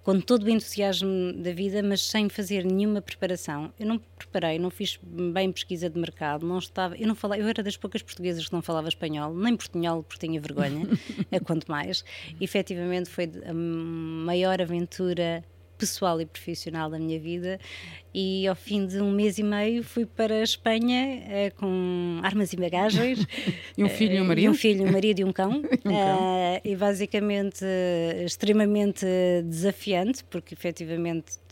com 0.04 0.20
todo 0.20 0.44
o 0.44 0.50
entusiasmo 0.50 1.32
da 1.32 1.50
vida, 1.50 1.82
mas 1.82 2.02
sem 2.02 2.28
fazer 2.28 2.62
nenhuma 2.62 3.00
preparação. 3.00 3.72
Eu 3.80 3.86
não 3.86 3.98
preparei, 3.98 4.58
não 4.58 4.68
fiz 4.70 5.00
bem 5.02 5.50
pesquisa 5.50 5.88
de 5.88 5.98
mercado, 5.98 6.46
não 6.46 6.58
estava, 6.58 6.94
eu 6.94 7.08
não 7.08 7.14
falava, 7.14 7.40
eu 7.40 7.48
era 7.48 7.62
das 7.62 7.76
poucas 7.78 8.02
portuguesas 8.02 8.46
que 8.46 8.52
não 8.52 8.60
falava 8.60 8.86
espanhol, 8.86 9.34
nem 9.34 9.54
em 9.54 9.56
portunhol 9.56 10.02
porque 10.02 10.26
tinha 10.26 10.38
vergonha, 10.38 10.86
a 11.32 11.40
quanto 11.40 11.70
mais. 11.70 12.04
Efetivamente 12.38 13.08
foi 13.08 13.32
a 13.46 13.54
maior 13.54 14.60
aventura 14.60 15.42
pessoal 15.78 16.20
e 16.20 16.26
profissional 16.26 16.90
da 16.90 16.98
minha 16.98 17.18
vida. 17.18 17.58
E 18.12 18.46
ao 18.46 18.54
fim 18.54 18.86
de 18.86 19.00
um 19.00 19.10
mês 19.10 19.38
e 19.38 19.42
meio 19.42 19.82
fui 19.82 20.06
para 20.06 20.34
a 20.34 20.42
Espanha 20.42 21.22
uh, 21.24 21.54
com 21.56 22.20
armas 22.22 22.52
e 22.52 22.56
bagagens. 22.56 23.26
E 23.76 23.82
um 23.82 23.88
filho 23.88 24.14
e 24.14 24.20
um 24.20 24.24
marido? 24.24 24.48
uh, 24.48 24.50
um 24.52 24.54
filho, 24.54 24.86
um 24.86 24.92
marido 24.92 25.18
e 25.20 25.24
um 25.24 25.32
cão, 25.32 25.50
um 25.84 25.92
cão. 25.92 26.18
Uh, 26.20 26.60
e 26.64 26.76
basicamente 26.76 27.64
extremamente 28.24 29.04
desafiante 29.44 30.22
porque 30.24 30.54
efetivamente 30.54 31.43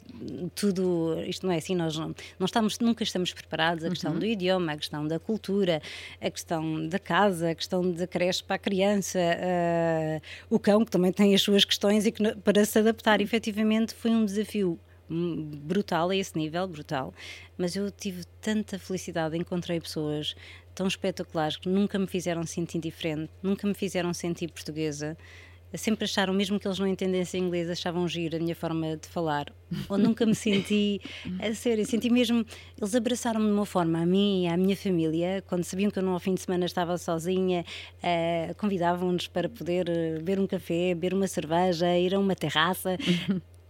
tudo, 0.55 1.17
isto 1.27 1.47
não 1.47 1.53
é 1.53 1.59
assim, 1.59 1.75
nós 1.75 1.97
não, 1.97 2.15
não 2.39 2.45
estamos, 2.45 2.79
nunca 2.79 3.03
estamos 3.03 3.33
preparados, 3.33 3.85
a 3.85 3.89
questão 3.89 4.13
uhum. 4.13 4.19
do 4.19 4.27
idioma, 4.27 4.73
a 4.73 4.77
questão 4.77 5.07
da 5.07 5.19
cultura, 5.19 5.81
a 6.21 6.31
questão 6.31 6.87
da 6.89 6.99
casa, 6.99 7.51
a 7.51 7.55
questão 7.55 7.91
da 7.91 8.07
creche 8.07 8.43
para 8.43 8.57
a 8.57 8.59
criança, 8.59 9.19
uh, 9.19 10.55
o 10.55 10.59
cão 10.59 10.85
que 10.85 10.91
também 10.91 11.13
tem 11.13 11.35
as 11.35 11.43
suas 11.43 11.65
questões 11.65 12.07
e 12.07 12.13
que 12.13 12.35
para 12.37 12.65
se 12.65 12.79
adaptar 12.79 13.21
efetivamente 13.21 13.95
foi 13.95 14.11
um 14.11 14.25
desafio 14.25 14.79
brutal 15.09 16.11
a 16.11 16.17
esse 16.17 16.37
nível, 16.37 16.67
brutal, 16.67 17.13
mas 17.59 17.77
eu 17.77 17.91
tive 17.91 18.25
tanta 18.41 18.79
felicidade, 18.79 19.37
encontrei 19.37 19.79
pessoas 19.79 20.35
tão 20.75 20.87
espetaculares 20.87 21.57
que 21.57 21.69
nunca 21.69 21.99
me 21.99 22.07
fizeram 22.07 22.45
sentir 22.45 22.79
diferente, 22.79 23.31
nunca 23.43 23.67
me 23.67 23.75
fizeram 23.75 24.15
sentir 24.15 24.49
portuguesa, 24.49 25.17
sempre 25.79 26.05
acharam, 26.05 26.35
mesmo 26.35 26.59
que 26.59 26.67
eles 26.67 26.79
não 26.79 26.87
entendessem 26.87 27.43
inglês, 27.43 27.71
achavam 27.71 28.07
giro 28.07 28.37
a 28.37 28.41
minha 28.41 28.55
forma 28.55 28.97
de 28.97 29.09
falar. 29.09 29.47
Ou 29.89 29.97
nunca 29.97 30.27
me 30.27 30.35
senti, 30.35 31.01
a 31.41 31.55
sério, 31.55 31.85
senti 31.87 32.11
mesmo, 32.11 32.45
eles 32.79 32.95
abraçaram-me 32.95 33.47
de 33.47 33.53
uma 33.53 33.67
forma, 33.67 34.01
a 34.01 34.07
mim 34.07 34.45
e 34.45 34.49
à 34.49 34.57
minha 34.57 34.77
família, 34.77 35.43
quando 35.47 35.65
sabiam 35.65 35.91
que 35.91 35.99
eu 35.99 36.03
no 36.03 36.19
fim 36.19 36.35
de 36.35 36.43
semana 36.43 36.67
estava 36.67 36.99
sozinha, 36.99 37.65
uh, 37.99 38.55
convidavam-nos 38.57 39.29
para 39.29 39.49
poder 39.49 39.89
eh, 39.89 40.15
beber 40.19 40.39
um 40.39 40.47
café, 40.47 40.95
beber 40.95 41.15
uma 41.15 41.27
cerveja, 41.27 41.97
ir 41.97 42.15
a 42.15 42.19
uma 42.19 42.35
terraça. 42.35 42.99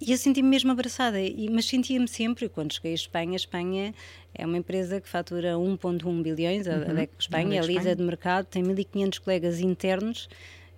E 0.04 0.10
eu 0.10 0.18
senti-me 0.18 0.48
mesmo 0.48 0.72
abraçada, 0.72 1.18
mas 1.52 1.66
sentia-me 1.66 2.08
sempre, 2.08 2.48
quando 2.48 2.74
cheguei 2.74 2.90
à 2.90 2.94
Espanha, 2.94 3.34
a 3.34 3.36
Espanha 3.36 3.94
é 4.34 4.44
uma 4.44 4.58
empresa 4.58 5.00
que 5.00 5.08
fatura 5.08 5.52
1.1 5.52 6.22
bilhões, 6.22 6.66
a, 6.66 6.72
uhum. 6.72 6.98
a 6.98 7.08
Espanha, 7.16 7.60
é 7.60 7.64
líder 7.64 7.94
de 7.94 8.02
mercado, 8.02 8.46
tem 8.46 8.64
1.500 8.64 9.20
colegas 9.20 9.60
internos, 9.60 10.28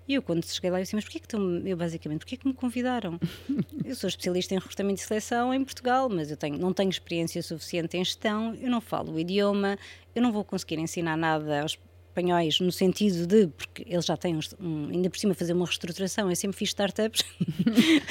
e 0.07 0.15
eu, 0.15 0.23
quando 0.23 0.45
cheguei 0.45 0.71
lá, 0.71 0.79
eu 0.79 0.83
disse: 0.83 0.95
Mas 0.95 1.05
porquê 1.05 1.19
que 1.19 1.27
estão. 1.27 1.59
Eu, 1.67 1.77
basicamente, 1.77 2.21
porquê 2.21 2.37
que 2.37 2.47
me 2.47 2.55
convidaram? 2.55 3.19
eu 3.85 3.95
sou 3.95 4.09
especialista 4.09 4.55
em 4.55 4.59
recrutamento 4.59 5.01
e 5.01 5.05
seleção 5.05 5.53
em 5.53 5.65
Portugal, 5.65 6.09
mas 6.09 6.31
eu 6.31 6.37
tenho, 6.37 6.59
não 6.59 6.73
tenho 6.73 6.91
experiência 6.91 7.43
suficiente 7.43 7.97
em 7.97 8.05
gestão, 8.05 8.55
eu 8.61 8.71
não 8.71 8.81
falo 8.81 9.13
o 9.13 9.19
idioma, 9.19 9.79
eu 10.15 10.23
não 10.23 10.33
vou 10.33 10.45
conseguir 10.45 10.79
ensinar 10.79 11.17
nada 11.17 11.63
aos 11.63 11.79
espanhóis 12.15 12.61
no 12.61 12.71
sentido 12.71 13.27
de, 13.27 13.49
porque 13.49 13.85
eles 13.89 14.05
já 14.05 14.17
têm, 14.17 14.39
um, 14.61 14.89
ainda 14.89 15.11
por 15.11 15.19
cima, 15.19 15.35
fazer 15.35 15.53
uma 15.53 15.67
reestruturação. 15.67 16.31
Eu 16.31 16.37
sempre 16.37 16.57
fiz 16.57 16.69
startups. 16.69 17.25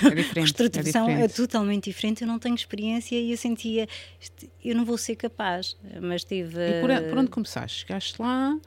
É 0.03 0.15
diferente. 0.15 0.33
reestruturação 0.33 1.09
é, 1.09 1.23
é, 1.23 1.27
totalmente 1.27 1.85
diferente. 1.85 2.21
Eu 2.21 2.27
não 2.27 2.37
tenho 2.37 2.55
experiência 2.55 3.15
e 3.15 3.31
eu 3.31 3.37
sentia, 3.37 3.87
eu 4.63 4.75
não 4.75 4.83
vou 4.83 4.97
ser 4.97 5.15
capaz. 5.15 5.77
Mas 6.01 6.23
tive. 6.23 6.59
E 6.59 6.81
por, 6.81 6.89
por 7.09 7.17
onde 7.19 7.29
começaste? 7.29 7.85
Chegaste 7.85 8.21
lá? 8.21 8.57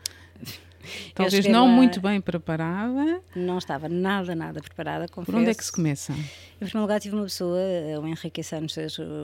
Talvez 1.14 1.46
não 1.46 1.66
lá, 1.66 1.72
muito 1.72 2.00
bem 2.00 2.20
preparada. 2.20 3.20
Não 3.34 3.58
estava 3.58 3.88
nada, 3.88 4.34
nada 4.34 4.60
preparada, 4.60 5.08
confesso. 5.08 5.32
Por 5.32 5.40
onde 5.40 5.50
é 5.50 5.54
que 5.54 5.64
se 5.64 5.72
começa? 5.72 6.12
Em 6.12 6.58
primeiro 6.58 6.80
lugar, 6.80 7.00
tive 7.00 7.14
uma 7.14 7.24
pessoa, 7.24 7.58
o 8.00 8.06
Henrique 8.06 8.42
Santos, 8.42 8.76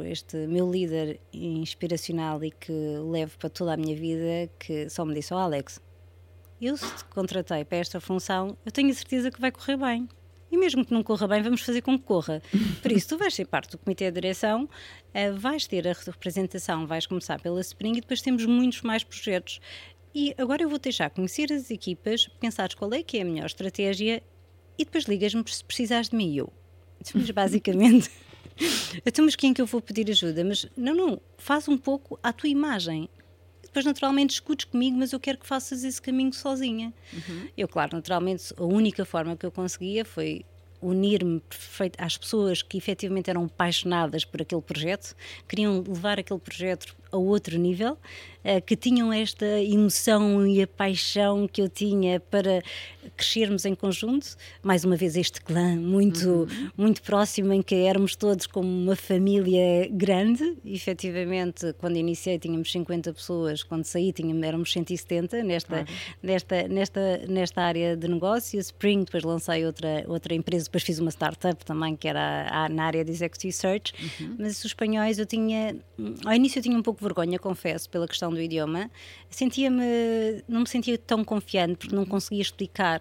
este 0.05 0.37
meu 0.47 0.71
líder 0.71 1.21
inspiracional 1.33 2.43
e 2.45 2.51
que 2.51 2.73
levo 3.11 3.37
para 3.39 3.51
toda 3.51 3.75
a 3.75 3.77
minha 3.77 3.97
vida, 3.97 4.51
que 4.59 4.89
só 4.89 5.05
me 5.05 5.15
disse: 5.15 5.33
oh, 5.33 5.39
Alex, 5.39 5.81
eu 6.61 6.77
se 6.77 6.87
te 6.95 7.05
contratei 7.07 7.65
para 7.65 7.79
esta 7.79 8.01
função, 8.01 8.57
eu 8.65 8.71
tenho 8.71 8.91
a 8.91 8.95
certeza 8.95 9.31
que 9.31 9.41
vai 9.41 9.51
correr 9.51 9.77
bem. 9.77 10.09
E 10.53 10.57
mesmo 10.59 10.85
que 10.85 10.93
não 10.93 11.03
corra 11.03 11.27
bem, 11.27 11.41
vamos 11.41 11.63
fazer 11.63 11.81
com 11.81 11.99
que 11.99 12.05
corra. 12.05 12.43
Por 12.83 12.93
isso, 12.93 13.09
tu 13.09 13.17
vais 13.17 13.35
ser 13.35 13.47
parte 13.47 13.71
do 13.71 13.79
comitê 13.79 14.11
de 14.11 14.21
direção, 14.21 14.65
uh, 14.65 15.39
vais 15.39 15.67
ter 15.67 15.89
a 15.89 15.95
representação, 15.95 16.87
vais 16.87 17.07
começar 17.07 17.41
pela 17.41 17.59
Spring 17.63 17.97
e 17.97 18.01
depois 18.03 18.21
temos 18.21 18.45
muitos 18.45 18.83
mais 18.83 19.03
projetos. 19.03 19.61
E 20.15 20.35
agora 20.37 20.63
eu 20.63 20.69
vou 20.69 20.79
deixar 20.79 21.11
conhecer 21.11 21.53
as 21.53 21.71
equipas, 21.71 22.29
pensares 22.39 22.75
qual 22.75 22.93
é 22.93 23.03
que 23.03 23.19
é 23.19 23.23
a 23.23 23.25
melhor 23.25 23.47
estratégia 23.47 24.23
e 24.79 24.85
depois 24.85 25.05
ligas-me 25.05 25.43
se 25.47 25.65
precisares 25.65 26.09
de 26.09 26.17
mim. 26.17 26.33
E 26.33 26.39
eu, 26.39 26.53
mas 27.15 27.31
basicamente, 27.31 28.11
então, 29.07 29.25
mas 29.25 29.37
quem 29.37 29.53
é 29.53 29.55
que 29.55 29.63
eu 29.63 29.67
vou 29.67 29.81
pedir 29.81 30.11
ajuda? 30.11 30.45
Mas 30.45 30.67
não, 30.77 30.95
não, 30.95 31.21
faz 31.39 31.69
um 31.69 31.79
pouco 31.79 32.19
à 32.23 32.33
tua 32.33 32.49
imagem. 32.49 33.09
Depois, 33.63 33.87
naturalmente, 33.87 34.35
escutes 34.35 34.67
comigo, 34.67 34.99
mas 34.99 35.13
eu 35.13 35.21
quero 35.21 35.39
que 35.39 35.47
faças 35.47 35.83
esse 35.83 36.01
caminho 36.01 36.33
sozinha. 36.35 36.93
Uhum. 37.13 37.49
Eu, 37.57 37.67
claro, 37.67 37.97
naturalmente, 37.97 38.53
a 38.59 38.65
única 38.65 39.05
forma 39.05 39.35
que 39.35 39.47
eu 39.47 39.51
conseguia 39.51 40.05
foi 40.05 40.45
unir-me 40.83 41.43
às 41.99 42.17
pessoas 42.17 42.63
que 42.63 42.77
efetivamente 42.77 43.31
eram 43.31 43.45
apaixonadas 43.45 44.25
por 44.25 44.43
aquele 44.43 44.63
projeto, 44.63 45.15
queriam 45.49 45.83
levar 45.87 46.19
aquele 46.19 46.41
projeto 46.41 46.95
a 47.13 47.19
outro 47.19 47.59
nível, 47.59 47.93
uh, 47.93 48.63
que 48.65 48.75
tinham 48.75 49.13
esta 49.13 49.45
emoção 49.63 50.47
e 50.47 50.63
a 50.63 50.67
paixão 50.67 51.47
que 51.47 51.61
eu 51.61 51.69
tinha 51.69 52.19
para 52.19 52.63
crescermos 53.17 53.67
em 53.67 53.75
conjunto. 53.75 54.35
Mais 54.63 54.83
uma 54.85 54.97
vez, 54.97 55.15
este 55.15 55.41
clã 55.43 55.77
muito, 55.77 56.29
uhum. 56.29 56.71
muito 56.77 57.03
próximo, 57.03 57.53
em 57.53 57.61
que 57.61 57.75
éramos 57.75 58.17
todos 58.17 58.47
como 58.47 58.67
uma 58.67 58.97
família 58.97 59.89
grande. 59.91 60.57
Efetivamente, 60.65 61.75
quando 61.75 61.97
iniciei, 61.97 62.39
tínhamos 62.39 62.73
50 62.73 63.13
pessoas, 63.13 63.63
quando 63.63 63.85
saí, 63.85 64.11
tínhamos, 64.13 64.43
éramos 64.43 64.73
170 64.73 65.43
nesta, 65.45 65.69
claro. 65.69 65.87
nesta, 66.23 66.69
nesta, 66.69 67.19
nesta 67.29 67.63
área 67.63 67.95
de 67.95 68.09
negócio. 68.09 68.59
Spring, 68.59 69.05
depois 69.05 69.23
lancei 69.23 69.67
outra, 69.67 70.05
outra 70.09 70.35
empresa, 70.35 70.65
depois 70.73 70.83
fiz 70.85 70.99
uma 70.99 71.11
startup 71.11 71.63
também, 71.67 71.95
que 71.95 72.09
era 72.09 72.67
na 72.71 72.85
área 72.85 73.05
de 73.05 73.11
Executive 73.11 73.53
Search. 73.53 73.93
Uhum. 74.19 74.37
Mas 74.39 74.59
os 74.59 74.65
espanhóis, 74.65 75.19
eu 75.19 75.27
tinha, 75.27 75.77
ao 76.25 76.33
início, 76.33 76.59
eu 76.59 76.63
tinha 76.63 76.79
um 76.79 76.83
pouco 76.83 77.03
vergonha, 77.03 77.39
confesso, 77.39 77.91
pela 77.91 78.09
questão 78.09 78.31
do 78.31 78.41
idioma. 78.41 78.91
Sentia-me, 79.29 80.43
não 80.49 80.61
me 80.61 80.69
sentia 80.69 80.97
tão 80.97 81.23
confiante 81.23 81.77
porque 81.77 81.95
não 81.95 82.07
conseguia 82.07 82.41
explicar 82.41 83.01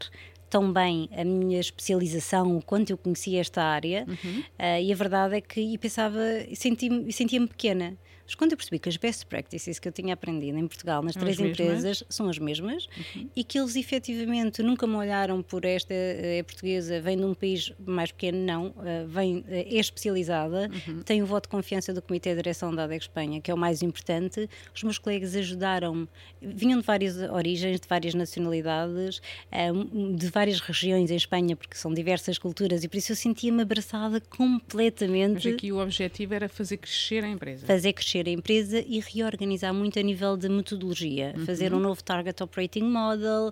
tão 0.50 0.74
bem 0.74 1.10
a 1.16 1.24
minha 1.24 1.62
especialização, 1.62 2.58
o 2.58 2.62
quanto 2.62 2.90
eu 2.90 2.98
conhecia 2.98 3.40
esta 3.40 3.64
área, 3.64 4.06
uhum. 4.06 4.40
uh, 4.42 4.82
e 4.82 4.92
a 4.92 4.96
verdade 4.96 5.38
é 5.38 5.40
que 5.40 5.78
pensava, 5.78 6.20
sentia-me 6.54 7.10
sentia 7.14 7.48
pequena. 7.48 7.98
Mas 8.26 8.36
quando 8.36 8.52
eu 8.52 8.58
percebi 8.58 8.80
que 8.80 8.90
as 8.90 8.98
best 8.98 9.26
practices 9.26 9.80
que 9.80 9.88
eu 9.88 9.92
tinha 9.92 10.14
aprendido 10.14 10.58
em 10.58 10.68
Portugal 10.68 11.02
nas 11.02 11.16
três 11.16 11.40
empresas 11.40 12.04
são 12.10 12.30
as 12.30 12.38
mesmas 12.38 12.88
uhum. 13.16 13.30
e 13.36 13.44
que 13.44 13.60
eles 13.60 13.76
efetivamente 13.76 14.62
nunca 14.62 14.88
me 14.88 14.96
olharam 14.96 15.42
por 15.42 15.66
esta 15.66 15.94
eh, 15.94 16.40
é 16.40 16.44
portuguesa, 16.44 17.00
vem 17.02 17.18
de 17.18 17.24
um 17.24 17.34
país 17.34 17.74
mais 17.86 18.12
pequeno, 18.12 18.38
não, 18.40 18.68
uh, 18.68 19.08
vem, 19.08 19.44
é 19.50 19.76
especializada, 19.76 20.70
uhum. 20.88 21.02
tem 21.02 21.22
o 21.22 21.26
voto 21.26 21.44
de 21.44 21.50
confiança 21.50 21.94
do 21.94 22.02
Comitê 22.02 22.32
de 22.32 22.38
Direção 22.38 22.74
da 22.74 22.84
ADEC 22.84 23.04
Espanha, 23.04 23.42
que 23.42 23.52
é 23.52 23.54
o 23.54 23.58
mais 23.58 23.82
importante. 23.82 24.50
Os 24.74 24.84
meus 24.84 24.98
colegas 24.98 25.36
ajudaram-me, 25.36 26.08
vinham 26.42 26.80
de 26.80 26.86
várias 26.86 27.18
origens, 27.18 27.80
de 27.80 27.88
várias 27.88 28.14
nacionalidades, 28.14 29.22
uh, 29.52 30.16
de 30.16 30.28
várias 30.28 30.60
regiões 30.60 31.12
em 31.12 31.16
Espanha, 31.16 31.56
porque 31.56 31.76
são 31.76 31.94
diversas 31.94 32.38
culturas 32.38 32.84
e 32.84 32.88
por 32.88 32.98
isso 32.98 33.12
eu 33.12 33.16
sentia-me 33.16 33.62
abraçada 33.62 34.22
completamente. 34.22 35.46
Mas 35.46 35.54
aqui 35.54 35.72
o 35.72 35.80
objetivo 35.80 36.34
era 36.34 36.48
fazer 36.48 36.78
crescer 36.78 37.24
a 37.24 37.28
empresa. 37.28 37.66
Fazer 37.66 37.94
crescer 37.94 38.11
crescer 38.12 38.28
a 38.28 38.32
empresa 38.32 38.84
e 38.86 39.00
reorganizar 39.00 39.74
muito 39.74 39.98
a 39.98 40.02
nível 40.02 40.36
de 40.36 40.50
metodologia, 40.50 41.34
uhum. 41.38 41.46
fazer 41.46 41.74
um 41.74 41.80
novo 41.80 42.04
Target 42.04 42.44
Operating 42.44 42.84
Model, 42.84 43.52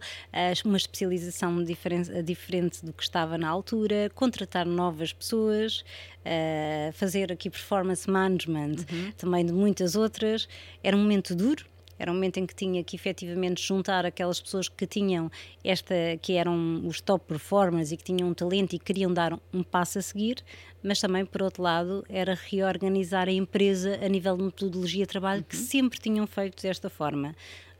uma 0.65 0.77
especialização 0.77 1.63
diferente, 1.63 2.21
diferente 2.23 2.85
do 2.85 2.91
que 2.91 3.03
estava 3.03 3.37
na 3.37 3.47
altura, 3.47 4.11
contratar 4.13 4.65
novas 4.65 5.13
pessoas, 5.13 5.83
uh, 6.25 6.91
fazer 6.93 7.31
aqui 7.31 7.49
performance 7.49 8.09
management, 8.09 8.85
uhum. 8.91 9.11
também 9.17 9.45
de 9.45 9.53
muitas 9.53 9.95
outras. 9.95 10.47
Era 10.83 10.97
um 10.97 11.01
momento 11.01 11.33
duro, 11.33 11.65
era 11.99 12.09
um 12.09 12.13
momento 12.15 12.37
em 12.37 12.45
que 12.45 12.55
tinha 12.55 12.83
que 12.83 12.95
efetivamente 12.95 13.61
juntar 13.61 14.05
aquelas 14.05 14.39
pessoas 14.39 14.69
que 14.69 14.87
tinham 14.87 15.29
esta, 15.63 15.93
que 16.21 16.33
eram 16.33 16.87
os 16.87 17.01
top 17.01 17.25
performers 17.27 17.91
e 17.91 17.97
que 17.97 18.03
tinham 18.03 18.29
um 18.29 18.33
talento 18.33 18.73
e 18.73 18.79
queriam 18.79 19.13
dar 19.13 19.37
um 19.53 19.61
passo 19.61 19.99
a 19.99 20.01
seguir, 20.01 20.37
mas 20.81 21.01
também, 21.01 21.25
por 21.25 21.43
outro 21.43 21.61
lado, 21.61 22.05
era 22.07 22.33
reorganizar 22.33 23.27
a 23.27 23.31
empresa 23.31 23.99
a 24.01 24.07
nível 24.07 24.37
de 24.37 24.43
metodologia 24.43 25.05
de 25.05 25.09
trabalho 25.09 25.41
uhum. 25.41 25.47
que 25.49 25.57
sempre 25.57 25.99
tinham 25.99 26.25
feito 26.25 26.61
desta 26.63 26.89
forma, 26.89 27.35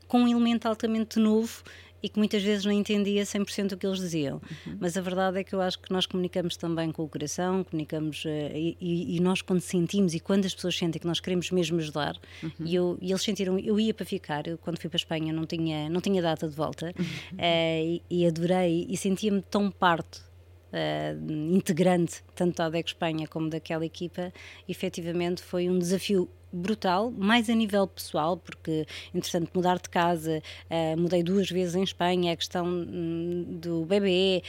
com 0.06 0.22
um 0.22 0.28
elemento 0.28 0.68
altamente 0.68 1.18
novo 1.18 1.62
e 2.02 2.08
que 2.08 2.18
muitas 2.18 2.42
vezes 2.42 2.64
não 2.64 2.72
entendia 2.72 3.22
100% 3.22 3.72
o 3.72 3.76
que 3.76 3.86
eles 3.86 3.98
diziam. 3.98 4.36
Uhum. 4.66 4.76
Mas 4.80 4.96
a 4.96 5.00
verdade 5.00 5.38
é 5.38 5.44
que 5.44 5.54
eu 5.54 5.60
acho 5.60 5.78
que 5.78 5.92
nós 5.92 6.06
comunicamos 6.06 6.56
também 6.56 6.90
com 6.92 7.02
o 7.02 7.08
coração, 7.08 7.64
comunicamos 7.64 8.24
uh, 8.24 8.28
e, 8.54 9.16
e, 9.16 9.20
nós 9.20 9.42
quando 9.42 9.60
sentimos 9.60 10.14
e 10.14 10.20
quando 10.20 10.46
as 10.46 10.54
pessoas 10.54 10.76
sentem 10.76 11.00
que 11.00 11.06
nós 11.06 11.20
queremos 11.20 11.50
mesmo 11.50 11.78
ajudar, 11.78 12.16
uhum. 12.42 12.50
e, 12.60 12.74
eu, 12.74 12.98
e 13.00 13.10
eles 13.10 13.22
sentiram, 13.22 13.58
eu 13.58 13.78
ia 13.78 13.94
para 13.94 14.06
ficar, 14.06 14.46
eu, 14.46 14.58
quando 14.58 14.78
fui 14.78 14.88
para 14.88 14.96
a 14.96 15.00
Espanha 15.00 15.32
não 15.32 15.46
tinha, 15.46 15.88
não 15.88 16.00
tinha 16.00 16.22
data 16.22 16.48
de 16.48 16.54
volta 16.54 16.94
uhum. 16.98 17.04
uh, 17.04 17.38
e, 17.38 18.02
e, 18.10 18.26
adorei 18.26 18.86
e 18.88 18.96
sentia-me 18.96 19.42
tão 19.42 19.70
parte. 19.70 20.30
Uh, 20.72 21.32
integrante 21.52 22.22
tanto 22.32 22.58
da 22.58 22.66
ADEC 22.66 22.90
Espanha 22.90 23.26
como 23.26 23.50
daquela 23.50 23.84
equipa, 23.84 24.32
efetivamente 24.68 25.42
foi 25.42 25.68
um 25.68 25.76
desafio 25.76 26.30
brutal, 26.52 27.10
mais 27.10 27.48
a 27.48 27.54
nível 27.54 27.86
pessoal, 27.86 28.36
porque, 28.36 28.86
entretanto, 29.14 29.50
mudar 29.54 29.78
de 29.78 29.88
casa, 29.88 30.42
uh, 30.70 31.00
mudei 31.00 31.22
duas 31.22 31.50
vezes 31.50 31.74
em 31.74 31.82
Espanha, 31.82 32.32
a 32.32 32.36
questão 32.36 32.66
hum, 32.66 33.58
do 33.60 33.84
bebê, 33.84 34.42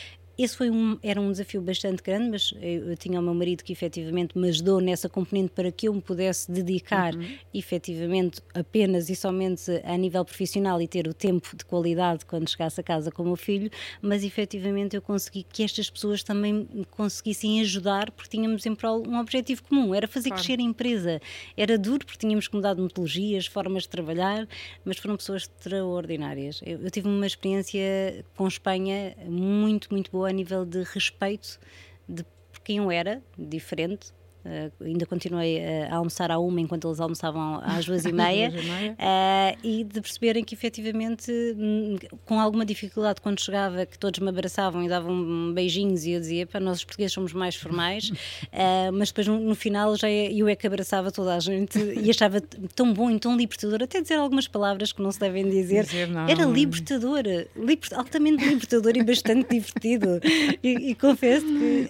esse 0.44 0.58
foi 0.58 0.70
um, 0.70 0.98
era 1.04 1.20
um 1.20 1.32
desafio 1.32 1.62
bastante 1.62 2.02
grande, 2.02 2.30
mas 2.30 2.54
eu, 2.62 2.90
eu, 2.90 2.98
tinha 2.98 3.20
o 3.20 3.24
meu 3.24 3.34
marido 3.34 3.64
que 3.64 3.72
efetivamente 3.72 4.38
me 4.38 4.50
ajudou 4.50 4.80
nessa 4.80 5.08
componente 5.08 5.52
para 5.54 5.72
que 5.72 5.88
eu 5.88 5.94
me 5.94 6.02
pudesse 6.02 6.52
dedicar 6.52 7.16
uhum. 7.16 7.38
efetivamente 7.54 8.42
apenas 8.54 9.10
e 9.10 9.16
somente 9.16 9.72
a 9.84 9.96
nível 9.98 10.26
profissional 10.26 10.82
e 10.82 10.88
ter 10.88 11.08
o 11.08 11.14
tempo 11.14 11.56
de 11.56 11.64
qualidade 11.64 12.26
quando 12.26 12.50
chegasse 12.50 12.80
a 12.80 12.84
casa 12.84 13.12
com 13.12 13.24
o 13.24 13.26
meu 13.28 13.36
filho, 13.36 13.70
mas 14.02 14.24
efetivamente 14.24 14.96
eu 14.96 15.02
consegui 15.02 15.44
que 15.44 15.64
estas 15.64 15.90
pessoas 15.90 16.24
também 16.24 16.68
me 16.74 16.86
conseguissem 16.86 17.62
ajudar 17.62 18.12
porque 18.12 18.30
tínhamos 18.30 18.66
em 18.66 18.74
prol 18.74 19.04
um 19.08 19.20
objetivo 19.20 19.64
comum, 19.64 19.94
era 19.94 20.08
fazer 20.08 20.30
claro. 20.30 20.44
crescer 20.44 20.60
a 20.60 20.64
empresa. 20.64 21.22
Era 21.56 21.78
duro 21.78 22.06
porque 22.06 22.20
tínhamos 22.20 22.48
que 22.48 22.56
mudar 22.56 22.74
de 22.74 22.82
metodologias, 22.82 23.46
formas 23.46 23.84
de 23.84 23.90
trabalhar, 23.90 24.48
mas 24.84 24.98
foram 24.98 25.16
pessoas 25.18 25.44
extraordinárias. 25.44 26.62
Eu, 26.66 26.82
eu 26.82 26.92
tive 26.92 27.08
uma 27.08 27.28
experiência 27.28 28.26
com 28.36 28.48
Espanha 28.48 29.16
muito, 29.26 29.90
muito 29.92 30.12
boa 30.12 30.31
a 30.32 30.34
nível 30.34 30.66
de 30.66 30.82
respeito 30.84 31.60
de 32.08 32.26
quem 32.64 32.78
eu 32.78 32.90
era, 32.90 33.22
diferente, 33.38 34.14
Uh, 34.44 34.72
ainda 34.84 35.06
continuei 35.06 35.60
uh, 35.60 35.94
a 35.94 35.96
almoçar 35.98 36.32
à 36.32 36.40
uma 36.40 36.60
enquanto 36.60 36.88
eles 36.88 37.00
almoçavam 37.00 37.62
às 37.64 37.86
duas 37.86 38.06
e 38.06 38.12
meia. 38.12 38.50
uh, 38.50 39.58
e 39.64 39.84
de 39.84 40.02
perceberem 40.02 40.44
que 40.44 40.56
efetivamente 40.56 41.32
hum, 41.56 41.96
com 42.26 42.40
alguma 42.40 42.66
dificuldade 42.66 43.22
quando 43.22 43.40
chegava 43.40 43.86
que 43.86 44.00
todos 44.00 44.20
me 44.20 44.30
abraçavam 44.30 44.84
e 44.84 44.90
davam 44.90 45.54
beijinhos 45.54 46.06
e 46.06 46.14
eu 46.14 46.20
dizia 46.20 46.48
para 46.48 46.60
nós 46.60 46.80
os 46.80 46.84
portugueses 46.84 47.14
somos 47.14 47.34
mais 47.34 47.56
formais. 47.56 48.12
Mas 48.94 49.10
depois 49.10 49.28
no, 49.28 49.40
no, 49.40 49.56
final 49.56 49.96
já 49.96 50.10
eu 50.10 50.48
é 50.48 50.56
que 50.56 50.66
abraçava 50.66 51.12
toda 51.12 51.36
a 51.36 51.40
gente 51.40 51.78
e 51.78 52.10
achava 52.10 52.42
tão 52.76 52.94
bom 52.94 53.12
e 53.12 53.20
tão 53.20 53.38
libertador 53.38 53.84
até 53.84 54.02
dizer 54.02 54.16
algumas 54.16 54.48
palavras 54.48 54.92
que 54.92 55.02
não 55.02 55.12
se 55.12 55.20
devem 55.20 55.50
dizer, 55.50 55.84
dizer 55.84 56.10
era 56.28 56.46
libertador, 56.46 57.24
liber, 57.56 57.90
altamente 57.96 58.44
libertador 58.44 58.94
e 58.96 59.04
bastante 59.04 59.50
divertido. 59.50 60.20
E, 60.64 60.92
e 60.92 60.96
confesso 60.96 61.46
que 61.46 61.88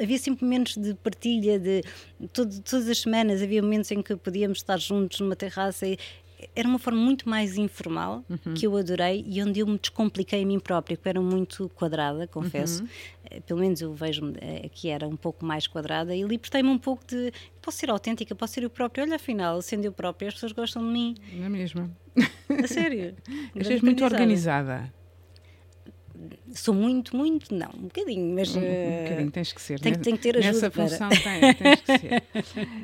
havia 0.00 0.18
sempre 0.18 0.44
momentos 0.44 0.76
de 0.76 0.94
partilha 0.94 1.58
de 1.58 1.82
todo, 2.32 2.60
todas 2.62 2.88
as 2.88 2.98
semanas 2.98 3.42
havia 3.42 3.62
momentos 3.62 3.90
em 3.90 4.02
que 4.02 4.16
podíamos 4.16 4.58
estar 4.58 4.78
juntos 4.78 5.20
numa 5.20 5.36
terraça 5.36 5.86
e 5.86 5.98
era 6.54 6.68
uma 6.68 6.78
forma 6.78 7.00
muito 7.00 7.28
mais 7.28 7.56
informal 7.56 8.24
uhum. 8.28 8.54
que 8.54 8.66
eu 8.66 8.76
adorei 8.76 9.24
e 9.26 9.42
onde 9.42 9.60
eu 9.60 9.66
me 9.66 9.78
descompliquei 9.78 10.42
a 10.42 10.46
mim 10.46 10.58
própria, 10.58 10.96
porque 10.96 11.08
era 11.08 11.20
muito 11.20 11.68
quadrada, 11.70 12.26
confesso. 12.26 12.82
Uhum. 12.82 12.88
Eh, 13.30 13.40
pelo 13.40 13.60
menos 13.60 13.80
eu 13.80 13.94
vejo 13.94 14.32
eh, 14.40 14.68
que 14.72 14.88
era 14.88 15.06
um 15.06 15.16
pouco 15.16 15.44
mais 15.44 15.66
quadrada 15.66 16.14
e 16.14 16.22
libertei-me 16.22 16.68
um 16.68 16.78
pouco 16.78 17.04
de 17.06 17.32
posso 17.60 17.78
ser 17.78 17.90
autêntica, 17.90 18.34
posso 18.34 18.54
ser 18.54 18.64
eu 18.64 18.70
própria. 18.70 19.04
Olha, 19.04 19.16
afinal, 19.16 19.62
sendo 19.62 19.84
eu 19.84 19.92
própria, 19.92 20.28
as 20.28 20.34
pessoas 20.34 20.52
gostam 20.52 20.82
de 20.82 20.92
mim. 20.92 21.14
Não 21.32 21.46
é 21.46 21.48
mesmo? 21.48 21.96
A 22.62 22.66
sério. 22.66 23.14
Achas 23.58 23.80
muito 23.80 24.04
organizada 24.04 24.92
sou 26.54 26.74
muito, 26.74 27.16
muito, 27.16 27.54
não, 27.54 27.70
um 27.76 27.82
bocadinho, 27.82 28.34
mas. 28.34 28.54
Um, 28.54 28.60
um 28.60 28.64
eh, 28.64 29.02
bocadinho, 29.04 29.30
tens 29.30 29.52
que 29.52 29.60
ser. 29.60 29.80
Tem, 29.80 29.94
tem 29.94 30.16
que 30.16 30.22
ter 30.22 30.36
ajuda. 30.36 30.52
Nessa 30.52 30.70
para. 30.70 30.88
função 30.88 31.08
tem, 31.22 31.54
tens 31.54 31.80
que 31.80 31.98
ser. 31.98 32.22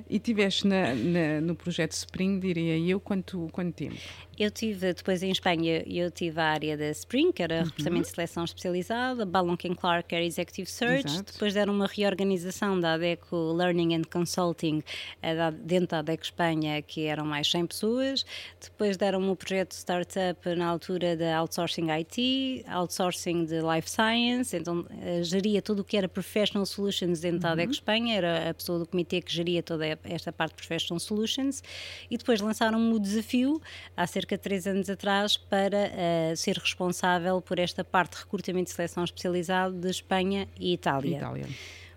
E 0.09 0.19
tiveste 0.19 0.67
na, 0.67 0.95
na, 0.95 1.41
no 1.41 1.55
projeto 1.55 1.93
Spring, 1.93 2.39
diria 2.39 2.79
eu, 2.79 3.01
quanto, 3.01 3.49
quanto 3.53 3.75
tempo? 3.75 3.97
Eu 4.39 4.53
tive, 4.53 4.93
depois 4.93 5.21
em 5.21 5.33
Espanha, 5.33 5.83
eu 5.85 6.13
tive 6.13 6.41
a 6.41 6.45
área 6.45 6.77
da 6.77 6.91
Spring, 6.91 7.33
que 7.33 7.43
era 7.43 7.57
uhum. 7.57 7.65
recrutamento 7.65 8.05
de 8.05 8.15
seleção 8.15 8.45
especializada, 8.45 9.27
Ballon 9.27 9.57
Clark 9.57 10.15
era 10.15 10.25
Executive 10.25 10.71
Search, 10.71 11.09
Exato. 11.09 11.33
depois 11.33 11.55
deram 11.55 11.75
uma 11.75 11.89
reorganização 11.89 12.79
da 12.79 12.95
ADECO 12.95 13.53
Learning 13.53 13.97
and 13.97 14.03
Consulting 14.05 14.81
eh, 15.23 15.51
dentro 15.51 15.89
da 15.89 15.99
ADECO 15.99 16.23
Espanha, 16.23 16.81
que 16.81 17.07
eram 17.07 17.27
mais 17.27 17.51
100 17.51 17.67
pessoas, 17.67 18.25
depois 18.63 18.97
deram 18.97 19.21
um 19.21 19.35
projeto 19.35 19.71
de 19.71 19.75
startup 19.75 20.55
na 20.55 20.69
altura 20.69 21.17
da 21.17 21.37
Outsourcing 21.39 21.91
IT, 21.91 22.65
Outsourcing 22.69 23.45
de 23.45 23.58
Life 23.61 23.91
Science, 23.91 24.57
então 24.57 24.81
uh, 24.81 25.23
geria 25.23 25.61
tudo 25.63 25.81
o 25.81 25.85
que 25.85 25.97
era 25.97 26.09
Professional 26.09 26.65
Solutions 26.67 27.21
dentro 27.21 27.37
uhum. 27.37 27.43
da 27.43 27.53
ADECO 27.53 27.73
Espanha, 27.73 28.17
era 28.17 28.51
a 28.51 28.55
pessoa 28.55 28.79
do 28.79 28.87
comitê 28.87 29.21
que 29.21 29.33
geria 29.33 29.63
toda 29.63 29.87
esta 30.05 30.33
parte 30.33 30.53
de 30.53 30.57
Professional 30.57 31.01
Solutions, 31.01 31.63
e 32.11 32.17
depois 32.17 32.41
lançaram 32.41 32.93
o 32.93 32.99
desafio, 32.99 33.61
há 33.97 34.07
cerca 34.07 34.37
de 34.37 34.43
três 34.43 34.67
anos 34.67 34.89
atrás 34.89 35.37
para 35.37 35.91
uh, 36.33 36.37
ser 36.37 36.57
responsável 36.57 37.41
por 37.41 37.59
esta 37.59 37.85
parte 37.85 38.17
de 38.17 38.23
recrutamento 38.23 38.71
e 38.71 38.75
seleção 38.75 39.05
especializado 39.05 39.75
de 39.75 39.89
Espanha 39.89 40.49
e 40.59 40.73
Itália. 40.73 41.17
Itália. 41.17 41.47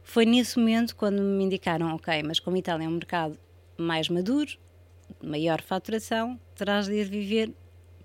Foi 0.03 0.25
nesse 0.25 0.59
momento 0.59 0.95
quando 0.95 1.21
me 1.21 1.43
indicaram, 1.43 1.95
ok, 1.95 2.23
mas 2.23 2.39
como 2.39 2.57
Itália 2.57 2.85
é 2.85 2.87
um 2.87 2.93
mercado 2.93 3.37
mais 3.77 4.09
maduro, 4.09 4.51
maior 5.23 5.61
faturação, 5.61 6.39
terás 6.55 6.87
de 6.87 6.93
ir 6.93 7.05
viver 7.05 7.53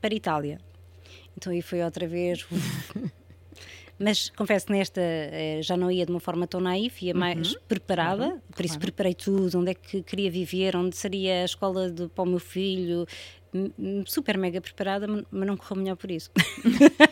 para 0.00 0.14
Itália. 0.14 0.60
Então 1.36 1.52
aí 1.52 1.62
foi 1.62 1.82
outra 1.82 2.06
vez. 2.06 2.46
mas 3.98 4.30
confesso 4.30 4.66
que 4.66 4.72
nesta 4.72 5.00
eh, 5.00 5.60
já 5.62 5.76
não 5.76 5.90
ia 5.90 6.04
de 6.04 6.12
uma 6.12 6.20
forma 6.20 6.46
tão 6.46 6.60
naif, 6.60 7.04
ia 7.04 7.14
mais 7.14 7.54
uhum, 7.54 7.60
preparada, 7.66 8.26
claro, 8.26 8.42
por 8.54 8.64
isso 8.64 8.74
claro. 8.74 8.80
preparei 8.80 9.14
tudo, 9.14 9.58
onde 9.58 9.70
é 9.70 9.74
que 9.74 10.02
queria 10.02 10.30
viver, 10.30 10.76
onde 10.76 10.96
seria 10.96 11.42
a 11.42 11.44
escola 11.44 11.90
de, 11.90 12.08
para 12.08 12.24
o 12.24 12.26
meu 12.26 12.38
filho, 12.38 13.06
super 14.04 14.36
mega 14.36 14.60
preparada, 14.60 15.06
mas 15.06 15.46
não 15.46 15.56
correu 15.56 15.82
melhor 15.82 15.96
por 15.96 16.10
isso. 16.10 16.30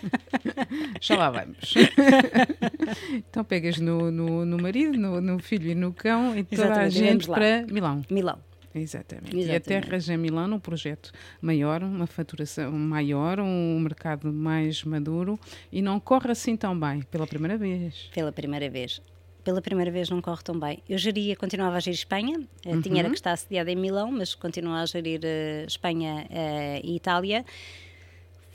Já 1.01 1.17
lá 1.17 1.31
vamos. 1.31 1.75
então 3.13 3.45
pegas 3.45 3.79
no, 3.79 4.11
no, 4.11 4.45
no 4.45 4.59
marido, 4.59 4.99
no, 4.99 5.21
no, 5.21 5.39
filho 5.39 5.71
e 5.71 5.75
no 5.75 5.93
cão 5.93 6.37
e 6.37 6.45
toda 6.45 6.65
Exatamente, 6.65 6.99
a 6.99 7.01
gente 7.01 7.27
para 7.27 7.67
Milão. 7.67 8.03
Milão. 8.11 8.39
Exatamente. 8.75 9.37
Exatamente. 9.37 9.49
E 9.49 9.55
aterras 9.55 10.09
em 10.09 10.17
Milão 10.17 10.49
num 10.49 10.59
projeto 10.59 11.13
maior, 11.41 11.83
uma 11.83 12.07
faturação 12.07 12.73
maior, 12.73 13.41
um 13.41 13.79
mercado 13.81 14.33
mais 14.33 14.83
maduro 14.85 15.39
e 15.71 15.81
não 15.81 16.01
corre 16.01 16.33
assim 16.33 16.57
tão 16.57 16.79
bem 16.79 17.03
pela 17.03 17.27
primeira 17.27 17.57
vez. 17.57 18.11
Pela 18.13 18.33
primeira 18.33 18.69
vez 18.69 19.01
pela 19.45 19.61
primeira 19.61 19.91
vez 19.91 20.09
não 20.09 20.23
corre 20.23 20.43
tão 20.43 20.59
bem. 20.59 20.83
Eu 20.89 20.97
geria, 20.97 21.37
continuava 21.37 21.77
a 21.77 21.81
gerir 21.81 21.99
Espanha, 21.99 22.41
uhum. 22.65 22.81
tinha 22.81 23.01
era 23.01 23.11
que 23.11 23.15
estar 23.15 23.37
sediada 23.37 23.71
em 23.71 23.77
Milão, 23.77 24.11
mas 24.11 24.35
continuava 24.35 24.83
a 24.83 24.87
gerir 24.87 25.21
uh, 25.21 25.67
Espanha 25.67 26.27
uh, 26.31 26.81
e 26.83 26.97
Itália. 26.97 27.45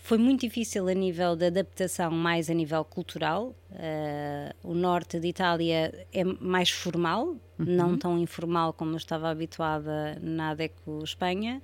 Foi 0.09 0.17
muito 0.17 0.41
difícil 0.41 0.87
a 0.87 0.93
nível 0.95 1.35
de 1.35 1.45
adaptação, 1.45 2.09
mais 2.09 2.49
a 2.49 2.53
nível 2.55 2.83
cultural. 2.83 3.55
Uh, 3.69 4.67
o 4.67 4.73
norte 4.73 5.19
de 5.19 5.27
Itália 5.27 5.93
é 6.11 6.23
mais 6.23 6.71
formal, 6.71 7.27
uhum. 7.27 7.37
não 7.59 7.95
tão 7.95 8.17
informal 8.17 8.73
como 8.73 8.93
eu 8.93 8.97
estava 8.97 9.29
habituada 9.29 10.17
na 10.19 10.49
ADECO 10.49 11.03
Espanha. 11.03 11.61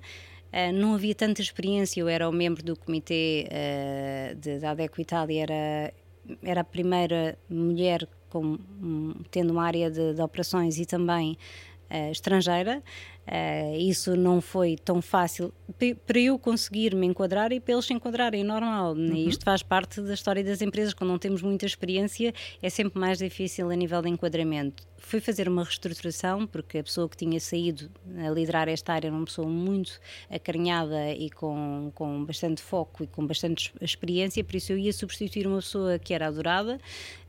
Uh, 0.52 0.72
não 0.72 0.94
havia 0.94 1.12
tanta 1.12 1.42
experiência, 1.42 2.00
eu 2.00 2.06
era 2.06 2.28
o 2.28 2.32
membro 2.32 2.62
do 2.62 2.76
comitê 2.76 3.48
uh, 3.50 4.36
de, 4.36 4.60
da 4.60 4.70
ADECO 4.70 5.00
Itália, 5.00 5.42
era, 5.42 5.94
era 6.40 6.60
a 6.60 6.64
primeira 6.64 7.36
mulher 7.50 8.06
com, 8.30 8.60
um, 8.80 9.12
tendo 9.28 9.50
uma 9.50 9.64
área 9.64 9.90
de, 9.90 10.14
de 10.14 10.22
operações 10.22 10.78
e 10.78 10.86
também 10.86 11.36
uh, 11.90 12.12
estrangeira. 12.12 12.80
Uh, 13.26 13.76
isso 13.76 14.16
não 14.16 14.40
foi 14.40 14.76
tão 14.76 15.02
fácil 15.02 15.52
para 16.06 16.18
eu 16.18 16.38
conseguir 16.38 16.94
me 16.94 17.06
enquadrar 17.06 17.52
e 17.52 17.58
para 17.58 17.74
eles 17.74 17.84
se 17.84 17.92
enquadrarem, 17.92 18.44
normal. 18.44 18.94
Né? 18.94 19.14
Uhum. 19.14 19.28
Isto 19.28 19.44
faz 19.44 19.62
parte 19.62 20.00
da 20.00 20.14
história 20.14 20.44
das 20.44 20.62
empresas. 20.62 20.94
Quando 20.94 21.10
não 21.10 21.18
temos 21.18 21.42
muita 21.42 21.66
experiência, 21.66 22.32
é 22.62 22.70
sempre 22.70 23.00
mais 23.00 23.18
difícil 23.18 23.68
a 23.68 23.74
nível 23.74 24.00
de 24.00 24.08
enquadramento. 24.08 24.84
Fui 25.06 25.20
fazer 25.20 25.48
uma 25.48 25.62
reestruturação, 25.62 26.48
porque 26.48 26.78
a 26.78 26.82
pessoa 26.82 27.08
que 27.08 27.16
tinha 27.16 27.38
saído 27.38 27.88
a 28.18 28.28
liderar 28.28 28.68
esta 28.68 28.92
área 28.92 29.06
era 29.06 29.14
uma 29.14 29.24
pessoa 29.24 29.46
muito 29.46 30.00
acarinhada 30.28 31.12
e 31.12 31.30
com, 31.30 31.92
com 31.94 32.24
bastante 32.24 32.60
foco 32.60 33.04
e 33.04 33.06
com 33.06 33.24
bastante 33.24 33.72
experiência, 33.80 34.42
por 34.42 34.56
isso 34.56 34.72
eu 34.72 34.78
ia 34.78 34.92
substituir 34.92 35.46
uma 35.46 35.58
pessoa 35.58 35.96
que 35.96 36.12
era 36.12 36.26
adorada, 36.26 36.80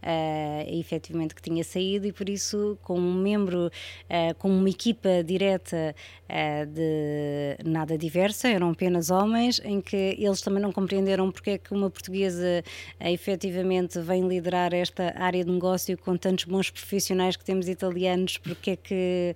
uh, 0.02 0.80
efetivamente 0.80 1.36
que 1.36 1.42
tinha 1.42 1.64
saído, 1.64 2.08
e 2.08 2.12
por 2.12 2.28
isso, 2.28 2.80
com 2.82 2.98
um 3.00 3.14
membro, 3.14 3.68
uh, 3.68 4.36
com 4.40 4.50
uma 4.50 4.70
equipa 4.70 5.24
direta 5.24 5.96
uh, 6.24 6.66
de 6.66 7.64
nada 7.64 7.96
diversa, 7.96 8.48
eram 8.48 8.72
apenas 8.72 9.12
homens, 9.12 9.62
em 9.64 9.82
que 9.82 10.16
eles 10.18 10.42
também 10.42 10.62
não 10.62 10.72
compreenderam 10.72 11.32
porque 11.32 11.52
é 11.52 11.58
que 11.60 11.74
uma 11.74 11.92
portuguesa 11.92 12.64
uh, 13.00 13.08
efetivamente 13.08 14.00
vem 14.00 14.28
liderar 14.28 14.74
esta 14.74 15.14
área 15.16 15.46
de 15.46 15.52
negócio 15.52 15.96
com 15.98 16.18
tantos 16.18 16.46
bons 16.46 16.72
profissionais 16.72 17.36
que 17.36 17.46
temos 17.46 17.67
italianos, 17.68 18.38
porque 18.38 18.72
é 18.72 18.76
que, 18.76 19.36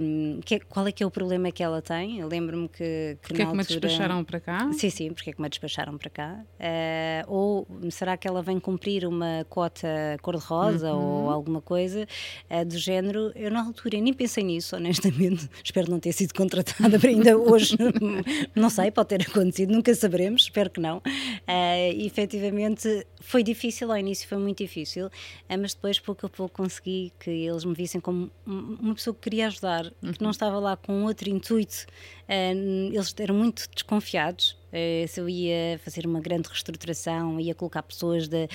um, 0.00 0.40
que 0.44 0.60
qual 0.60 0.86
é 0.86 0.92
que 0.92 1.02
é 1.02 1.06
o 1.06 1.10
problema 1.10 1.50
que 1.50 1.62
ela 1.62 1.80
tem? 1.80 2.18
Eu 2.18 2.28
lembro-me 2.28 2.68
que, 2.68 2.78
que, 2.78 3.18
porque 3.22 3.42
é 3.42 3.46
que 3.46 3.52
me 3.52 3.64
despacharam 3.64 4.24
para 4.24 4.40
cá? 4.40 4.70
Sim, 4.72 4.90
sim, 4.90 5.12
porque 5.12 5.30
é 5.30 5.32
que 5.32 5.40
me 5.40 5.48
despacharam 5.48 5.96
para 5.96 6.10
cá? 6.10 6.44
Uh, 6.58 7.32
ou 7.32 7.66
será 7.90 8.16
que 8.16 8.26
ela 8.26 8.42
vem 8.42 8.58
cumprir 8.58 9.06
uma 9.06 9.46
cota 9.48 9.88
cor-de-rosa 10.22 10.92
uhum. 10.92 11.24
ou 11.24 11.30
alguma 11.30 11.60
coisa 11.60 12.06
uh, 12.50 12.64
do 12.64 12.78
género? 12.78 13.32
Eu 13.34 13.50
na 13.50 13.64
altura 13.64 14.00
nem 14.00 14.12
pensei 14.12 14.44
nisso, 14.44 14.76
honestamente. 14.76 15.48
Espero 15.62 15.90
não 15.90 16.00
ter 16.00 16.12
sido 16.12 16.34
contratada 16.34 16.98
para 16.98 17.08
ainda 17.08 17.36
hoje, 17.36 17.76
não 18.54 18.70
sei, 18.70 18.90
pode 18.90 19.08
ter 19.08 19.22
acontecido, 19.22 19.72
nunca 19.72 19.94
saberemos, 19.94 20.42
espero 20.42 20.70
que 20.70 20.80
não. 20.80 20.98
Uh, 20.98 22.04
efetivamente 22.04 23.06
foi 23.20 23.42
difícil, 23.42 23.90
ao 23.90 23.98
início 23.98 24.28
foi 24.28 24.38
muito 24.38 24.58
difícil, 24.58 25.08
mas 25.48 25.74
depois 25.74 25.98
pouco 25.98 26.26
a 26.26 26.28
pouco 26.28 26.54
consegui 26.54 27.12
que 27.18 27.30
eles 27.46 27.64
me 27.64 27.74
vissem 27.74 28.00
como 28.00 28.30
uma 28.46 28.94
pessoa 28.94 29.14
que 29.14 29.20
queria 29.20 29.46
ajudar 29.46 29.86
e 29.86 30.12
que 30.12 30.20
não 30.20 30.26
uhum. 30.26 30.30
estava 30.30 30.58
lá 30.58 30.76
com 30.76 31.04
outro 31.04 31.28
intuito. 31.28 31.86
Eles 32.28 33.14
eram 33.18 33.34
muito 33.34 33.68
desconfiados 33.74 34.56
Uh, 34.74 35.06
se 35.06 35.20
eu 35.20 35.28
ia 35.28 35.78
fazer 35.78 36.04
uma 36.04 36.20
grande 36.20 36.48
reestruturação, 36.48 37.38
ia 37.38 37.54
colocar 37.54 37.80
pessoas 37.84 38.26
de, 38.26 38.44
uh, 38.44 38.48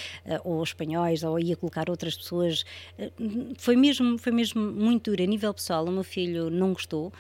ou 0.44 0.62
espanhóis, 0.62 1.24
ou 1.24 1.40
ia 1.40 1.56
colocar 1.56 1.90
outras 1.90 2.18
pessoas, 2.18 2.66
uh, 3.00 3.54
foi, 3.58 3.78
mesmo, 3.78 4.18
foi 4.18 4.34
mesmo 4.34 4.62
muito 4.62 5.12
duro. 5.12 5.24
A 5.24 5.26
nível 5.26 5.54
pessoal, 5.54 5.86
o 5.86 5.92
meu 5.92 6.04
filho 6.04 6.50
não 6.50 6.74
gostou, 6.74 7.14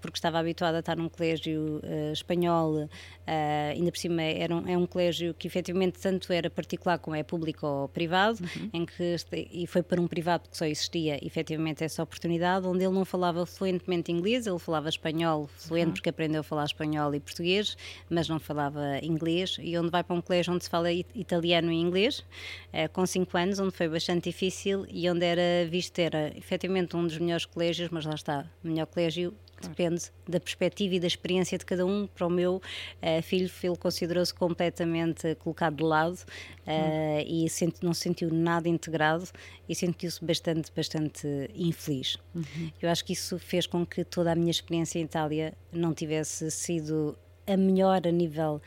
porque 0.00 0.18
estava 0.18 0.38
habituado 0.38 0.76
a 0.76 0.78
estar 0.78 0.96
num 0.96 1.08
colégio 1.08 1.80
espanhol, 2.12 2.88
ainda 3.26 3.90
por 3.90 3.98
cima 3.98 4.22
era 4.22 4.54
um, 4.54 4.68
é 4.68 4.78
um 4.78 4.86
colégio 4.86 5.34
que 5.34 5.46
efetivamente 5.46 5.98
tanto 5.98 6.32
era 6.32 6.48
particular 6.48 6.98
como 6.98 7.16
é 7.16 7.22
público 7.22 7.66
ou 7.66 7.88
privado, 7.88 8.38
uhum. 8.40 8.70
em 8.72 8.86
que, 8.86 9.16
e 9.52 9.66
foi 9.66 9.82
para 9.82 10.00
um 10.00 10.06
privado 10.06 10.48
que 10.48 10.56
só 10.56 10.64
existia 10.64 11.18
efetivamente 11.26 11.82
essa 11.82 12.02
oportunidade, 12.02 12.66
onde 12.66 12.84
ele 12.84 12.94
não 12.94 13.04
falava 13.04 13.44
fluentemente 13.44 14.12
inglês, 14.12 14.46
ele 14.46 14.58
falava 14.58 14.88
espanhol 14.88 15.48
fluente 15.56 15.83
uhum. 15.88 15.92
porque 15.94 16.08
aprendeu 16.08 16.40
a 16.40 16.44
falar 16.44 16.64
espanhol 16.64 17.14
e 17.14 17.20
português, 17.20 17.76
mas 18.08 18.28
não 18.28 18.38
falava 18.38 18.98
inglês 19.02 19.56
e 19.60 19.76
onde 19.78 19.90
vai 19.90 20.02
para 20.02 20.14
um 20.14 20.20
colégio 20.20 20.52
onde 20.52 20.64
se 20.64 20.70
fala 20.70 20.92
italiano 20.92 21.72
e 21.72 21.76
inglês, 21.76 22.24
eh, 22.72 22.88
com 22.88 23.06
5 23.06 23.36
anos, 23.36 23.58
onde 23.58 23.72
foi 23.72 23.88
bastante 23.88 24.30
difícil 24.30 24.86
e 24.90 25.08
onde 25.08 25.24
era 25.24 25.68
visto, 25.68 25.98
era 25.98 26.36
efetivamente 26.36 26.96
um 26.96 27.06
dos 27.06 27.18
melhores 27.18 27.46
colégios, 27.46 27.88
mas 27.90 28.04
lá 28.04 28.14
está, 28.14 28.46
melhor 28.62 28.86
colégio 28.86 29.34
depende 29.68 30.10
da 30.28 30.40
perspectiva 30.40 30.94
e 30.94 31.00
da 31.00 31.06
experiência 31.06 31.58
de 31.58 31.64
cada 31.64 31.84
um. 31.84 32.06
Para 32.06 32.26
o 32.26 32.30
meu 32.30 32.56
uh, 32.56 33.22
filho, 33.22 33.50
ele 33.62 33.76
considerou-se 33.76 34.32
completamente 34.32 35.34
colocado 35.36 35.76
de 35.76 35.82
lado 35.82 36.14
uh, 36.14 37.24
e 37.26 37.48
sente, 37.48 37.84
não 37.84 37.94
se 37.94 38.02
sentiu 38.02 38.30
nada 38.32 38.68
integrado 38.68 39.28
e 39.68 39.74
sentiu-se 39.74 40.24
bastante, 40.24 40.70
bastante 40.74 41.26
infeliz. 41.54 42.16
Uhum. 42.34 42.70
Eu 42.80 42.90
acho 42.90 43.04
que 43.04 43.12
isso 43.12 43.38
fez 43.38 43.66
com 43.66 43.84
que 43.84 44.04
toda 44.04 44.32
a 44.32 44.34
minha 44.34 44.50
experiência 44.50 44.98
em 44.98 45.02
Itália 45.02 45.54
não 45.72 45.94
tivesse 45.94 46.50
sido 46.50 47.16
a 47.46 47.56
melhor 47.56 48.06
a 48.06 48.10
nível 48.10 48.60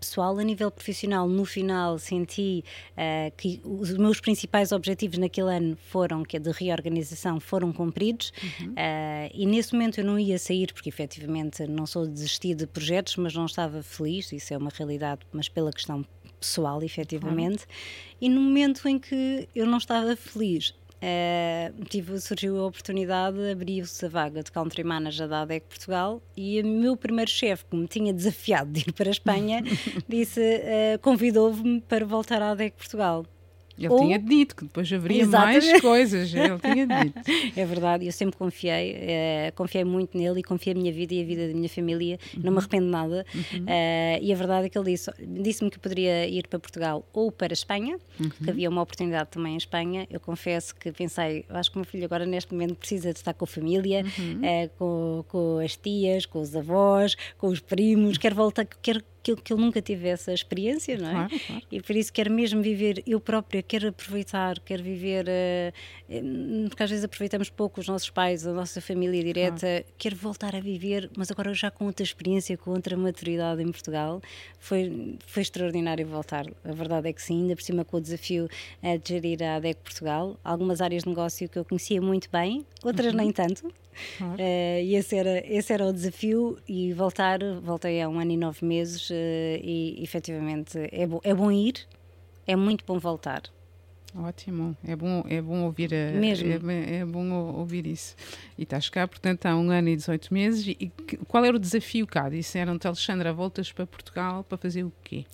pessoal, 0.00 0.38
a 0.38 0.42
nível 0.42 0.70
profissional. 0.70 1.28
No 1.28 1.44
final 1.44 1.98
senti 1.98 2.64
uh, 2.92 3.32
que 3.36 3.60
os 3.64 3.92
meus 3.96 4.20
principais 4.20 4.72
objetivos 4.72 5.18
naquele 5.18 5.54
ano 5.54 5.76
foram, 5.88 6.22
que 6.22 6.36
é 6.36 6.40
de 6.40 6.50
reorganização, 6.50 7.40
foram 7.40 7.72
cumpridos 7.72 8.32
uhum. 8.42 8.70
uh, 8.70 9.30
e 9.32 9.46
nesse 9.46 9.72
momento 9.72 9.98
eu 9.98 10.04
não 10.04 10.18
ia 10.18 10.38
sair 10.38 10.72
porque 10.72 10.88
efetivamente 10.88 11.66
não 11.66 11.86
sou 11.86 12.06
desistir 12.06 12.54
de 12.54 12.66
projetos, 12.66 13.16
mas 13.16 13.34
não 13.34 13.46
estava 13.46 13.82
feliz, 13.82 14.32
isso 14.32 14.54
é 14.54 14.56
uma 14.56 14.70
realidade, 14.70 15.22
mas 15.32 15.48
pela 15.48 15.72
questão 15.72 16.04
pessoal, 16.38 16.82
efetivamente. 16.82 17.64
Uhum. 17.64 18.16
E 18.20 18.28
no 18.28 18.40
momento 18.40 18.86
em 18.86 18.98
que 18.98 19.48
eu 19.54 19.66
não 19.66 19.78
estava 19.78 20.14
feliz, 20.14 20.74
Uh, 21.04 21.84
tive, 21.84 22.18
surgiu 22.18 22.58
a 22.60 22.66
oportunidade, 22.66 23.38
abriu-se 23.50 24.06
a 24.06 24.08
vaga 24.08 24.42
de 24.42 24.50
Country 24.50 24.82
Manager 24.82 25.28
da 25.28 25.42
ADEC 25.42 25.66
Portugal 25.66 26.22
e 26.34 26.62
o 26.62 26.66
meu 26.66 26.96
primeiro 26.96 27.30
chefe, 27.30 27.66
que 27.66 27.76
me 27.76 27.86
tinha 27.86 28.10
desafiado 28.10 28.70
de 28.72 28.88
ir 28.88 28.92
para 28.92 29.10
a 29.10 29.12
Espanha, 29.12 29.62
disse, 30.08 30.40
uh, 30.40 30.98
convidou-me 31.02 31.82
para 31.82 32.06
voltar 32.06 32.40
à 32.40 32.52
ADEC 32.52 32.76
Portugal. 32.76 33.26
Ele 33.76 33.88
Ou... 33.88 33.98
tinha 33.98 34.18
dito 34.18 34.54
que 34.54 34.64
depois 34.64 34.92
haveria 34.92 35.22
Exatamente. 35.22 35.66
mais 35.66 35.80
coisas, 35.80 36.34
ele 36.34 36.58
tinha 36.58 36.86
dito. 37.02 37.20
é 37.56 37.64
verdade, 37.64 38.06
eu 38.06 38.12
sempre 38.12 38.36
confiei, 38.36 38.92
uh, 38.92 39.52
confiei 39.54 39.84
muito 39.84 40.16
nele 40.16 40.40
e 40.40 40.42
confiei 40.42 40.74
a 40.74 40.78
minha 40.78 40.92
vida 40.92 41.12
e 41.14 41.22
a 41.22 41.24
vida 41.24 41.48
da 41.48 41.54
minha 41.54 41.68
família, 41.68 42.18
uhum. 42.34 42.42
não 42.44 42.52
me 42.52 42.58
arrependo 42.58 42.86
nada. 42.86 43.26
Uhum. 43.34 43.64
Uh, 43.64 44.18
e 44.22 44.32
a 44.32 44.36
verdade 44.36 44.66
é 44.66 44.68
que 44.68 44.78
ele 44.78 44.92
disse, 44.92 45.10
disse-me 45.18 45.70
que 45.70 45.78
poderia 45.78 46.26
ir 46.28 46.46
para 46.46 46.58
Portugal 46.58 47.06
ou 47.12 47.32
para 47.32 47.52
a 47.52 47.54
Espanha, 47.54 47.98
uhum. 48.20 48.30
que 48.30 48.50
havia 48.50 48.68
uma 48.68 48.82
oportunidade 48.82 49.30
também 49.30 49.54
em 49.54 49.56
Espanha. 49.56 50.06
Eu 50.08 50.20
confesso 50.20 50.74
que 50.76 50.92
pensei, 50.92 51.44
acho 51.48 51.70
que 51.70 51.76
o 51.76 51.80
meu 51.80 51.86
filho 51.86 52.04
agora 52.04 52.24
neste 52.24 52.52
momento 52.52 52.76
precisa 52.76 53.12
de 53.12 53.18
estar 53.18 53.34
com 53.34 53.44
a 53.44 53.48
família, 53.48 54.04
uh, 54.04 54.70
com, 54.78 55.24
com 55.28 55.58
as 55.58 55.76
tias, 55.76 56.26
com 56.26 56.40
os 56.40 56.54
avós, 56.54 57.16
com 57.36 57.48
os 57.48 57.60
primos, 57.60 58.18
quer 58.18 58.34
voltar, 58.34 58.64
quer 58.64 59.02
que, 59.24 59.34
que 59.36 59.52
ele 59.54 59.62
nunca 59.62 59.80
tive 59.80 60.08
essa 60.08 60.32
experiência, 60.32 60.98
não 60.98 61.08
é? 61.08 61.12
Claro, 61.12 61.40
claro. 61.46 61.62
E 61.72 61.80
por 61.80 61.96
isso 61.96 62.12
quero 62.12 62.30
mesmo 62.30 62.60
viver 62.60 63.02
eu 63.06 63.18
própria, 63.18 63.62
quero 63.62 63.88
aproveitar, 63.88 64.60
quero 64.60 64.82
viver, 64.82 65.26
uh, 65.26 66.68
porque 66.68 66.82
às 66.82 66.90
vezes 66.90 67.04
aproveitamos 67.04 67.48
pouco 67.48 67.80
os 67.80 67.88
nossos 67.88 68.10
pais, 68.10 68.46
a 68.46 68.52
nossa 68.52 68.82
família 68.82 69.24
direta, 69.24 69.66
claro. 69.66 69.84
quero 69.96 70.16
voltar 70.16 70.54
a 70.54 70.60
viver, 70.60 71.10
mas 71.16 71.30
agora 71.30 71.54
já 71.54 71.70
com 71.70 71.86
outra 71.86 72.04
experiência, 72.04 72.56
com 72.58 72.72
outra 72.72 72.96
maturidade 72.96 73.62
em 73.62 73.72
Portugal. 73.72 74.20
Foi, 74.58 75.16
foi 75.26 75.42
extraordinário 75.42 76.06
voltar, 76.06 76.46
a 76.62 76.72
verdade 76.72 77.08
é 77.08 77.12
que 77.12 77.22
sim, 77.22 77.42
ainda 77.42 77.56
por 77.56 77.62
cima 77.62 77.84
com 77.84 77.96
o 77.96 78.00
desafio 78.00 78.44
uh, 78.82 78.98
de 78.98 79.08
gerir 79.08 79.42
a 79.42 79.56
ADEC 79.56 79.80
Portugal, 79.82 80.38
algumas 80.44 80.82
áreas 80.82 81.04
de 81.04 81.08
negócio 81.08 81.48
que 81.48 81.58
eu 81.58 81.64
conhecia 81.64 82.00
muito 82.02 82.28
bem, 82.30 82.64
outras 82.82 83.12
uhum. 83.12 83.18
nem 83.18 83.32
tanto. 83.32 83.72
Claro. 84.18 84.34
Uh, 84.34 84.80
e 84.82 84.94
esse 84.94 85.16
era, 85.16 85.42
esse 85.46 85.72
era 85.72 85.86
o 85.86 85.92
desafio 85.92 86.58
e 86.68 86.92
voltar, 86.92 87.38
voltei 87.62 88.00
há 88.02 88.08
um 88.08 88.18
ano 88.18 88.32
e 88.32 88.36
nove 88.36 88.64
meses 88.64 89.10
uh, 89.10 89.14
e 89.62 89.98
efetivamente 90.02 90.78
é, 90.92 91.06
bo 91.06 91.20
é 91.24 91.34
bom 91.34 91.50
ir, 91.50 91.86
é 92.46 92.56
muito 92.56 92.84
bom 92.84 92.98
voltar. 92.98 93.42
Ótimo, 94.16 94.76
é 94.86 94.94
bom, 94.94 95.24
é 95.28 95.42
bom 95.42 95.64
ouvir 95.64 95.92
a, 95.92 96.12
Mesmo. 96.12 96.70
É, 96.70 96.98
é, 96.98 97.04
bom 97.04 97.28
ouvir 97.32 97.84
isso. 97.84 98.14
E 98.56 98.62
estás 98.62 98.88
cá, 98.88 99.08
portanto, 99.08 99.44
há 99.46 99.56
um 99.56 99.70
ano 99.70 99.88
e 99.88 99.96
18 99.96 100.32
meses. 100.32 100.68
E 100.68 100.92
qual 101.26 101.44
era 101.44 101.56
o 101.56 101.58
desafio 101.58 102.06
cá? 102.06 102.28
Disseram-te, 102.28 102.86
Alexandra, 102.86 103.32
voltas 103.32 103.72
para 103.72 103.84
Portugal 103.86 104.44
para 104.44 104.56
fazer 104.56 104.84
o 104.84 104.92
quê? 105.02 105.24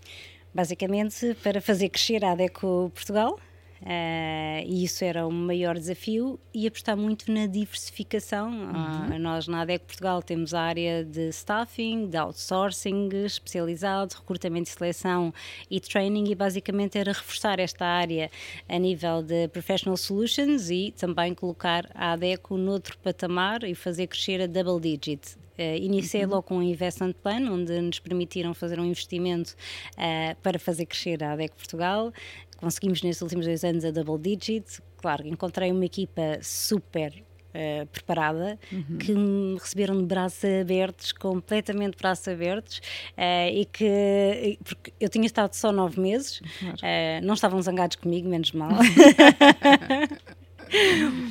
Basicamente 0.54 1.34
para 1.42 1.60
fazer 1.60 1.90
crescer 1.90 2.24
a 2.24 2.32
ADECO 2.32 2.90
Portugal, 2.94 3.38
Uh, 3.82 4.62
e 4.66 4.84
isso 4.84 5.02
era 5.02 5.26
o 5.26 5.32
maior 5.32 5.74
desafio 5.74 6.38
e 6.52 6.66
apostar 6.66 6.96
muito 6.96 7.32
na 7.32 7.46
diversificação. 7.46 8.50
Uhum. 8.50 9.16
Uh, 9.16 9.18
nós 9.18 9.48
na 9.48 9.62
ADEC 9.62 9.84
Portugal 9.86 10.22
temos 10.22 10.52
a 10.52 10.60
área 10.60 11.02
de 11.02 11.30
staffing, 11.30 12.06
de 12.06 12.16
outsourcing 12.18 13.08
especializado, 13.24 14.16
recrutamento 14.16 14.68
e 14.68 14.72
seleção 14.72 15.32
e 15.70 15.80
training 15.80 16.30
e 16.30 16.34
basicamente 16.34 16.98
era 16.98 17.12
reforçar 17.12 17.58
esta 17.58 17.86
área 17.86 18.30
a 18.68 18.78
nível 18.78 19.22
de 19.22 19.48
professional 19.48 19.96
solutions 19.96 20.68
e 20.68 20.92
também 20.96 21.34
colocar 21.34 21.88
a 21.94 22.12
ADECO 22.12 22.58
noutro 22.58 22.98
patamar 22.98 23.64
e 23.64 23.74
fazer 23.74 24.08
crescer 24.08 24.42
a 24.42 24.46
double 24.46 24.78
digit. 24.78 25.38
Uh, 25.58 25.76
iniciei 25.76 26.24
uhum. 26.24 26.30
logo 26.30 26.42
com 26.44 26.56
um 26.56 26.62
investment 26.62 27.12
plan, 27.22 27.50
onde 27.50 27.78
nos 27.82 27.98
permitiram 27.98 28.54
fazer 28.54 28.80
um 28.80 28.84
investimento 28.84 29.54
uh, 29.92 30.34
para 30.42 30.58
fazer 30.58 30.86
crescer 30.86 31.22
a 31.22 31.32
ADEC 31.32 31.54
Portugal 31.54 32.12
conseguimos 32.60 33.02
nestes 33.02 33.22
últimos 33.22 33.46
dois 33.46 33.64
anos 33.64 33.84
a 33.84 33.90
double 33.90 34.18
digit. 34.18 34.82
Claro, 34.98 35.26
encontrei 35.26 35.72
uma 35.72 35.84
equipa 35.84 36.38
super 36.42 37.12
Uh, 37.50 37.84
preparada, 37.88 38.56
uhum. 38.70 38.96
que 38.96 39.12
me 39.12 39.58
receberam 39.58 39.98
de 39.98 40.04
braços 40.04 40.44
abertos, 40.44 41.10
completamente 41.10 41.96
braços 41.98 42.28
abertos, 42.28 42.80
uh, 43.18 43.50
e 43.52 43.64
que 43.64 44.56
porque 44.62 44.92
eu 45.00 45.08
tinha 45.08 45.26
estado 45.26 45.52
só 45.54 45.72
nove 45.72 46.00
meses, 46.00 46.38
uh, 46.38 47.24
não 47.24 47.34
estavam 47.34 47.60
zangados 47.60 47.96
comigo, 47.96 48.28
menos 48.28 48.52
mal. 48.52 48.70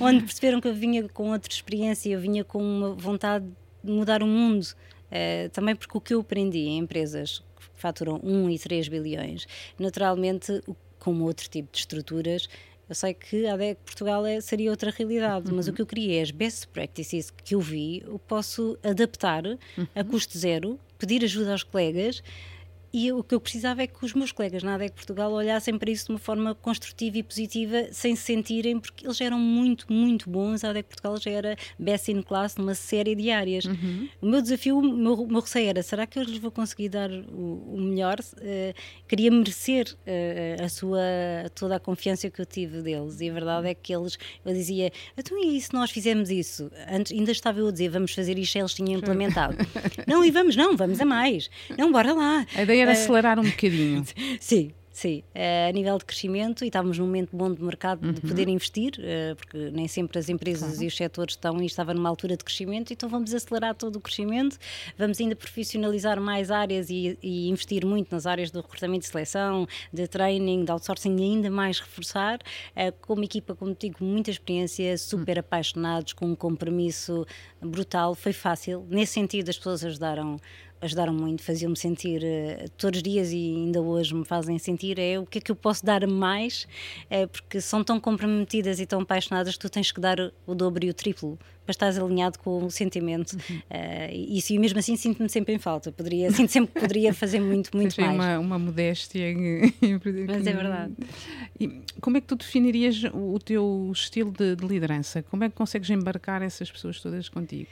Onde 0.01 0.25
perceberam 0.25 0.59
que 0.59 0.67
eu 0.67 0.73
vinha 0.73 1.07
com 1.07 1.31
outra 1.31 1.53
experiência, 1.53 2.09
eu 2.09 2.19
vinha 2.19 2.43
com 2.43 2.61
uma 2.61 2.93
vontade 2.95 3.45
de 3.81 3.89
mudar 3.89 4.21
o 4.21 4.27
mundo. 4.27 4.67
também 5.53 5.73
porque 5.73 5.97
o 5.97 6.01
que 6.01 6.13
eu 6.13 6.19
aprendi 6.19 6.67
em 6.67 6.79
empresas 6.79 7.39
que 7.57 7.65
faturam 7.75 8.19
1 8.21 8.49
e 8.49 8.59
3 8.59 8.89
bilhões, 8.89 9.47
naturalmente 9.79 10.61
o 10.67 10.75
como 11.09 11.23
outro 11.23 11.49
tipo 11.49 11.71
de 11.71 11.79
estruturas, 11.79 12.47
Eu 12.87 12.95
sei 12.95 13.13
que 13.15 13.47
a 13.47 13.53
ADEC 13.53 13.79
Portugal 13.83 14.25
é, 14.25 14.41
seria 14.41 14.69
outra 14.69 14.91
realidade, 14.91 15.49
uhum. 15.49 15.57
mas 15.57 15.67
o 15.67 15.73
que 15.73 15.81
eu 15.81 15.85
queria 15.85 16.19
é 16.19 16.21
as 16.23 16.31
best 16.31 16.67
practices 16.67 17.31
que 17.31 17.53
eu 17.55 17.61
vi, 17.61 18.03
eu 18.05 18.19
posso 18.19 18.77
adaptar 18.83 19.45
uhum. 19.45 19.87
a 19.95 20.03
custo 20.03 20.37
zero, 20.37 20.79
pedir 20.97 21.23
ajuda 21.23 21.51
aos 21.51 21.63
colegas 21.63 22.23
e 22.91 23.11
o 23.11 23.23
que 23.23 23.35
eu 23.35 23.39
precisava 23.39 23.83
é 23.83 23.87
que 23.87 24.03
os 24.03 24.13
meus 24.13 24.31
colegas 24.31 24.63
na 24.63 24.75
ADEC 24.75 24.95
Portugal 24.95 25.31
olhassem 25.31 25.77
para 25.77 25.91
isso 25.91 26.05
de 26.07 26.11
uma 26.13 26.19
forma 26.19 26.55
construtiva 26.55 27.17
e 27.17 27.23
positiva, 27.23 27.87
sem 27.91 28.15
se 28.15 28.23
sentirem, 28.23 28.79
porque 28.79 29.05
eles 29.05 29.21
eram 29.21 29.37
muito, 29.39 29.91
muito 29.91 30.29
bons. 30.29 30.63
A 30.63 30.69
ADEC 30.69 30.89
Portugal 30.89 31.17
já 31.17 31.31
era 31.31 31.55
best 31.77 32.11
in 32.11 32.21
class 32.21 32.55
numa 32.55 32.73
série 32.73 33.15
de 33.15 33.29
áreas. 33.29 33.65
Uhum. 33.65 34.09
O 34.21 34.25
meu 34.25 34.41
desafio, 34.41 34.79
o 34.79 34.81
meu, 34.81 35.27
meu 35.27 35.41
receio 35.41 35.69
era: 35.69 35.83
será 35.83 36.07
que 36.07 36.17
eu 36.17 36.23
lhes 36.23 36.39
vou 36.39 36.51
conseguir 36.51 36.89
dar 36.89 37.11
o, 37.11 37.75
o 37.75 37.77
melhor? 37.79 38.19
Uh, 38.19 38.73
queria 39.07 39.29
merecer 39.29 39.87
uh, 39.91 40.63
a 40.63 40.69
sua, 40.69 40.99
toda 41.53 41.75
a 41.75 41.79
confiança 41.79 42.29
que 42.29 42.41
eu 42.41 42.45
tive 42.45 42.81
deles. 42.81 43.21
E 43.21 43.29
a 43.29 43.33
verdade 43.33 43.67
é 43.67 43.73
que 43.75 43.93
eles, 43.93 44.17
eu 44.43 44.53
dizia: 44.53 44.91
então 45.15 45.37
e 45.37 45.61
se 45.61 45.73
nós 45.73 45.91
fizemos 45.91 46.29
isso? 46.29 46.71
Antes, 46.91 47.11
ainda 47.11 47.31
estava 47.31 47.59
eu 47.59 47.67
a 47.67 47.71
dizer: 47.71 47.89
vamos 47.89 48.13
fazer 48.13 48.37
isto, 48.39 48.57
eles 48.57 48.73
tinham 48.73 48.97
implementado. 48.97 49.55
não, 50.07 50.25
e 50.25 50.31
vamos, 50.31 50.55
não, 50.55 50.75
vamos 50.75 50.99
a 50.99 51.05
mais. 51.05 51.49
Não, 51.77 51.91
bora 51.91 52.13
lá. 52.13 52.45
A 52.55 52.65
era 52.79 52.91
uh, 52.91 52.93
acelerar 52.93 53.39
um 53.39 53.43
bocadinho. 53.43 54.03
Sim, 54.39 54.71
Sim, 54.99 55.23
uh, 55.33 55.69
a 55.69 55.71
nível 55.71 55.97
de 55.97 56.03
crescimento, 56.03 56.65
e 56.65 56.67
estávamos 56.67 56.99
num 56.99 57.05
momento 57.05 57.29
bom 57.33 57.53
de 57.53 57.63
mercado 57.63 58.05
uhum. 58.05 58.11
de 58.11 58.19
poder 58.19 58.49
investir, 58.49 58.95
uh, 58.99 59.33
porque 59.37 59.57
nem 59.71 59.87
sempre 59.87 60.19
as 60.19 60.27
empresas 60.27 60.71
claro. 60.71 60.83
e 60.83 60.87
os 60.87 60.97
setores 60.97 61.35
estão, 61.35 61.61
e 61.61 61.65
estava 61.65 61.93
numa 61.93 62.09
altura 62.09 62.35
de 62.35 62.43
crescimento, 62.43 62.91
então 62.91 63.07
vamos 63.07 63.33
acelerar 63.33 63.75
todo 63.75 63.95
o 63.95 64.01
crescimento, 64.01 64.57
vamos 64.97 65.21
ainda 65.21 65.37
profissionalizar 65.37 66.19
mais 66.19 66.51
áreas 66.51 66.89
e, 66.89 67.17
e 67.23 67.47
investir 67.47 67.85
muito 67.85 68.11
nas 68.11 68.25
áreas 68.25 68.51
do 68.51 68.59
recrutamento 68.59 69.05
e 69.05 69.07
seleção, 69.07 69.65
de 69.93 70.05
training, 70.05 70.65
de 70.65 70.71
outsourcing, 70.73 71.15
e 71.17 71.23
ainda 71.23 71.49
mais 71.49 71.79
reforçar, 71.79 72.35
uh, 72.35 72.91
com 72.99 73.13
uma 73.13 73.23
equipa, 73.23 73.55
como 73.55 73.73
digo, 73.79 74.03
muita 74.03 74.31
experiência, 74.31 74.97
super 74.97 75.37
uhum. 75.37 75.39
apaixonados, 75.39 76.11
com 76.11 76.25
um 76.25 76.35
compromisso 76.35 77.25
brutal, 77.61 78.13
foi 78.15 78.33
fácil, 78.33 78.85
nesse 78.89 79.13
sentido 79.13 79.47
as 79.47 79.57
pessoas 79.57 79.85
ajudaram 79.85 80.37
ajudaram 80.81 81.13
muito, 81.13 81.43
faziam-me 81.43 81.77
sentir 81.77 82.21
uh, 82.21 82.69
todos 82.77 82.97
os 82.97 83.03
dias 83.03 83.31
e 83.31 83.35
ainda 83.35 83.81
hoje 83.81 84.13
me 84.13 84.25
fazem 84.25 84.57
sentir 84.57 84.97
é 84.97 85.19
o 85.19 85.25
que 85.25 85.39
é 85.39 85.41
que 85.41 85.51
eu 85.51 85.55
posso 85.55 85.85
dar 85.85 86.05
mais, 86.07 86.67
é, 87.09 87.27
porque 87.27 87.59
são 87.59 87.83
tão 87.83 87.99
comprometidas 87.99 88.79
e 88.79 88.85
tão 88.85 89.01
apaixonadas 89.01 89.53
que 89.53 89.59
tu 89.59 89.69
tens 89.69 89.91
que 89.91 89.99
dar 89.99 90.17
o 90.45 90.55
dobro 90.55 90.85
e 90.85 90.89
o 90.89 90.93
triplo 90.93 91.37
para 91.69 91.71
estares 91.71 91.99
alinhado 91.99 92.39
com 92.39 92.65
o 92.65 92.71
sentimento. 92.71 93.33
Uhum. 93.33 93.57
Uh, 93.57 94.11
e, 94.11 94.39
e 94.49 94.59
mesmo 94.59 94.79
assim 94.79 94.95
sinto-me 94.95 95.29
sempre 95.29 95.53
em 95.53 95.59
falta. 95.59 95.91
Poderia, 95.91 96.31
sinto 96.33 96.51
sempre 96.51 96.73
que 96.73 96.79
poderia 96.79 97.13
fazer 97.13 97.39
muito, 97.39 97.75
muito 97.77 97.99
mais. 98.01 98.15
Uma, 98.15 98.39
uma 98.39 98.59
modéstia. 98.59 99.25
Mas 100.27 100.47
é 100.47 100.53
verdade. 100.53 100.93
E 101.59 101.81
como 102.01 102.17
é 102.17 102.21
que 102.21 102.27
tu 102.27 102.35
definirias 102.35 103.03
o 103.13 103.37
teu 103.37 103.91
estilo 103.93 104.31
de, 104.31 104.55
de 104.55 104.65
liderança? 104.65 105.21
Como 105.23 105.43
é 105.43 105.49
que 105.49 105.55
consegues 105.55 105.89
embarcar 105.91 106.41
essas 106.41 106.71
pessoas 106.71 106.99
todas 106.99 107.29
contigo? 107.29 107.69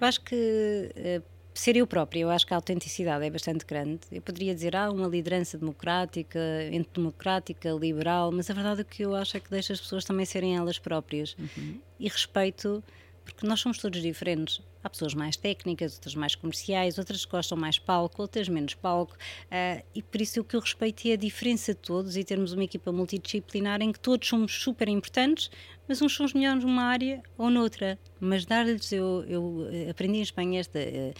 Eu 0.00 0.06
acho 0.06 0.22
que 0.22 0.90
uh, 0.96 1.33
ser 1.54 1.76
eu 1.76 1.86
própria, 1.86 2.20
eu 2.20 2.30
acho 2.30 2.46
que 2.46 2.52
a 2.52 2.56
autenticidade 2.56 3.24
é 3.24 3.30
bastante 3.30 3.64
grande. 3.64 4.00
Eu 4.10 4.20
poderia 4.20 4.54
dizer, 4.54 4.74
ah, 4.74 4.90
uma 4.90 5.06
liderança 5.06 5.56
democrática, 5.56 6.38
entre 6.70 6.92
democrática, 6.92 7.70
liberal, 7.70 8.32
mas 8.32 8.50
a 8.50 8.54
verdade 8.54 8.80
é 8.80 8.84
que 8.84 9.02
eu 9.02 9.14
acho 9.14 9.36
é 9.36 9.40
que 9.40 9.50
deixa 9.50 9.72
as 9.72 9.80
pessoas 9.80 10.04
também 10.04 10.26
serem 10.26 10.56
elas 10.56 10.78
próprias. 10.78 11.36
Uhum. 11.38 11.80
E 11.98 12.08
respeito, 12.08 12.82
porque 13.24 13.46
nós 13.46 13.60
somos 13.60 13.78
todos 13.78 14.00
diferentes. 14.02 14.60
Há 14.82 14.90
pessoas 14.90 15.14
mais 15.14 15.36
técnicas, 15.36 15.94
outras 15.94 16.14
mais 16.14 16.34
comerciais, 16.34 16.98
outras 16.98 17.24
que 17.24 17.30
gostam 17.30 17.56
mais 17.56 17.78
palco, 17.78 18.20
outras 18.20 18.48
menos 18.48 18.74
palco. 18.74 19.14
Uh, 19.46 19.82
e 19.94 20.02
por 20.02 20.20
isso 20.20 20.40
o 20.40 20.44
que 20.44 20.54
eu 20.54 20.60
respeito 20.60 21.08
é 21.08 21.12
a 21.12 21.16
diferença 21.16 21.72
de 21.72 21.80
todos 21.80 22.16
e 22.16 22.24
termos 22.24 22.52
uma 22.52 22.64
equipa 22.64 22.92
multidisciplinar 22.92 23.80
em 23.80 23.92
que 23.92 23.98
todos 23.98 24.28
somos 24.28 24.62
super 24.62 24.88
importantes, 24.88 25.50
mas 25.88 26.02
uns 26.02 26.14
são 26.14 26.26
melhores 26.34 26.64
numa 26.64 26.82
área 26.82 27.22
ou 27.38 27.48
noutra. 27.48 27.98
Mas 28.20 28.44
dar-lhes, 28.44 28.92
eu, 28.92 29.24
eu 29.26 29.68
eh, 29.72 29.90
aprendi 29.90 30.18
em 30.18 30.22
Espanha 30.22 30.60
esta. 30.60 30.78
Uh, 30.78 31.14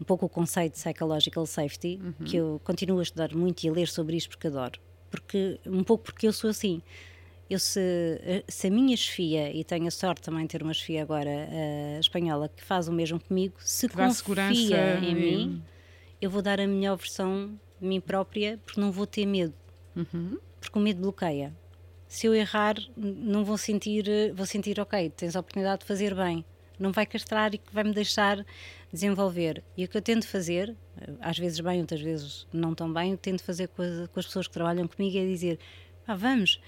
um 0.00 0.04
pouco 0.04 0.26
o 0.26 0.28
conceito 0.28 0.74
de 0.74 0.80
psychological 0.80 1.44
safety, 1.44 1.98
uhum. 2.00 2.24
que 2.24 2.36
eu 2.36 2.60
continuo 2.62 3.00
a 3.00 3.02
estudar 3.02 3.34
muito 3.34 3.64
e 3.64 3.68
a 3.68 3.72
ler 3.72 3.88
sobre 3.88 4.16
isto 4.16 4.30
porque 4.30 4.46
adoro. 4.46 4.78
Porque, 5.10 5.58
um 5.66 5.82
pouco 5.82 6.04
porque 6.04 6.28
eu 6.28 6.32
sou 6.32 6.50
assim 6.50 6.82
eu 7.50 7.58
se, 7.58 7.80
eh, 7.80 8.44
se 8.46 8.66
a 8.66 8.70
minha 8.70 8.96
chefia, 8.96 9.50
e 9.50 9.64
tenho 9.64 9.86
a 9.86 9.90
sorte 9.90 10.22
também 10.22 10.42
de 10.42 10.48
ter 10.48 10.62
uma 10.62 10.74
chefia 10.74 11.02
agora 11.02 11.30
uh, 11.30 11.98
espanhola 11.98 12.48
que 12.48 12.62
faz 12.62 12.88
o 12.88 12.92
mesmo 12.92 13.18
comigo, 13.18 13.54
se 13.58 13.88
confia 14.22 14.98
em 15.02 15.14
mim, 15.14 15.62
eu 16.20 16.30
vou 16.30 16.42
dar 16.42 16.60
a 16.60 16.66
melhor 16.66 16.96
versão 16.96 17.58
de 17.80 17.86
mim 17.86 18.00
própria 18.00 18.58
porque 18.66 18.80
não 18.80 18.92
vou 18.92 19.06
ter 19.06 19.24
medo. 19.24 19.54
Uhum. 19.96 20.38
Porque 20.60 20.78
o 20.78 20.82
medo 20.82 21.00
bloqueia. 21.00 21.54
Se 22.06 22.26
eu 22.26 22.34
errar, 22.34 22.76
não 22.96 23.44
vou 23.44 23.56
sentir, 23.56 24.04
vou 24.34 24.46
sentir, 24.46 24.78
ok, 24.80 25.10
tens 25.10 25.36
a 25.36 25.40
oportunidade 25.40 25.80
de 25.80 25.86
fazer 25.86 26.14
bem. 26.14 26.44
Não 26.78 26.92
vai 26.92 27.06
castrar 27.06 27.54
e 27.54 27.58
que 27.58 27.72
vai 27.72 27.84
me 27.84 27.92
deixar 27.92 28.44
desenvolver. 28.92 29.62
E 29.76 29.84
o 29.84 29.88
que 29.88 29.96
eu 29.96 30.02
tento 30.02 30.26
fazer, 30.26 30.74
às 31.20 31.38
vezes 31.38 31.60
bem, 31.60 31.80
outras 31.80 32.00
vezes 32.00 32.46
não 32.52 32.74
tão 32.74 32.92
bem, 32.92 33.12
eu 33.12 33.18
tento 33.18 33.42
fazer 33.42 33.68
com 33.68 33.82
as, 33.82 34.08
com 34.08 34.20
as 34.20 34.26
pessoas 34.26 34.46
que 34.46 34.52
trabalham 34.52 34.86
comigo 34.86 35.18
é 35.18 35.26
dizer: 35.26 35.58
ah, 36.06 36.14
vamos, 36.14 36.60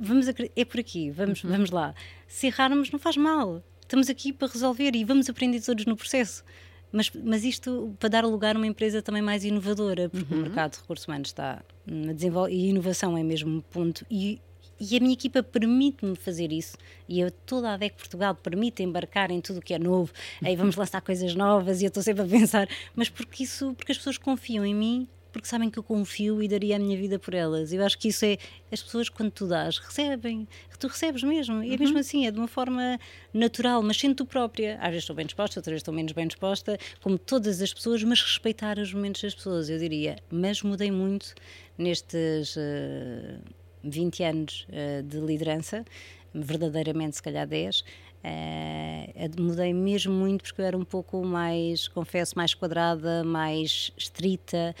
Vamos, 0.00 0.26
é 0.28 0.64
por 0.64 0.80
aqui, 0.80 1.10
vamos, 1.10 1.42
uhum. 1.42 1.50
vamos 1.50 1.70
lá. 1.70 1.94
Se 2.26 2.46
errarmos, 2.46 2.90
não 2.90 2.98
faz 2.98 3.16
mal. 3.16 3.62
Estamos 3.80 4.08
aqui 4.08 4.32
para 4.32 4.48
resolver 4.48 4.94
e 4.94 5.04
vamos 5.04 5.28
aprender 5.28 5.60
todos 5.60 5.84
no 5.86 5.96
processo. 5.96 6.44
Mas, 6.90 7.10
mas 7.10 7.44
isto 7.44 7.94
para 7.98 8.08
dar 8.08 8.24
lugar 8.24 8.54
a 8.54 8.58
uma 8.58 8.66
empresa 8.66 9.02
também 9.02 9.20
mais 9.20 9.44
inovadora, 9.44 10.08
porque 10.08 10.32
uhum. 10.32 10.40
o 10.40 10.42
mercado 10.42 10.72
de 10.72 10.78
recursos 10.78 11.06
humanos 11.06 11.30
está 11.30 11.60
na 11.84 12.12
desenvolvimento 12.12 12.64
e 12.64 12.68
inovação 12.68 13.18
é 13.18 13.22
mesmo 13.24 13.62
ponto. 13.62 14.06
E, 14.08 14.40
e 14.80 14.96
a 14.96 15.00
minha 15.00 15.12
equipa 15.12 15.42
permite-me 15.42 16.14
fazer 16.14 16.52
isso 16.52 16.76
e 17.08 17.18
eu, 17.20 17.30
toda 17.30 17.72
a 17.72 17.76
DEC 17.76 17.96
Portugal 17.96 18.34
permite 18.36 18.82
embarcar 18.82 19.32
em 19.32 19.40
tudo 19.40 19.58
o 19.58 19.62
que 19.62 19.74
é 19.74 19.78
novo, 19.78 20.12
aí 20.42 20.54
vamos 20.54 20.76
lançar 20.76 21.00
coisas 21.00 21.34
novas 21.34 21.80
e 21.80 21.84
eu 21.84 21.88
estou 21.88 22.02
sempre 22.02 22.22
a 22.22 22.26
pensar, 22.26 22.68
mas 22.94 23.08
porque 23.08 23.42
isso, 23.42 23.74
porque 23.74 23.90
as 23.90 23.98
pessoas 23.98 24.16
confiam 24.16 24.64
em 24.64 24.74
mim 24.74 25.08
porque 25.34 25.48
sabem 25.48 25.68
que 25.68 25.76
eu 25.76 25.82
confio 25.82 26.40
e 26.40 26.46
daria 26.46 26.76
a 26.76 26.78
minha 26.78 26.96
vida 26.96 27.18
por 27.18 27.34
elas. 27.34 27.72
Eu 27.72 27.84
acho 27.84 27.98
que 27.98 28.06
isso 28.06 28.24
é. 28.24 28.38
As 28.70 28.80
pessoas, 28.80 29.08
quando 29.08 29.32
tu 29.32 29.48
dás, 29.48 29.78
recebem. 29.78 30.46
Tu 30.78 30.86
recebes 30.86 31.24
mesmo. 31.24 31.60
E 31.62 31.74
é 31.74 31.76
mesmo 31.76 31.94
uhum. 31.94 32.00
assim, 32.00 32.26
é 32.26 32.30
de 32.30 32.38
uma 32.38 32.46
forma 32.46 33.00
natural, 33.32 33.82
mas 33.82 33.96
sendo 33.96 34.14
tu 34.14 34.26
própria. 34.26 34.76
Às 34.76 34.90
vezes 34.90 35.02
estou 35.02 35.16
bem 35.16 35.26
disposta, 35.26 35.58
outras 35.58 35.72
vezes 35.72 35.80
estou 35.80 35.92
menos 35.92 36.12
bem 36.12 36.28
disposta, 36.28 36.78
como 37.00 37.18
todas 37.18 37.60
as 37.60 37.74
pessoas, 37.74 38.04
mas 38.04 38.22
respeitar 38.22 38.78
os 38.78 38.94
momentos 38.94 39.22
das 39.22 39.34
pessoas, 39.34 39.68
eu 39.68 39.78
diria. 39.78 40.16
Mas 40.30 40.62
mudei 40.62 40.92
muito 40.92 41.34
nestes 41.76 42.54
uh, 42.54 43.40
20 43.82 44.22
anos 44.22 44.66
uh, 44.68 45.02
de 45.02 45.18
liderança, 45.18 45.84
verdadeiramente, 46.32 47.16
se 47.16 47.22
calhar 47.22 47.44
10. 47.44 47.80
Uh, 47.80 49.42
mudei 49.42 49.74
mesmo 49.74 50.14
muito 50.14 50.44
porque 50.44 50.62
eu 50.62 50.64
era 50.64 50.78
um 50.78 50.84
pouco 50.84 51.22
mais, 51.22 51.88
confesso, 51.88 52.32
mais 52.36 52.54
quadrada, 52.54 53.22
mais 53.22 53.92
estrita, 53.98 54.74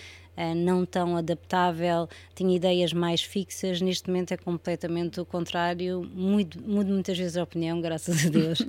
não 0.56 0.84
tão 0.84 1.16
adaptável, 1.16 2.08
tinha 2.34 2.56
ideias 2.56 2.92
mais 2.92 3.22
fixas. 3.22 3.80
Neste 3.80 4.08
momento 4.08 4.32
é 4.32 4.36
completamente 4.36 5.20
o 5.20 5.24
contrário. 5.24 6.08
Mudo, 6.14 6.60
mudo 6.66 6.92
muitas 6.92 7.16
vezes 7.16 7.36
a 7.36 7.42
opinião, 7.42 7.80
graças 7.80 8.26
a 8.26 8.28
Deus. 8.28 8.60
uh, 8.60 8.66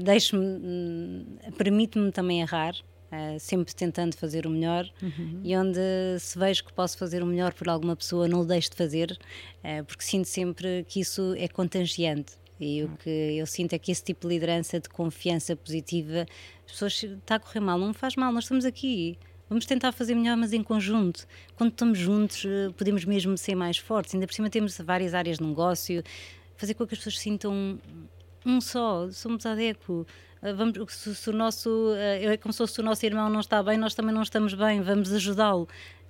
Deixo-me, 0.04 0.44
hum, 0.44 1.24
permite-me 1.56 2.10
também 2.10 2.40
errar. 2.40 2.74
Uh, 3.12 3.38
sempre 3.38 3.72
tentando 3.72 4.16
fazer 4.16 4.44
o 4.44 4.50
melhor 4.50 4.90
uhum. 5.00 5.40
e 5.44 5.56
onde 5.56 5.78
se 6.18 6.36
vejo 6.36 6.64
que 6.64 6.72
posso 6.72 6.98
fazer 6.98 7.22
o 7.22 7.26
melhor 7.26 7.54
por 7.54 7.68
alguma 7.68 7.94
pessoa, 7.94 8.26
não 8.26 8.40
o 8.40 8.44
deixo 8.44 8.70
de 8.70 8.76
fazer, 8.76 9.16
uh, 9.62 9.84
porque 9.84 10.02
sinto 10.02 10.26
sempre 10.26 10.84
que 10.88 10.98
isso 10.98 11.32
é 11.38 11.46
contagiante. 11.46 12.32
E 12.58 12.82
o 12.82 12.88
que 12.96 13.10
eu 13.10 13.46
sinto 13.46 13.72
é 13.72 13.78
que 13.78 13.92
esse 13.92 14.02
tipo 14.02 14.26
de 14.26 14.34
liderança, 14.34 14.80
de 14.80 14.88
confiança 14.88 15.54
positiva, 15.54 16.26
as 16.66 16.72
pessoas 16.72 17.02
está 17.02 17.36
a 17.36 17.38
correr 17.38 17.60
mal, 17.60 17.78
não 17.78 17.92
faz 17.92 18.16
mal, 18.16 18.32
nós 18.32 18.44
estamos 18.44 18.64
aqui. 18.64 19.18
Vamos 19.54 19.66
tentar 19.66 19.92
fazer 19.92 20.16
melhor, 20.16 20.36
mas 20.36 20.52
em 20.52 20.64
conjunto. 20.64 21.28
Quando 21.54 21.70
estamos 21.70 21.96
juntos, 21.96 22.44
eh, 22.44 22.72
podemos 22.76 23.04
mesmo 23.04 23.38
ser 23.38 23.54
mais 23.54 23.78
fortes. 23.78 24.12
Ainda 24.12 24.26
por 24.26 24.34
cima, 24.34 24.50
temos 24.50 24.76
várias 24.78 25.14
áreas 25.14 25.38
de 25.38 25.44
negócio, 25.44 26.02
fazer 26.56 26.74
com 26.74 26.84
que 26.84 26.94
as 26.94 26.98
pessoas 26.98 27.20
sintam 27.20 27.78
um 28.44 28.60
só. 28.60 29.08
Somos 29.12 29.46
ADECO. 29.46 30.04
Eh, 30.42 30.52
vamos, 30.54 30.92
se, 30.92 31.14
se 31.14 31.30
o 31.30 31.32
nosso, 31.32 31.94
eh, 31.96 32.32
é 32.32 32.36
como 32.36 32.52
se 32.52 32.80
o 32.80 32.82
nosso 32.82 33.06
irmão 33.06 33.30
não 33.30 33.38
está 33.38 33.62
bem, 33.62 33.78
nós 33.78 33.94
também 33.94 34.12
não 34.12 34.22
estamos 34.22 34.54
bem, 34.54 34.82
vamos 34.82 35.12
ajudá-lo. 35.12 35.68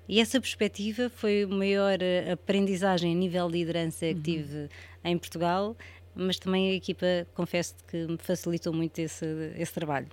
E 0.08 0.22
essa 0.22 0.40
perspectiva 0.40 1.10
foi 1.10 1.42
a 1.42 1.46
maior 1.46 1.98
aprendizagem 2.32 3.12
a 3.12 3.14
nível 3.14 3.46
de 3.48 3.58
liderança 3.58 4.06
que 4.06 4.14
uhum. 4.14 4.22
tive 4.22 4.68
em 5.04 5.18
Portugal, 5.18 5.76
mas 6.14 6.38
também 6.38 6.70
a 6.70 6.72
equipa, 6.72 7.26
confesso 7.34 7.74
que 7.86 8.06
me 8.06 8.16
facilitou 8.16 8.72
muito 8.72 8.98
esse, 9.00 9.26
esse 9.58 9.74
trabalho 9.74 10.08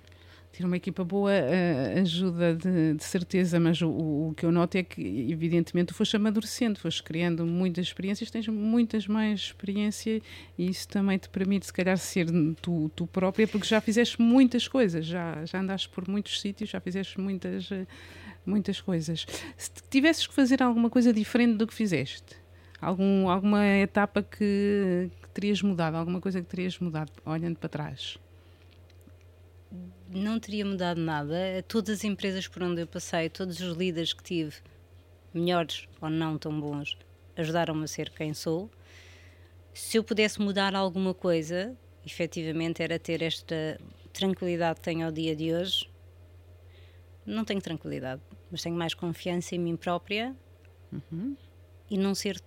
ter 0.52 0.66
uma 0.66 0.76
equipa 0.76 1.02
boa 1.02 1.30
uh, 1.32 2.00
ajuda 2.00 2.54
de, 2.54 2.94
de, 2.94 3.02
certeza, 3.02 3.58
mas 3.58 3.80
o, 3.80 3.88
o, 3.88 4.34
que 4.36 4.44
eu 4.44 4.52
noto 4.52 4.76
é 4.76 4.82
que, 4.82 5.00
evidentemente, 5.30 5.94
foste 5.94 6.14
amadurecendo, 6.14 6.78
foste 6.78 7.02
criando 7.02 7.46
muitas 7.46 7.86
experiências, 7.86 8.30
tens 8.30 8.46
muitas 8.48 9.06
mais 9.06 9.40
experiência 9.40 10.20
e 10.58 10.68
isso 10.68 10.86
também 10.88 11.16
te 11.16 11.30
permite, 11.30 11.64
se 11.64 11.72
calhar, 11.72 11.96
ser 11.96 12.26
tu, 12.60 12.90
tu 12.94 13.06
própria, 13.06 13.48
porque 13.48 13.66
já 13.66 13.80
fizeste 13.80 14.20
muitas 14.20 14.68
coisas, 14.68 15.06
já, 15.06 15.42
já 15.46 15.58
andaste 15.58 15.88
por 15.88 16.06
muitos 16.06 16.38
sítios, 16.38 16.68
já 16.68 16.80
fizeste 16.80 17.18
muitas, 17.18 17.70
muitas 18.44 18.78
coisas. 18.78 19.26
Se 19.56 19.70
tivesses 19.88 20.26
que 20.26 20.34
fazer 20.34 20.62
alguma 20.62 20.90
coisa 20.90 21.14
diferente 21.14 21.56
do 21.56 21.66
que 21.66 21.72
fizeste, 21.72 22.36
algum, 22.78 23.30
alguma 23.30 23.66
etapa 23.78 24.22
que, 24.22 25.08
que 25.22 25.28
terias 25.32 25.62
mudado, 25.62 25.96
alguma 25.96 26.20
coisa 26.20 26.42
que 26.42 26.46
terias 26.46 26.78
mudado, 26.78 27.10
olhando 27.24 27.56
para 27.56 27.70
trás? 27.70 28.18
Não 30.14 30.38
teria 30.38 30.64
mudado 30.64 31.00
nada. 31.00 31.64
Todas 31.66 31.98
as 31.98 32.04
empresas 32.04 32.46
por 32.46 32.62
onde 32.62 32.82
eu 32.82 32.86
passei, 32.86 33.30
todos 33.30 33.58
os 33.60 33.76
líderes 33.76 34.12
que 34.12 34.22
tive, 34.22 34.56
melhores 35.32 35.88
ou 36.02 36.10
não 36.10 36.36
tão 36.36 36.60
bons, 36.60 36.98
ajudaram-me 37.34 37.84
a 37.84 37.86
ser 37.86 38.10
quem 38.10 38.34
sou. 38.34 38.70
Se 39.72 39.96
eu 39.96 40.04
pudesse 40.04 40.38
mudar 40.38 40.74
alguma 40.74 41.14
coisa, 41.14 41.74
efetivamente 42.04 42.82
era 42.82 42.98
ter 42.98 43.22
esta 43.22 43.80
tranquilidade 44.12 44.80
que 44.80 44.84
tenho 44.84 45.06
ao 45.06 45.12
dia 45.12 45.34
de 45.34 45.54
hoje. 45.54 45.88
Não 47.24 47.42
tenho 47.42 47.62
tranquilidade, 47.62 48.20
mas 48.50 48.62
tenho 48.62 48.76
mais 48.76 48.92
confiança 48.92 49.54
em 49.54 49.58
mim 49.58 49.76
própria 49.76 50.36
uhum. 50.92 51.34
e 51.88 51.96
não 51.96 52.14
ser 52.14 52.38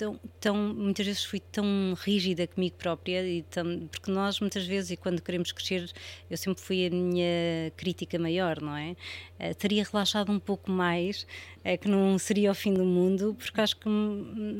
tão, 0.00 0.18
tão, 0.40 0.56
muitas 0.56 1.04
vezes 1.04 1.22
fui 1.22 1.40
tão 1.40 1.94
rígida 1.94 2.46
comigo 2.46 2.74
própria 2.78 3.22
e 3.22 3.42
tão, 3.42 3.86
porque 3.88 4.10
nós 4.10 4.40
muitas 4.40 4.66
vezes 4.66 4.92
e 4.92 4.96
quando 4.96 5.20
queremos 5.20 5.52
crescer 5.52 5.92
eu 6.30 6.38
sempre 6.38 6.62
fui 6.62 6.86
a 6.86 6.90
minha 6.90 7.70
crítica 7.76 8.18
maior 8.18 8.62
não 8.62 8.74
é? 8.74 8.96
Uh, 9.38 9.54
teria 9.56 9.84
relaxado 9.84 10.32
um 10.32 10.38
pouco 10.38 10.70
mais 10.70 11.26
é 11.62 11.76
que 11.76 11.88
não 11.88 12.18
seria 12.18 12.50
o 12.50 12.54
fim 12.54 12.72
do 12.72 12.84
mundo, 12.84 13.36
porque 13.38 13.60
acho 13.60 13.76
que, 13.76 13.88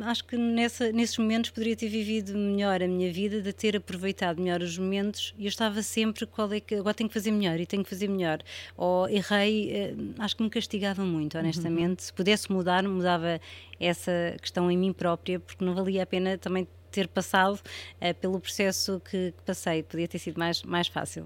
acho 0.02 0.24
que 0.24 0.36
nessa, 0.36 0.92
nesses 0.92 1.16
momentos 1.16 1.50
poderia 1.50 1.74
ter 1.74 1.88
vivido 1.88 2.36
melhor 2.36 2.82
a 2.82 2.88
minha 2.88 3.10
vida, 3.12 3.40
de 3.40 3.52
ter 3.52 3.76
aproveitado 3.76 4.40
melhor 4.40 4.60
os 4.60 4.76
momentos 4.76 5.34
e 5.38 5.46
eu 5.46 5.48
estava 5.48 5.82
sempre, 5.82 6.26
qual 6.26 6.52
é 6.52 6.60
que, 6.60 6.74
agora 6.74 6.94
tenho 6.94 7.08
que 7.08 7.14
fazer 7.14 7.30
melhor 7.30 7.58
e 7.58 7.66
tenho 7.66 7.82
que 7.82 7.90
fazer 7.90 8.08
melhor. 8.08 8.40
Ou 8.76 9.08
errei, 9.08 9.70
eh, 9.72 9.94
acho 10.18 10.36
que 10.36 10.42
me 10.42 10.50
castigava 10.50 11.04
muito, 11.04 11.38
honestamente. 11.38 12.00
Uhum. 12.00 12.06
Se 12.06 12.12
pudesse 12.12 12.52
mudar, 12.52 12.82
mudava 12.82 13.40
essa 13.78 14.36
questão 14.40 14.70
em 14.70 14.76
mim 14.76 14.92
própria, 14.92 15.40
porque 15.40 15.64
não 15.64 15.74
valia 15.74 16.02
a 16.02 16.06
pena 16.06 16.36
também 16.36 16.68
ter 16.90 17.08
passado 17.08 17.54
uh, 17.54 18.14
pelo 18.20 18.40
processo 18.40 19.00
que, 19.00 19.32
que 19.32 19.42
passei, 19.44 19.82
podia 19.82 20.08
ter 20.08 20.18
sido 20.18 20.38
mais, 20.38 20.62
mais 20.62 20.88
fácil. 20.88 21.24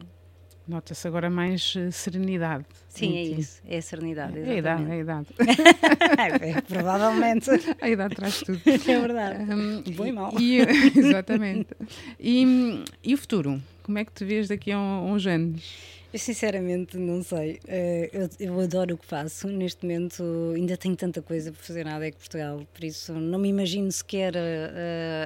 Nota-se 0.67 1.07
agora 1.07 1.29
mais 1.29 1.75
uh, 1.77 1.93
serenidade. 1.93 2.65
Sim, 2.89 3.17
é 3.17 3.23
isso, 3.23 3.61
é 3.69 3.77
a 3.77 3.83
serenidade. 3.83 4.39
É 4.39 4.51
a 4.51 4.55
idade, 4.55 4.91
é 4.91 4.93
a 4.93 4.97
idade. 4.97 5.27
é, 6.41 6.61
provavelmente. 6.63 7.51
A 7.81 7.89
idade 7.89 8.15
traz 8.17 8.41
tudo. 8.41 8.61
É 8.67 9.01
verdade. 9.01 9.53
Um, 9.53 9.83
Bom 9.93 10.07
e 10.07 10.13
mau. 10.13 10.33
E, 10.41 10.61
exatamente. 10.97 11.69
E, 12.19 12.83
e 13.03 13.15
o 13.15 13.19
futuro? 13.19 13.61
Como 13.83 13.99
é 13.99 14.05
que 14.05 14.13
te 14.13 14.25
vês 14.25 14.49
daqui 14.49 14.73
a 14.73 14.79
uns 14.79 15.27
anos? 15.27 16.04
Eu 16.15 16.19
sinceramente 16.21 16.97
não 16.97 17.25
sei. 17.25 17.59
Eh, 17.67 18.09
eu, 18.13 18.31
eu, 18.39 18.61
adoro 18.61 18.95
o 18.95 18.97
que 18.97 19.05
faço. 19.05 19.49
Neste 19.49 19.85
momento 19.85 20.23
ainda 20.55 20.77
tenho 20.77 20.95
tanta 20.95 21.21
coisa 21.21 21.51
para 21.51 21.61
fazer 21.61 21.85
na 21.85 21.97
ADEC 21.97 22.17
Portugal, 22.17 22.65
por 22.73 22.85
isso 22.85 23.13
não 23.13 23.37
me 23.37 23.49
imagino 23.49 23.91
sequer 23.91 24.33
uh, 24.37 24.39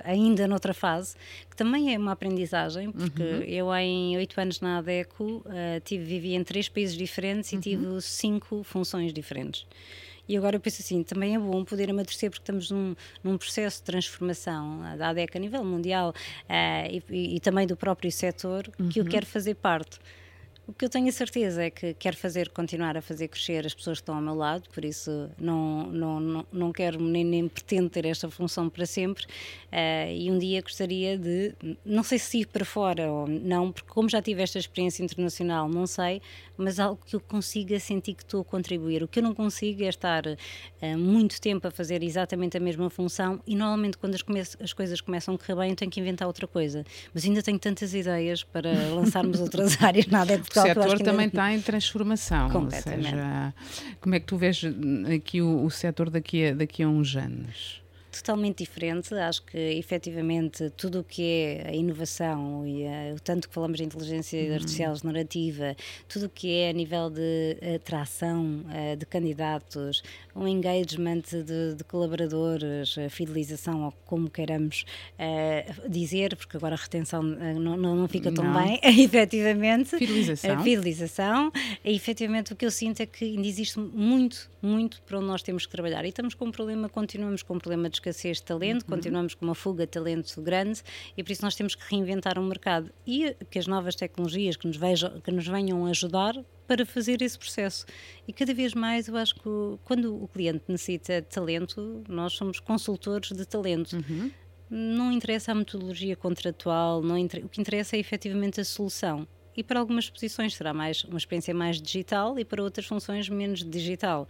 ainda 0.02 0.48
noutra 0.48 0.72
fase, 0.72 1.14
que 1.50 1.54
também 1.54 1.94
é 1.94 1.98
uma 1.98 2.12
aprendizagem, 2.12 2.90
porque 2.90 3.22
uhum. 3.22 3.42
eu 3.42 3.74
em 3.74 4.16
oito 4.16 4.40
anos 4.40 4.62
na 4.62 4.78
ADECO 4.78 5.44
tive, 5.84 6.04
vivi 6.04 6.34
em 6.34 6.42
três 6.42 6.70
países 6.70 6.96
diferentes 6.96 7.52
uhum. 7.52 7.58
e 7.58 7.60
tive 7.60 8.00
cinco 8.00 8.62
funções 8.62 9.12
diferentes. 9.12 9.66
E 10.26 10.38
agora 10.38 10.56
eu 10.56 10.60
penso 10.60 10.80
assim, 10.80 11.02
também 11.02 11.34
é 11.34 11.38
bom 11.38 11.64
poder 11.66 11.90
amadurecer 11.90 12.30
porque 12.30 12.44
estamos 12.44 12.70
num, 12.70 12.96
num 13.22 13.36
processo 13.36 13.80
de 13.80 13.82
transformação 13.82 14.80
da 14.96 15.10
ADEC 15.10 15.36
a 15.36 15.40
nível 15.40 15.62
mundial 15.62 16.14
uh, 16.48 17.02
e, 17.10 17.36
e, 17.36 17.40
também 17.40 17.66
do 17.66 17.76
próprio 17.76 18.10
setor 18.10 18.70
uhum. 18.80 18.88
que 18.88 19.00
eu 19.00 19.04
uhum. 19.04 19.10
quero 19.10 19.26
fazer 19.26 19.54
parte. 19.56 19.98
O 20.68 20.72
que 20.74 20.84
eu 20.84 20.88
tenho 20.90 21.08
a 21.08 21.12
certeza 21.12 21.62
é 21.62 21.70
que 21.70 21.94
quero 21.94 22.14
fazer, 22.14 22.50
continuar 22.50 22.94
a 22.94 23.00
fazer 23.00 23.28
crescer 23.28 23.64
as 23.64 23.72
pessoas 23.72 24.00
que 24.00 24.02
estão 24.02 24.16
ao 24.16 24.20
meu 24.20 24.34
lado, 24.34 24.68
por 24.68 24.84
isso 24.84 25.30
não, 25.38 25.84
não, 25.86 26.20
não, 26.20 26.46
não 26.52 26.72
quero 26.72 27.00
nem, 27.00 27.24
nem 27.24 27.48
pretendo 27.48 27.88
ter 27.88 28.04
esta 28.04 28.28
função 28.30 28.68
para 28.68 28.84
sempre. 28.84 29.24
Uh, 29.72 30.12
e 30.12 30.30
um 30.30 30.38
dia 30.38 30.60
gostaria 30.60 31.16
de, 31.16 31.54
não 31.82 32.02
sei 32.02 32.18
se 32.18 32.40
ir 32.40 32.46
para 32.48 32.66
fora 32.66 33.10
ou 33.10 33.26
não, 33.26 33.72
porque 33.72 33.88
como 33.88 34.10
já 34.10 34.20
tive 34.20 34.42
esta 34.42 34.58
experiência 34.58 35.02
internacional, 35.02 35.70
não 35.70 35.86
sei, 35.86 36.20
mas 36.58 36.80
algo 36.80 37.00
que 37.06 37.16
eu 37.16 37.20
consiga 37.20 37.78
sentir 37.78 38.14
que 38.14 38.22
estou 38.22 38.40
a 38.40 38.44
contribuir. 38.44 39.02
O 39.02 39.08
que 39.08 39.20
eu 39.20 39.22
não 39.22 39.34
consigo 39.34 39.82
é 39.84 39.88
estar 39.88 40.26
uh, 40.26 40.98
muito 40.98 41.40
tempo 41.40 41.66
a 41.66 41.70
fazer 41.70 42.02
exatamente 42.02 42.56
a 42.56 42.60
mesma 42.60 42.90
função 42.90 43.40
e 43.46 43.54
normalmente 43.54 43.96
quando 43.96 44.14
as, 44.14 44.56
as 44.60 44.72
coisas 44.72 45.00
começam 45.00 45.34
a 45.34 45.38
correr 45.38 45.54
bem 45.54 45.70
eu 45.70 45.76
tenho 45.76 45.90
que 45.90 46.00
inventar 46.00 46.26
outra 46.26 46.46
coisa. 46.46 46.84
Mas 47.14 47.24
ainda 47.24 47.42
tenho 47.42 47.58
tantas 47.58 47.94
ideias 47.94 48.42
para 48.42 48.70
lançarmos 48.92 49.40
outras 49.40 49.80
áreas, 49.82 50.06
nada 50.06 50.34
é 50.34 50.36
o 50.36 50.44
setor 50.44 50.98
também 51.00 51.28
está 51.28 51.52
em 51.52 51.60
transformação. 51.60 52.50
Completamente. 52.50 53.10
Seja, 53.10 53.54
como 54.00 54.14
é 54.14 54.20
que 54.20 54.26
tu 54.26 54.36
vês 54.36 54.62
aqui 55.14 55.40
o, 55.40 55.64
o 55.64 55.70
setor 55.70 56.10
daqui 56.10 56.46
a, 56.46 56.54
daqui 56.54 56.82
a 56.82 56.88
uns 56.88 57.16
anos? 57.16 57.87
Totalmente 58.22 58.58
diferente. 58.58 59.14
Acho 59.14 59.42
que 59.42 59.58
efetivamente 59.58 60.70
tudo 60.76 61.00
o 61.00 61.04
que 61.04 61.22
é 61.22 61.68
a 61.68 61.72
inovação 61.72 62.66
e 62.66 62.86
a, 62.86 63.14
o 63.14 63.20
tanto 63.20 63.48
que 63.48 63.54
falamos 63.54 63.78
de 63.78 63.84
inteligência 63.84 64.40
uhum. 64.40 64.54
artificial 64.54 64.94
generativa, 64.96 65.76
tudo 66.08 66.26
o 66.26 66.28
que 66.28 66.52
é 66.52 66.70
a 66.70 66.72
nível 66.72 67.10
de 67.10 67.56
atração 67.74 68.64
uh, 68.66 68.96
de 68.96 69.06
candidatos, 69.06 70.02
um 70.34 70.46
engagement 70.46 71.22
de, 71.22 71.74
de, 71.74 71.84
colaboradores, 71.84 72.96
a 72.98 73.08
fidelização, 73.08 73.84
ou 73.84 73.92
como 74.06 74.30
queiramos 74.30 74.84
uh, 75.18 75.88
dizer, 75.88 76.36
porque 76.36 76.56
agora 76.56 76.74
a 76.74 76.78
retenção 76.78 77.22
não, 77.22 77.76
não, 77.76 77.96
não, 77.96 78.08
fica 78.08 78.30
tão 78.32 78.44
não. 78.44 78.62
bem, 78.62 78.78
efetivamente. 79.04 79.96
Fidelização. 79.96 80.62
Fidelização. 80.62 81.52
E, 81.84 81.94
efetivamente 81.94 82.52
o 82.52 82.56
que 82.56 82.64
eu 82.64 82.70
sinto 82.70 83.00
é 83.00 83.06
que 83.06 83.24
ainda 83.24 83.46
existe 83.46 83.78
muito, 83.78 84.50
muito 84.62 85.02
para 85.02 85.18
onde 85.18 85.26
nós 85.26 85.42
temos 85.42 85.66
que 85.66 85.72
trabalhar. 85.72 86.04
E 86.04 86.08
estamos 86.08 86.34
com 86.34 86.46
um 86.46 86.52
problema, 86.52 86.88
continuamos 86.88 87.42
com 87.42 87.54
um 87.54 87.58
problema 87.58 87.88
de 87.88 87.96
escassez 88.08 88.38
de 88.38 88.44
talento, 88.44 88.82
uhum. 88.82 88.88
continuamos 88.88 89.34
com 89.34 89.44
uma 89.44 89.54
fuga 89.54 89.84
de 89.84 89.92
talento 89.92 90.40
grande 90.40 90.82
e 91.16 91.22
por 91.22 91.32
isso 91.32 91.42
nós 91.42 91.54
temos 91.54 91.74
que 91.74 91.82
reinventar 91.90 92.38
o 92.38 92.42
um 92.42 92.46
mercado 92.46 92.90
e 93.06 93.36
que 93.50 93.58
as 93.58 93.66
novas 93.66 93.94
tecnologias 93.94 94.56
que 94.56 94.66
nos, 94.66 94.76
vejam, 94.76 95.20
que 95.20 95.30
nos 95.30 95.46
venham 95.46 95.86
ajudar 95.86 96.34
para 96.66 96.84
fazer 96.84 97.22
esse 97.22 97.38
processo. 97.38 97.86
E 98.26 98.32
cada 98.32 98.52
vez 98.52 98.74
mais 98.74 99.08
eu 99.08 99.16
acho 99.16 99.34
que 99.34 99.78
quando 99.84 100.22
o 100.22 100.28
cliente 100.28 100.64
necessita 100.68 101.22
de 101.22 101.28
talento, 101.28 102.02
nós 102.08 102.34
somos 102.34 102.60
consultores 102.60 103.32
de 103.32 103.46
talento. 103.46 103.96
Uhum. 103.96 104.30
Não 104.70 105.10
interessa 105.10 105.52
a 105.52 105.54
metodologia 105.54 106.14
contratual, 106.14 107.02
não 107.02 107.16
inter... 107.16 107.44
o 107.44 107.48
que 107.48 107.60
interessa 107.60 107.96
é 107.96 107.98
efetivamente 107.98 108.60
a 108.60 108.64
solução. 108.64 109.26
E 109.56 109.62
para 109.62 109.80
algumas 109.80 110.08
posições 110.08 110.54
será 110.54 110.74
mais 110.74 111.02
uma 111.04 111.16
experiência 111.16 111.54
mais 111.54 111.80
digital 111.80 112.38
e 112.38 112.44
para 112.44 112.62
outras 112.62 112.86
funções 112.86 113.28
menos 113.28 113.64
digital. 113.64 114.28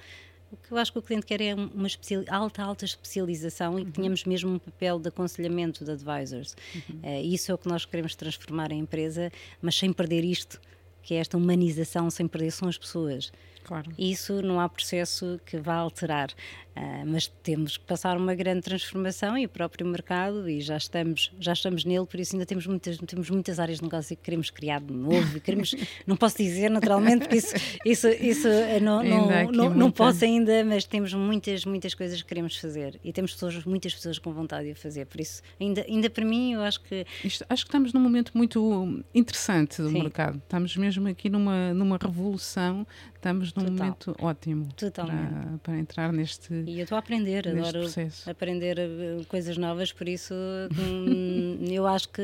O 0.51 0.57
que 0.57 0.72
eu 0.72 0.78
acho 0.78 0.92
que 0.92 0.99
o 0.99 1.03
cliente 1.03 1.26
quer 1.26 1.40
é 1.40 1.55
uma 1.55 1.88
alta, 2.30 2.62
alta 2.62 2.84
especialização 2.84 3.78
e 3.78 3.82
que 3.82 3.86
uhum. 3.88 3.92
tenhamos 3.92 4.24
mesmo 4.24 4.51
um 4.53 4.59
papel 4.59 4.99
de 4.99 5.09
aconselhamento 5.09 5.84
de 5.84 5.90
advisors. 5.90 6.57
Uhum. 6.74 7.01
Uh, 7.03 7.24
isso 7.24 7.51
é 7.51 7.55
o 7.55 7.59
que 7.59 7.68
nós 7.68 7.84
queremos 7.84 8.14
transformar 8.14 8.72
em 8.72 8.78
empresa, 8.78 9.30
mas 9.61 9.76
sem 9.76 9.92
perder 9.92 10.24
isto, 10.24 10.61
que 11.03 11.14
é 11.14 11.18
esta 11.18 11.36
humanização, 11.36 12.11
sem 12.11 12.26
perder 12.26 12.51
são 12.51 12.68
as 12.68 12.78
pessoas. 12.78 13.30
Claro. 13.69 13.93
Isso 13.99 14.41
não 14.41 14.59
há 14.59 14.66
processo 14.66 15.39
que 15.45 15.59
vá 15.59 15.75
alterar. 15.75 16.31
Uh, 16.79 17.05
mas 17.05 17.27
temos 17.27 17.77
que 17.77 17.85
passar 17.85 18.16
uma 18.16 18.37
grande 18.37 18.62
transformação 18.62 19.37
e 19.37 19.45
o 19.45 19.49
próprio 19.49 19.85
mercado 19.85 20.49
e 20.49 20.61
já 20.61 20.77
estamos 20.77 21.33
já 21.41 21.53
estamos 21.53 21.85
nele 21.85 22.07
por 22.07 22.21
isso 22.21 22.37
ainda 22.37 22.47
temos 22.47 22.69
muitas 22.69 22.97
temos 22.99 23.29
muitas 23.31 23.59
áreas 23.59 23.79
de 23.79 23.83
negócio 23.83 24.16
que 24.16 24.23
queremos 24.23 24.49
criar 24.49 24.81
de 24.81 24.93
novo 24.93 25.39
e 25.39 25.41
queremos 25.41 25.75
não 26.07 26.14
posso 26.14 26.37
dizer 26.37 26.71
naturalmente 26.71 27.23
porque 27.23 27.39
isso 27.39 27.57
isso 27.85 28.09
isso 28.09 28.47
eh, 28.47 28.79
não 28.79 29.03
não, 29.03 29.51
não, 29.51 29.71
não 29.71 29.91
posso 29.91 30.25
ainda 30.25 30.64
mas 30.64 30.85
temos 30.85 31.12
muitas 31.12 31.64
muitas 31.64 31.95
coisas 31.95 32.23
que 32.23 32.29
queremos 32.29 32.57
fazer 32.57 33.01
e 33.03 33.12
temos 33.12 33.33
pessoas 33.33 33.64
muitas 33.64 33.93
pessoas 33.93 34.21
com 34.21 34.33
vontade 34.33 34.69
de 34.69 34.75
fazer 34.77 35.07
por 35.07 35.21
isso 35.21 35.43
ainda 35.61 35.85
ainda 35.89 36.09
para 36.09 36.25
mim 36.25 36.53
eu 36.53 36.61
acho 36.61 36.81
que 36.83 37.05
Isto, 37.25 37.45
acho 37.49 37.64
que 37.64 37.71
estamos 37.71 37.93
num 37.93 38.01
momento 38.01 38.31
muito 38.37 39.03
interessante 39.12 39.83
do 39.83 39.89
Sim. 39.89 40.03
mercado 40.03 40.37
estamos 40.37 40.77
mesmo 40.77 41.09
aqui 41.09 41.29
numa 41.29 41.75
numa 41.75 41.99
revolução 42.01 42.87
estamos 43.16 43.53
Total. 43.59 43.72
momento 43.72 44.16
ótimo 44.20 44.68
para, 44.76 45.59
para 45.62 45.78
entrar 45.78 46.12
neste 46.12 46.52
e 46.66 46.78
eu 46.78 46.82
estou 46.84 46.96
a 46.96 46.98
aprender, 46.98 47.48
adoro 47.48 47.80
processo. 47.80 48.28
aprender 48.30 48.78
eh, 48.78 49.24
coisas 49.28 49.56
novas, 49.56 49.92
por 49.92 50.09
isso 50.09 50.34
hum, 50.78 51.59
eu 51.70 51.86
acho 51.86 52.09
que 52.09 52.22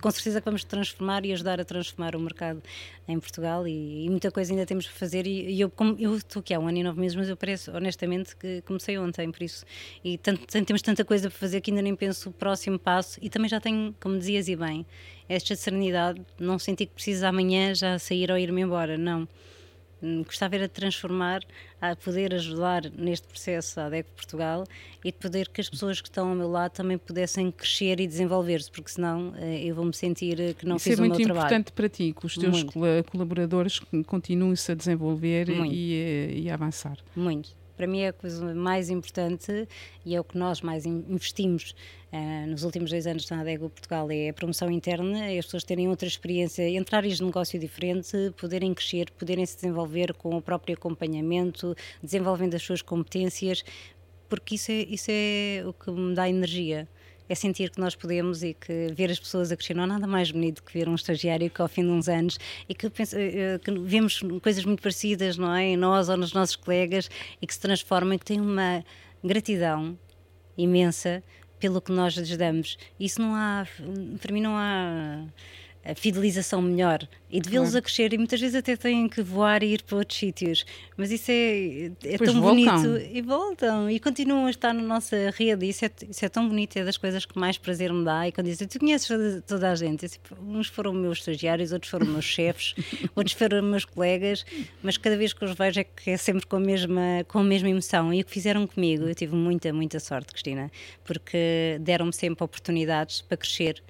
com 0.00 0.10
certeza 0.10 0.40
que 0.40 0.44
vamos 0.44 0.64
transformar 0.64 1.24
e 1.24 1.32
ajudar 1.32 1.60
a 1.60 1.64
transformar 1.64 2.14
o 2.16 2.20
mercado 2.20 2.62
em 3.08 3.18
Portugal 3.18 3.66
e, 3.66 4.06
e 4.06 4.10
muita 4.10 4.30
coisa 4.30 4.52
ainda 4.52 4.66
temos 4.66 4.86
para 4.86 4.96
fazer. 4.96 5.26
E, 5.26 5.52
e 5.52 5.60
eu, 5.60 5.70
como, 5.70 5.96
eu 5.98 6.16
estou 6.16 6.40
aqui 6.40 6.54
há 6.54 6.58
um 6.58 6.68
ano 6.68 6.78
e 6.78 6.82
nove 6.82 7.00
meses, 7.00 7.16
mas 7.16 7.28
eu 7.28 7.36
pareço 7.36 7.70
honestamente 7.72 8.36
que 8.36 8.62
comecei 8.62 8.98
ontem, 8.98 9.30
por 9.30 9.42
isso. 9.42 9.64
E 10.04 10.18
tanto, 10.18 10.46
temos 10.46 10.82
tanta 10.82 11.04
coisa 11.04 11.28
para 11.28 11.38
fazer 11.38 11.60
que 11.60 11.70
ainda 11.70 11.82
nem 11.82 11.94
penso 11.94 12.30
o 12.30 12.32
próximo 12.32 12.78
passo. 12.78 13.18
E 13.22 13.28
também 13.28 13.48
já 13.48 13.60
tenho, 13.60 13.94
como 14.00 14.18
dizias 14.18 14.48
e 14.48 14.56
bem, 14.56 14.86
esta 15.28 15.54
serenidade, 15.56 16.20
não 16.38 16.58
sentir 16.58 16.86
que 16.86 16.94
preciso 16.94 17.26
amanhã 17.26 17.74
já 17.74 17.98
sair 17.98 18.30
ou 18.30 18.38
ir-me 18.38 18.62
embora, 18.62 18.96
não. 18.96 19.28
Hum, 20.02 20.22
gostava 20.24 20.56
era 20.56 20.66
de 20.66 20.74
transformar, 20.74 21.42
a 21.80 21.94
poder 21.94 22.34
ajudar 22.34 22.90
neste 22.90 23.26
processo 23.26 23.78
a 23.78 23.86
ADEC 23.86 24.08
Portugal 24.16 24.64
e 25.04 25.12
de 25.12 25.18
poder 25.18 25.48
que 25.48 25.60
as 25.60 25.68
pessoas 25.68 26.00
que 26.00 26.08
estão 26.08 26.28
ao 26.30 26.34
meu 26.34 26.50
lado 26.50 26.72
também 26.72 26.98
pudessem 26.98 27.50
crescer 27.50 28.00
e 28.00 28.06
desenvolver-se, 28.06 28.70
porque 28.70 28.90
senão 28.90 29.32
eh, 29.36 29.64
eu 29.64 29.74
vou 29.74 29.84
me 29.84 29.94
sentir 29.94 30.40
eh, 30.40 30.54
que 30.54 30.66
não 30.66 30.76
Isso 30.76 30.88
fiz 30.88 30.98
é 30.98 31.02
o 31.02 31.06
meu 31.06 31.12
trabalho. 31.12 31.24
é 31.24 31.34
muito 31.34 31.38
importante 31.38 31.72
para 31.72 31.88
ti, 31.88 32.14
que 32.18 32.26
os 32.26 32.36
teus 32.36 32.64
muito. 32.64 32.72
colaboradores 33.10 33.80
continuem-se 34.06 34.72
a 34.72 34.74
desenvolver 34.74 35.48
e, 35.48 36.42
e, 36.42 36.50
a 36.50 36.54
avançar. 36.54 36.98
Muito 37.14 37.61
Para 37.76 37.86
mim 37.86 38.00
é 38.00 38.08
a 38.08 38.12
coisa 38.12 38.54
mais 38.54 38.90
importante 38.90 39.68
e 40.04 40.14
é 40.14 40.20
o 40.20 40.24
que 40.24 40.36
nós 40.36 40.60
mais 40.60 40.84
investimos 40.86 41.74
uh, 42.12 42.46
nos 42.46 42.64
últimos 42.64 42.90
dois 42.90 43.06
anos 43.06 43.28
na 43.30 43.40
ADEGO 43.40 43.70
Portugal, 43.70 44.10
é 44.10 44.28
a 44.28 44.32
promoção 44.34 44.70
interna, 44.70 45.26
é 45.26 45.38
as 45.38 45.46
pessoas 45.46 45.64
terem 45.64 45.88
outra 45.88 46.06
experiência, 46.06 46.68
entre 46.68 46.94
áreas 46.94 47.16
de 47.18 47.24
negócio 47.24 47.58
diferente, 47.58 48.32
poderem 48.36 48.74
crescer, 48.74 49.10
poderem 49.12 49.46
se 49.46 49.56
desenvolver 49.56 50.12
com 50.14 50.36
o 50.36 50.42
próprio 50.42 50.74
acompanhamento, 50.74 51.74
desenvolvendo 52.02 52.54
as 52.54 52.62
suas 52.62 52.82
competências, 52.82 53.64
porque 54.28 54.54
isso 54.54 54.70
é, 54.70 54.74
isso 54.74 55.10
é 55.10 55.64
o 55.66 55.72
que 55.72 55.90
me 55.90 56.14
dá 56.14 56.28
energia 56.28 56.88
é 57.32 57.34
sentir 57.34 57.70
que 57.70 57.80
nós 57.80 57.94
podemos 57.94 58.42
e 58.42 58.52
que 58.52 58.88
ver 58.94 59.10
as 59.10 59.18
pessoas 59.18 59.50
a 59.50 59.56
crescer 59.56 59.72
não 59.72 59.84
há 59.84 59.86
nada 59.86 60.06
mais 60.06 60.30
bonito 60.30 60.62
que 60.62 60.70
ver 60.70 60.86
um 60.86 60.94
estagiário 60.94 61.48
que 61.48 61.62
ao 61.62 61.68
fim 61.68 61.82
de 61.82 61.88
uns 61.88 62.06
anos 62.06 62.38
e 62.68 62.74
que, 62.74 62.90
pensa, 62.90 63.18
eh, 63.18 63.58
que 63.58 63.70
vemos 63.70 64.20
coisas 64.42 64.66
muito 64.66 64.82
parecidas, 64.82 65.38
não 65.38 65.54
é? 65.54 65.64
Em 65.64 65.76
nós 65.78 66.10
ou 66.10 66.16
nos 66.18 66.34
nossos 66.34 66.56
colegas 66.56 67.08
e 67.40 67.46
que 67.46 67.54
se 67.54 67.60
transformam 67.60 68.12
e 68.12 68.18
que 68.18 68.26
têm 68.26 68.38
uma 68.38 68.84
gratidão 69.24 69.98
imensa 70.58 71.22
pelo 71.58 71.80
que 71.80 71.90
nós 71.90 72.12
lhes 72.14 72.36
damos. 72.36 72.76
Isso 73.00 73.18
não 73.22 73.34
há, 73.34 73.66
para 74.20 74.30
mim 74.30 74.42
não 74.42 74.54
há 74.54 75.24
a 75.84 75.94
fidelização 75.94 76.62
melhor 76.62 77.06
e 77.30 77.40
de 77.40 77.48
vê-los 77.48 77.70
claro. 77.70 77.78
a 77.78 77.82
crescer 77.82 78.12
e 78.12 78.18
muitas 78.18 78.40
vezes 78.40 78.54
até 78.54 78.76
têm 78.76 79.08
que 79.08 79.22
voar 79.22 79.62
e 79.62 79.74
ir 79.74 79.82
para 79.82 79.96
outros 79.96 80.18
sítios. 80.18 80.64
Mas 80.96 81.10
isso 81.10 81.30
é, 81.30 81.90
é 82.04 82.18
tão 82.18 82.40
voltam. 82.40 82.82
bonito 82.82 83.10
e 83.10 83.22
voltam 83.22 83.90
e 83.90 83.98
continuam 83.98 84.46
a 84.46 84.50
estar 84.50 84.72
na 84.74 84.82
nossa 84.82 85.16
rede 85.30 85.66
isso 85.66 85.84
é, 85.84 85.90
isso 86.08 86.24
é 86.24 86.28
tão 86.28 86.48
bonito 86.48 86.76
é 86.76 86.84
das 86.84 86.96
coisas 86.96 87.24
que 87.24 87.38
mais 87.38 87.56
prazer 87.58 87.92
me 87.92 88.04
dá. 88.04 88.28
E 88.28 88.32
quando 88.32 88.46
dizem, 88.46 88.68
tu 88.68 88.78
conheces 88.78 89.08
toda 89.46 89.70
a 89.70 89.74
gente? 89.74 90.06
Uns 90.40 90.68
foram 90.68 90.92
meus 90.92 91.18
estagiários, 91.18 91.72
outros 91.72 91.90
foram 91.90 92.06
meus 92.06 92.24
chefes 92.24 92.74
outros 93.16 93.34
foram 93.34 93.62
meus 93.62 93.84
colegas 93.84 94.44
mas 94.82 94.96
cada 94.96 95.16
vez 95.16 95.32
que 95.32 95.44
os 95.44 95.52
vejo 95.52 95.80
é 95.80 95.84
que 95.84 96.10
é 96.10 96.16
sempre 96.16 96.46
com 96.46 96.56
a 96.56 96.60
mesma, 96.60 97.24
com 97.28 97.38
a 97.38 97.44
mesma 97.44 97.68
emoção. 97.68 98.12
E 98.12 98.20
o 98.20 98.24
que 98.24 98.30
fizeram 98.30 98.66
comigo, 98.66 99.04
eu 99.04 99.14
tive 99.14 99.34
muita, 99.34 99.72
muita 99.72 100.00
sorte 100.00 100.32
Cristina, 100.32 100.70
porque 101.04 101.78
deram-me 101.80 102.12
sempre 102.12 102.44
oportunidades 102.44 103.22
para 103.22 103.36
crescer 103.36 103.82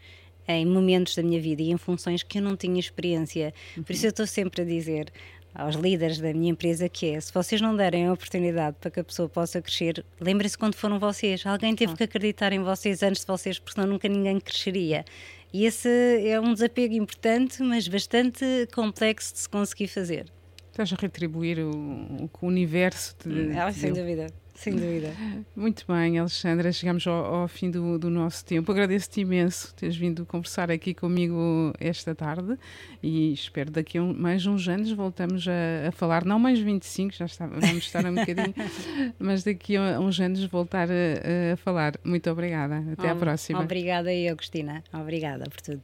em 0.47 0.67
momentos 0.67 1.15
da 1.15 1.23
minha 1.23 1.41
vida 1.41 1.63
e 1.63 1.71
em 1.71 1.77
funções 1.77 2.23
que 2.23 2.39
eu 2.39 2.43
não 2.43 2.57
tinha 2.57 2.79
experiência. 2.79 3.55
Uhum. 3.77 3.83
Por 3.83 3.93
isso 3.93 4.07
eu 4.07 4.11
estou 4.11 4.27
sempre 4.27 4.63
a 4.63 4.65
dizer 4.65 5.13
aos 5.55 5.77
líderes 5.77 6.19
da 6.19 6.33
minha 6.33 6.51
empresa 6.51 6.89
que 6.89 7.07
é, 7.07 7.21
se 7.21 7.33
vocês 7.33 7.61
não 7.61 7.77
derem 7.77 8.07
a 8.07 8.13
oportunidade 8.13 8.77
para 8.81 8.91
que 8.91 9.01
a 9.01 9.05
pessoa 9.05 9.29
possa 9.29 9.61
crescer, 9.61 10.05
lembrem-se 10.21 10.57
quando 10.57 10.75
foram 10.75 10.99
vocês. 10.99 11.45
Alguém 11.45 11.75
teve 11.75 11.93
ah. 11.93 11.97
que 11.97 12.05
acreditar 12.05 12.53
em 12.53 12.63
vocês 12.63 13.03
antes 13.03 13.21
de 13.21 13.27
vocês, 13.27 13.59
porque 13.59 13.75
senão 13.75 13.87
nunca 13.87 14.09
ninguém 14.09 14.41
cresceria. 14.41 15.05
E 15.53 15.67
esse 15.67 15.89
é 16.27 16.41
um 16.41 16.55
desapego 16.55 16.95
importante, 16.95 17.63
mas 17.63 17.87
bastante 17.87 18.45
complexo 18.75 19.35
de 19.35 19.41
se 19.41 19.49
conseguir 19.49 19.89
fazer. 19.89 20.27
Estás 20.73 20.91
a 20.91 20.97
retribuir 20.99 21.59
o, 21.59 21.71
o 21.71 22.47
universo 22.47 23.15
te. 23.17 23.29
Ah, 23.55 23.71
sem 23.71 23.93
dúvida. 23.93 24.29
Sem 24.55 24.75
dúvida. 24.75 25.13
Muito 25.55 25.85
bem, 25.87 26.19
Alexandra, 26.19 26.73
chegamos 26.73 27.07
ao, 27.07 27.43
ao 27.43 27.47
fim 27.49 27.71
do, 27.71 27.99
do, 27.99 28.09
nosso 28.09 28.43
tempo. 28.43 28.73
Agradeço-te 28.73 29.21
imenso 29.21 29.75
teres 29.75 29.95
vindo 29.95 30.25
conversar 30.25 30.71
aqui 30.71 30.95
comigo 30.95 31.75
esta 31.79 32.15
tarde 32.15 32.59
e 33.03 33.35
espero 33.35 33.71
daqui 33.71 33.99
a 33.99 34.03
um, 34.03 34.15
mais 34.15 34.47
uns 34.47 34.67
anos 34.67 34.91
voltamos 34.93 35.47
a, 35.47 35.89
a, 35.89 35.93
falar, 35.93 36.25
não 36.25 36.39
mais 36.39 36.59
25, 36.59 37.17
já 37.17 37.27
está, 37.27 37.47
vamos 37.47 37.77
estar 37.77 38.07
um 38.07 38.15
bocadinho, 38.15 38.55
mas 39.21 39.45
daqui 39.45 39.77
a 39.77 40.01
uns 40.01 40.19
anos 40.21 40.43
voltar 40.45 40.89
a, 40.91 41.53
a 41.53 41.57
falar. 41.59 42.01
Muito 42.03 42.31
obrigada. 42.31 42.83
Até 42.93 43.11
à 43.11 43.15
próxima. 43.15 43.61
Obrigada 43.61 44.11
e 44.11 44.27
Agostina. 44.27 44.83
Obrigada 44.91 45.45
por 45.51 45.61
tudo. 45.61 45.83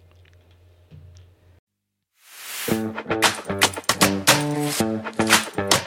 Thank 4.66 5.56
you. 5.72 5.78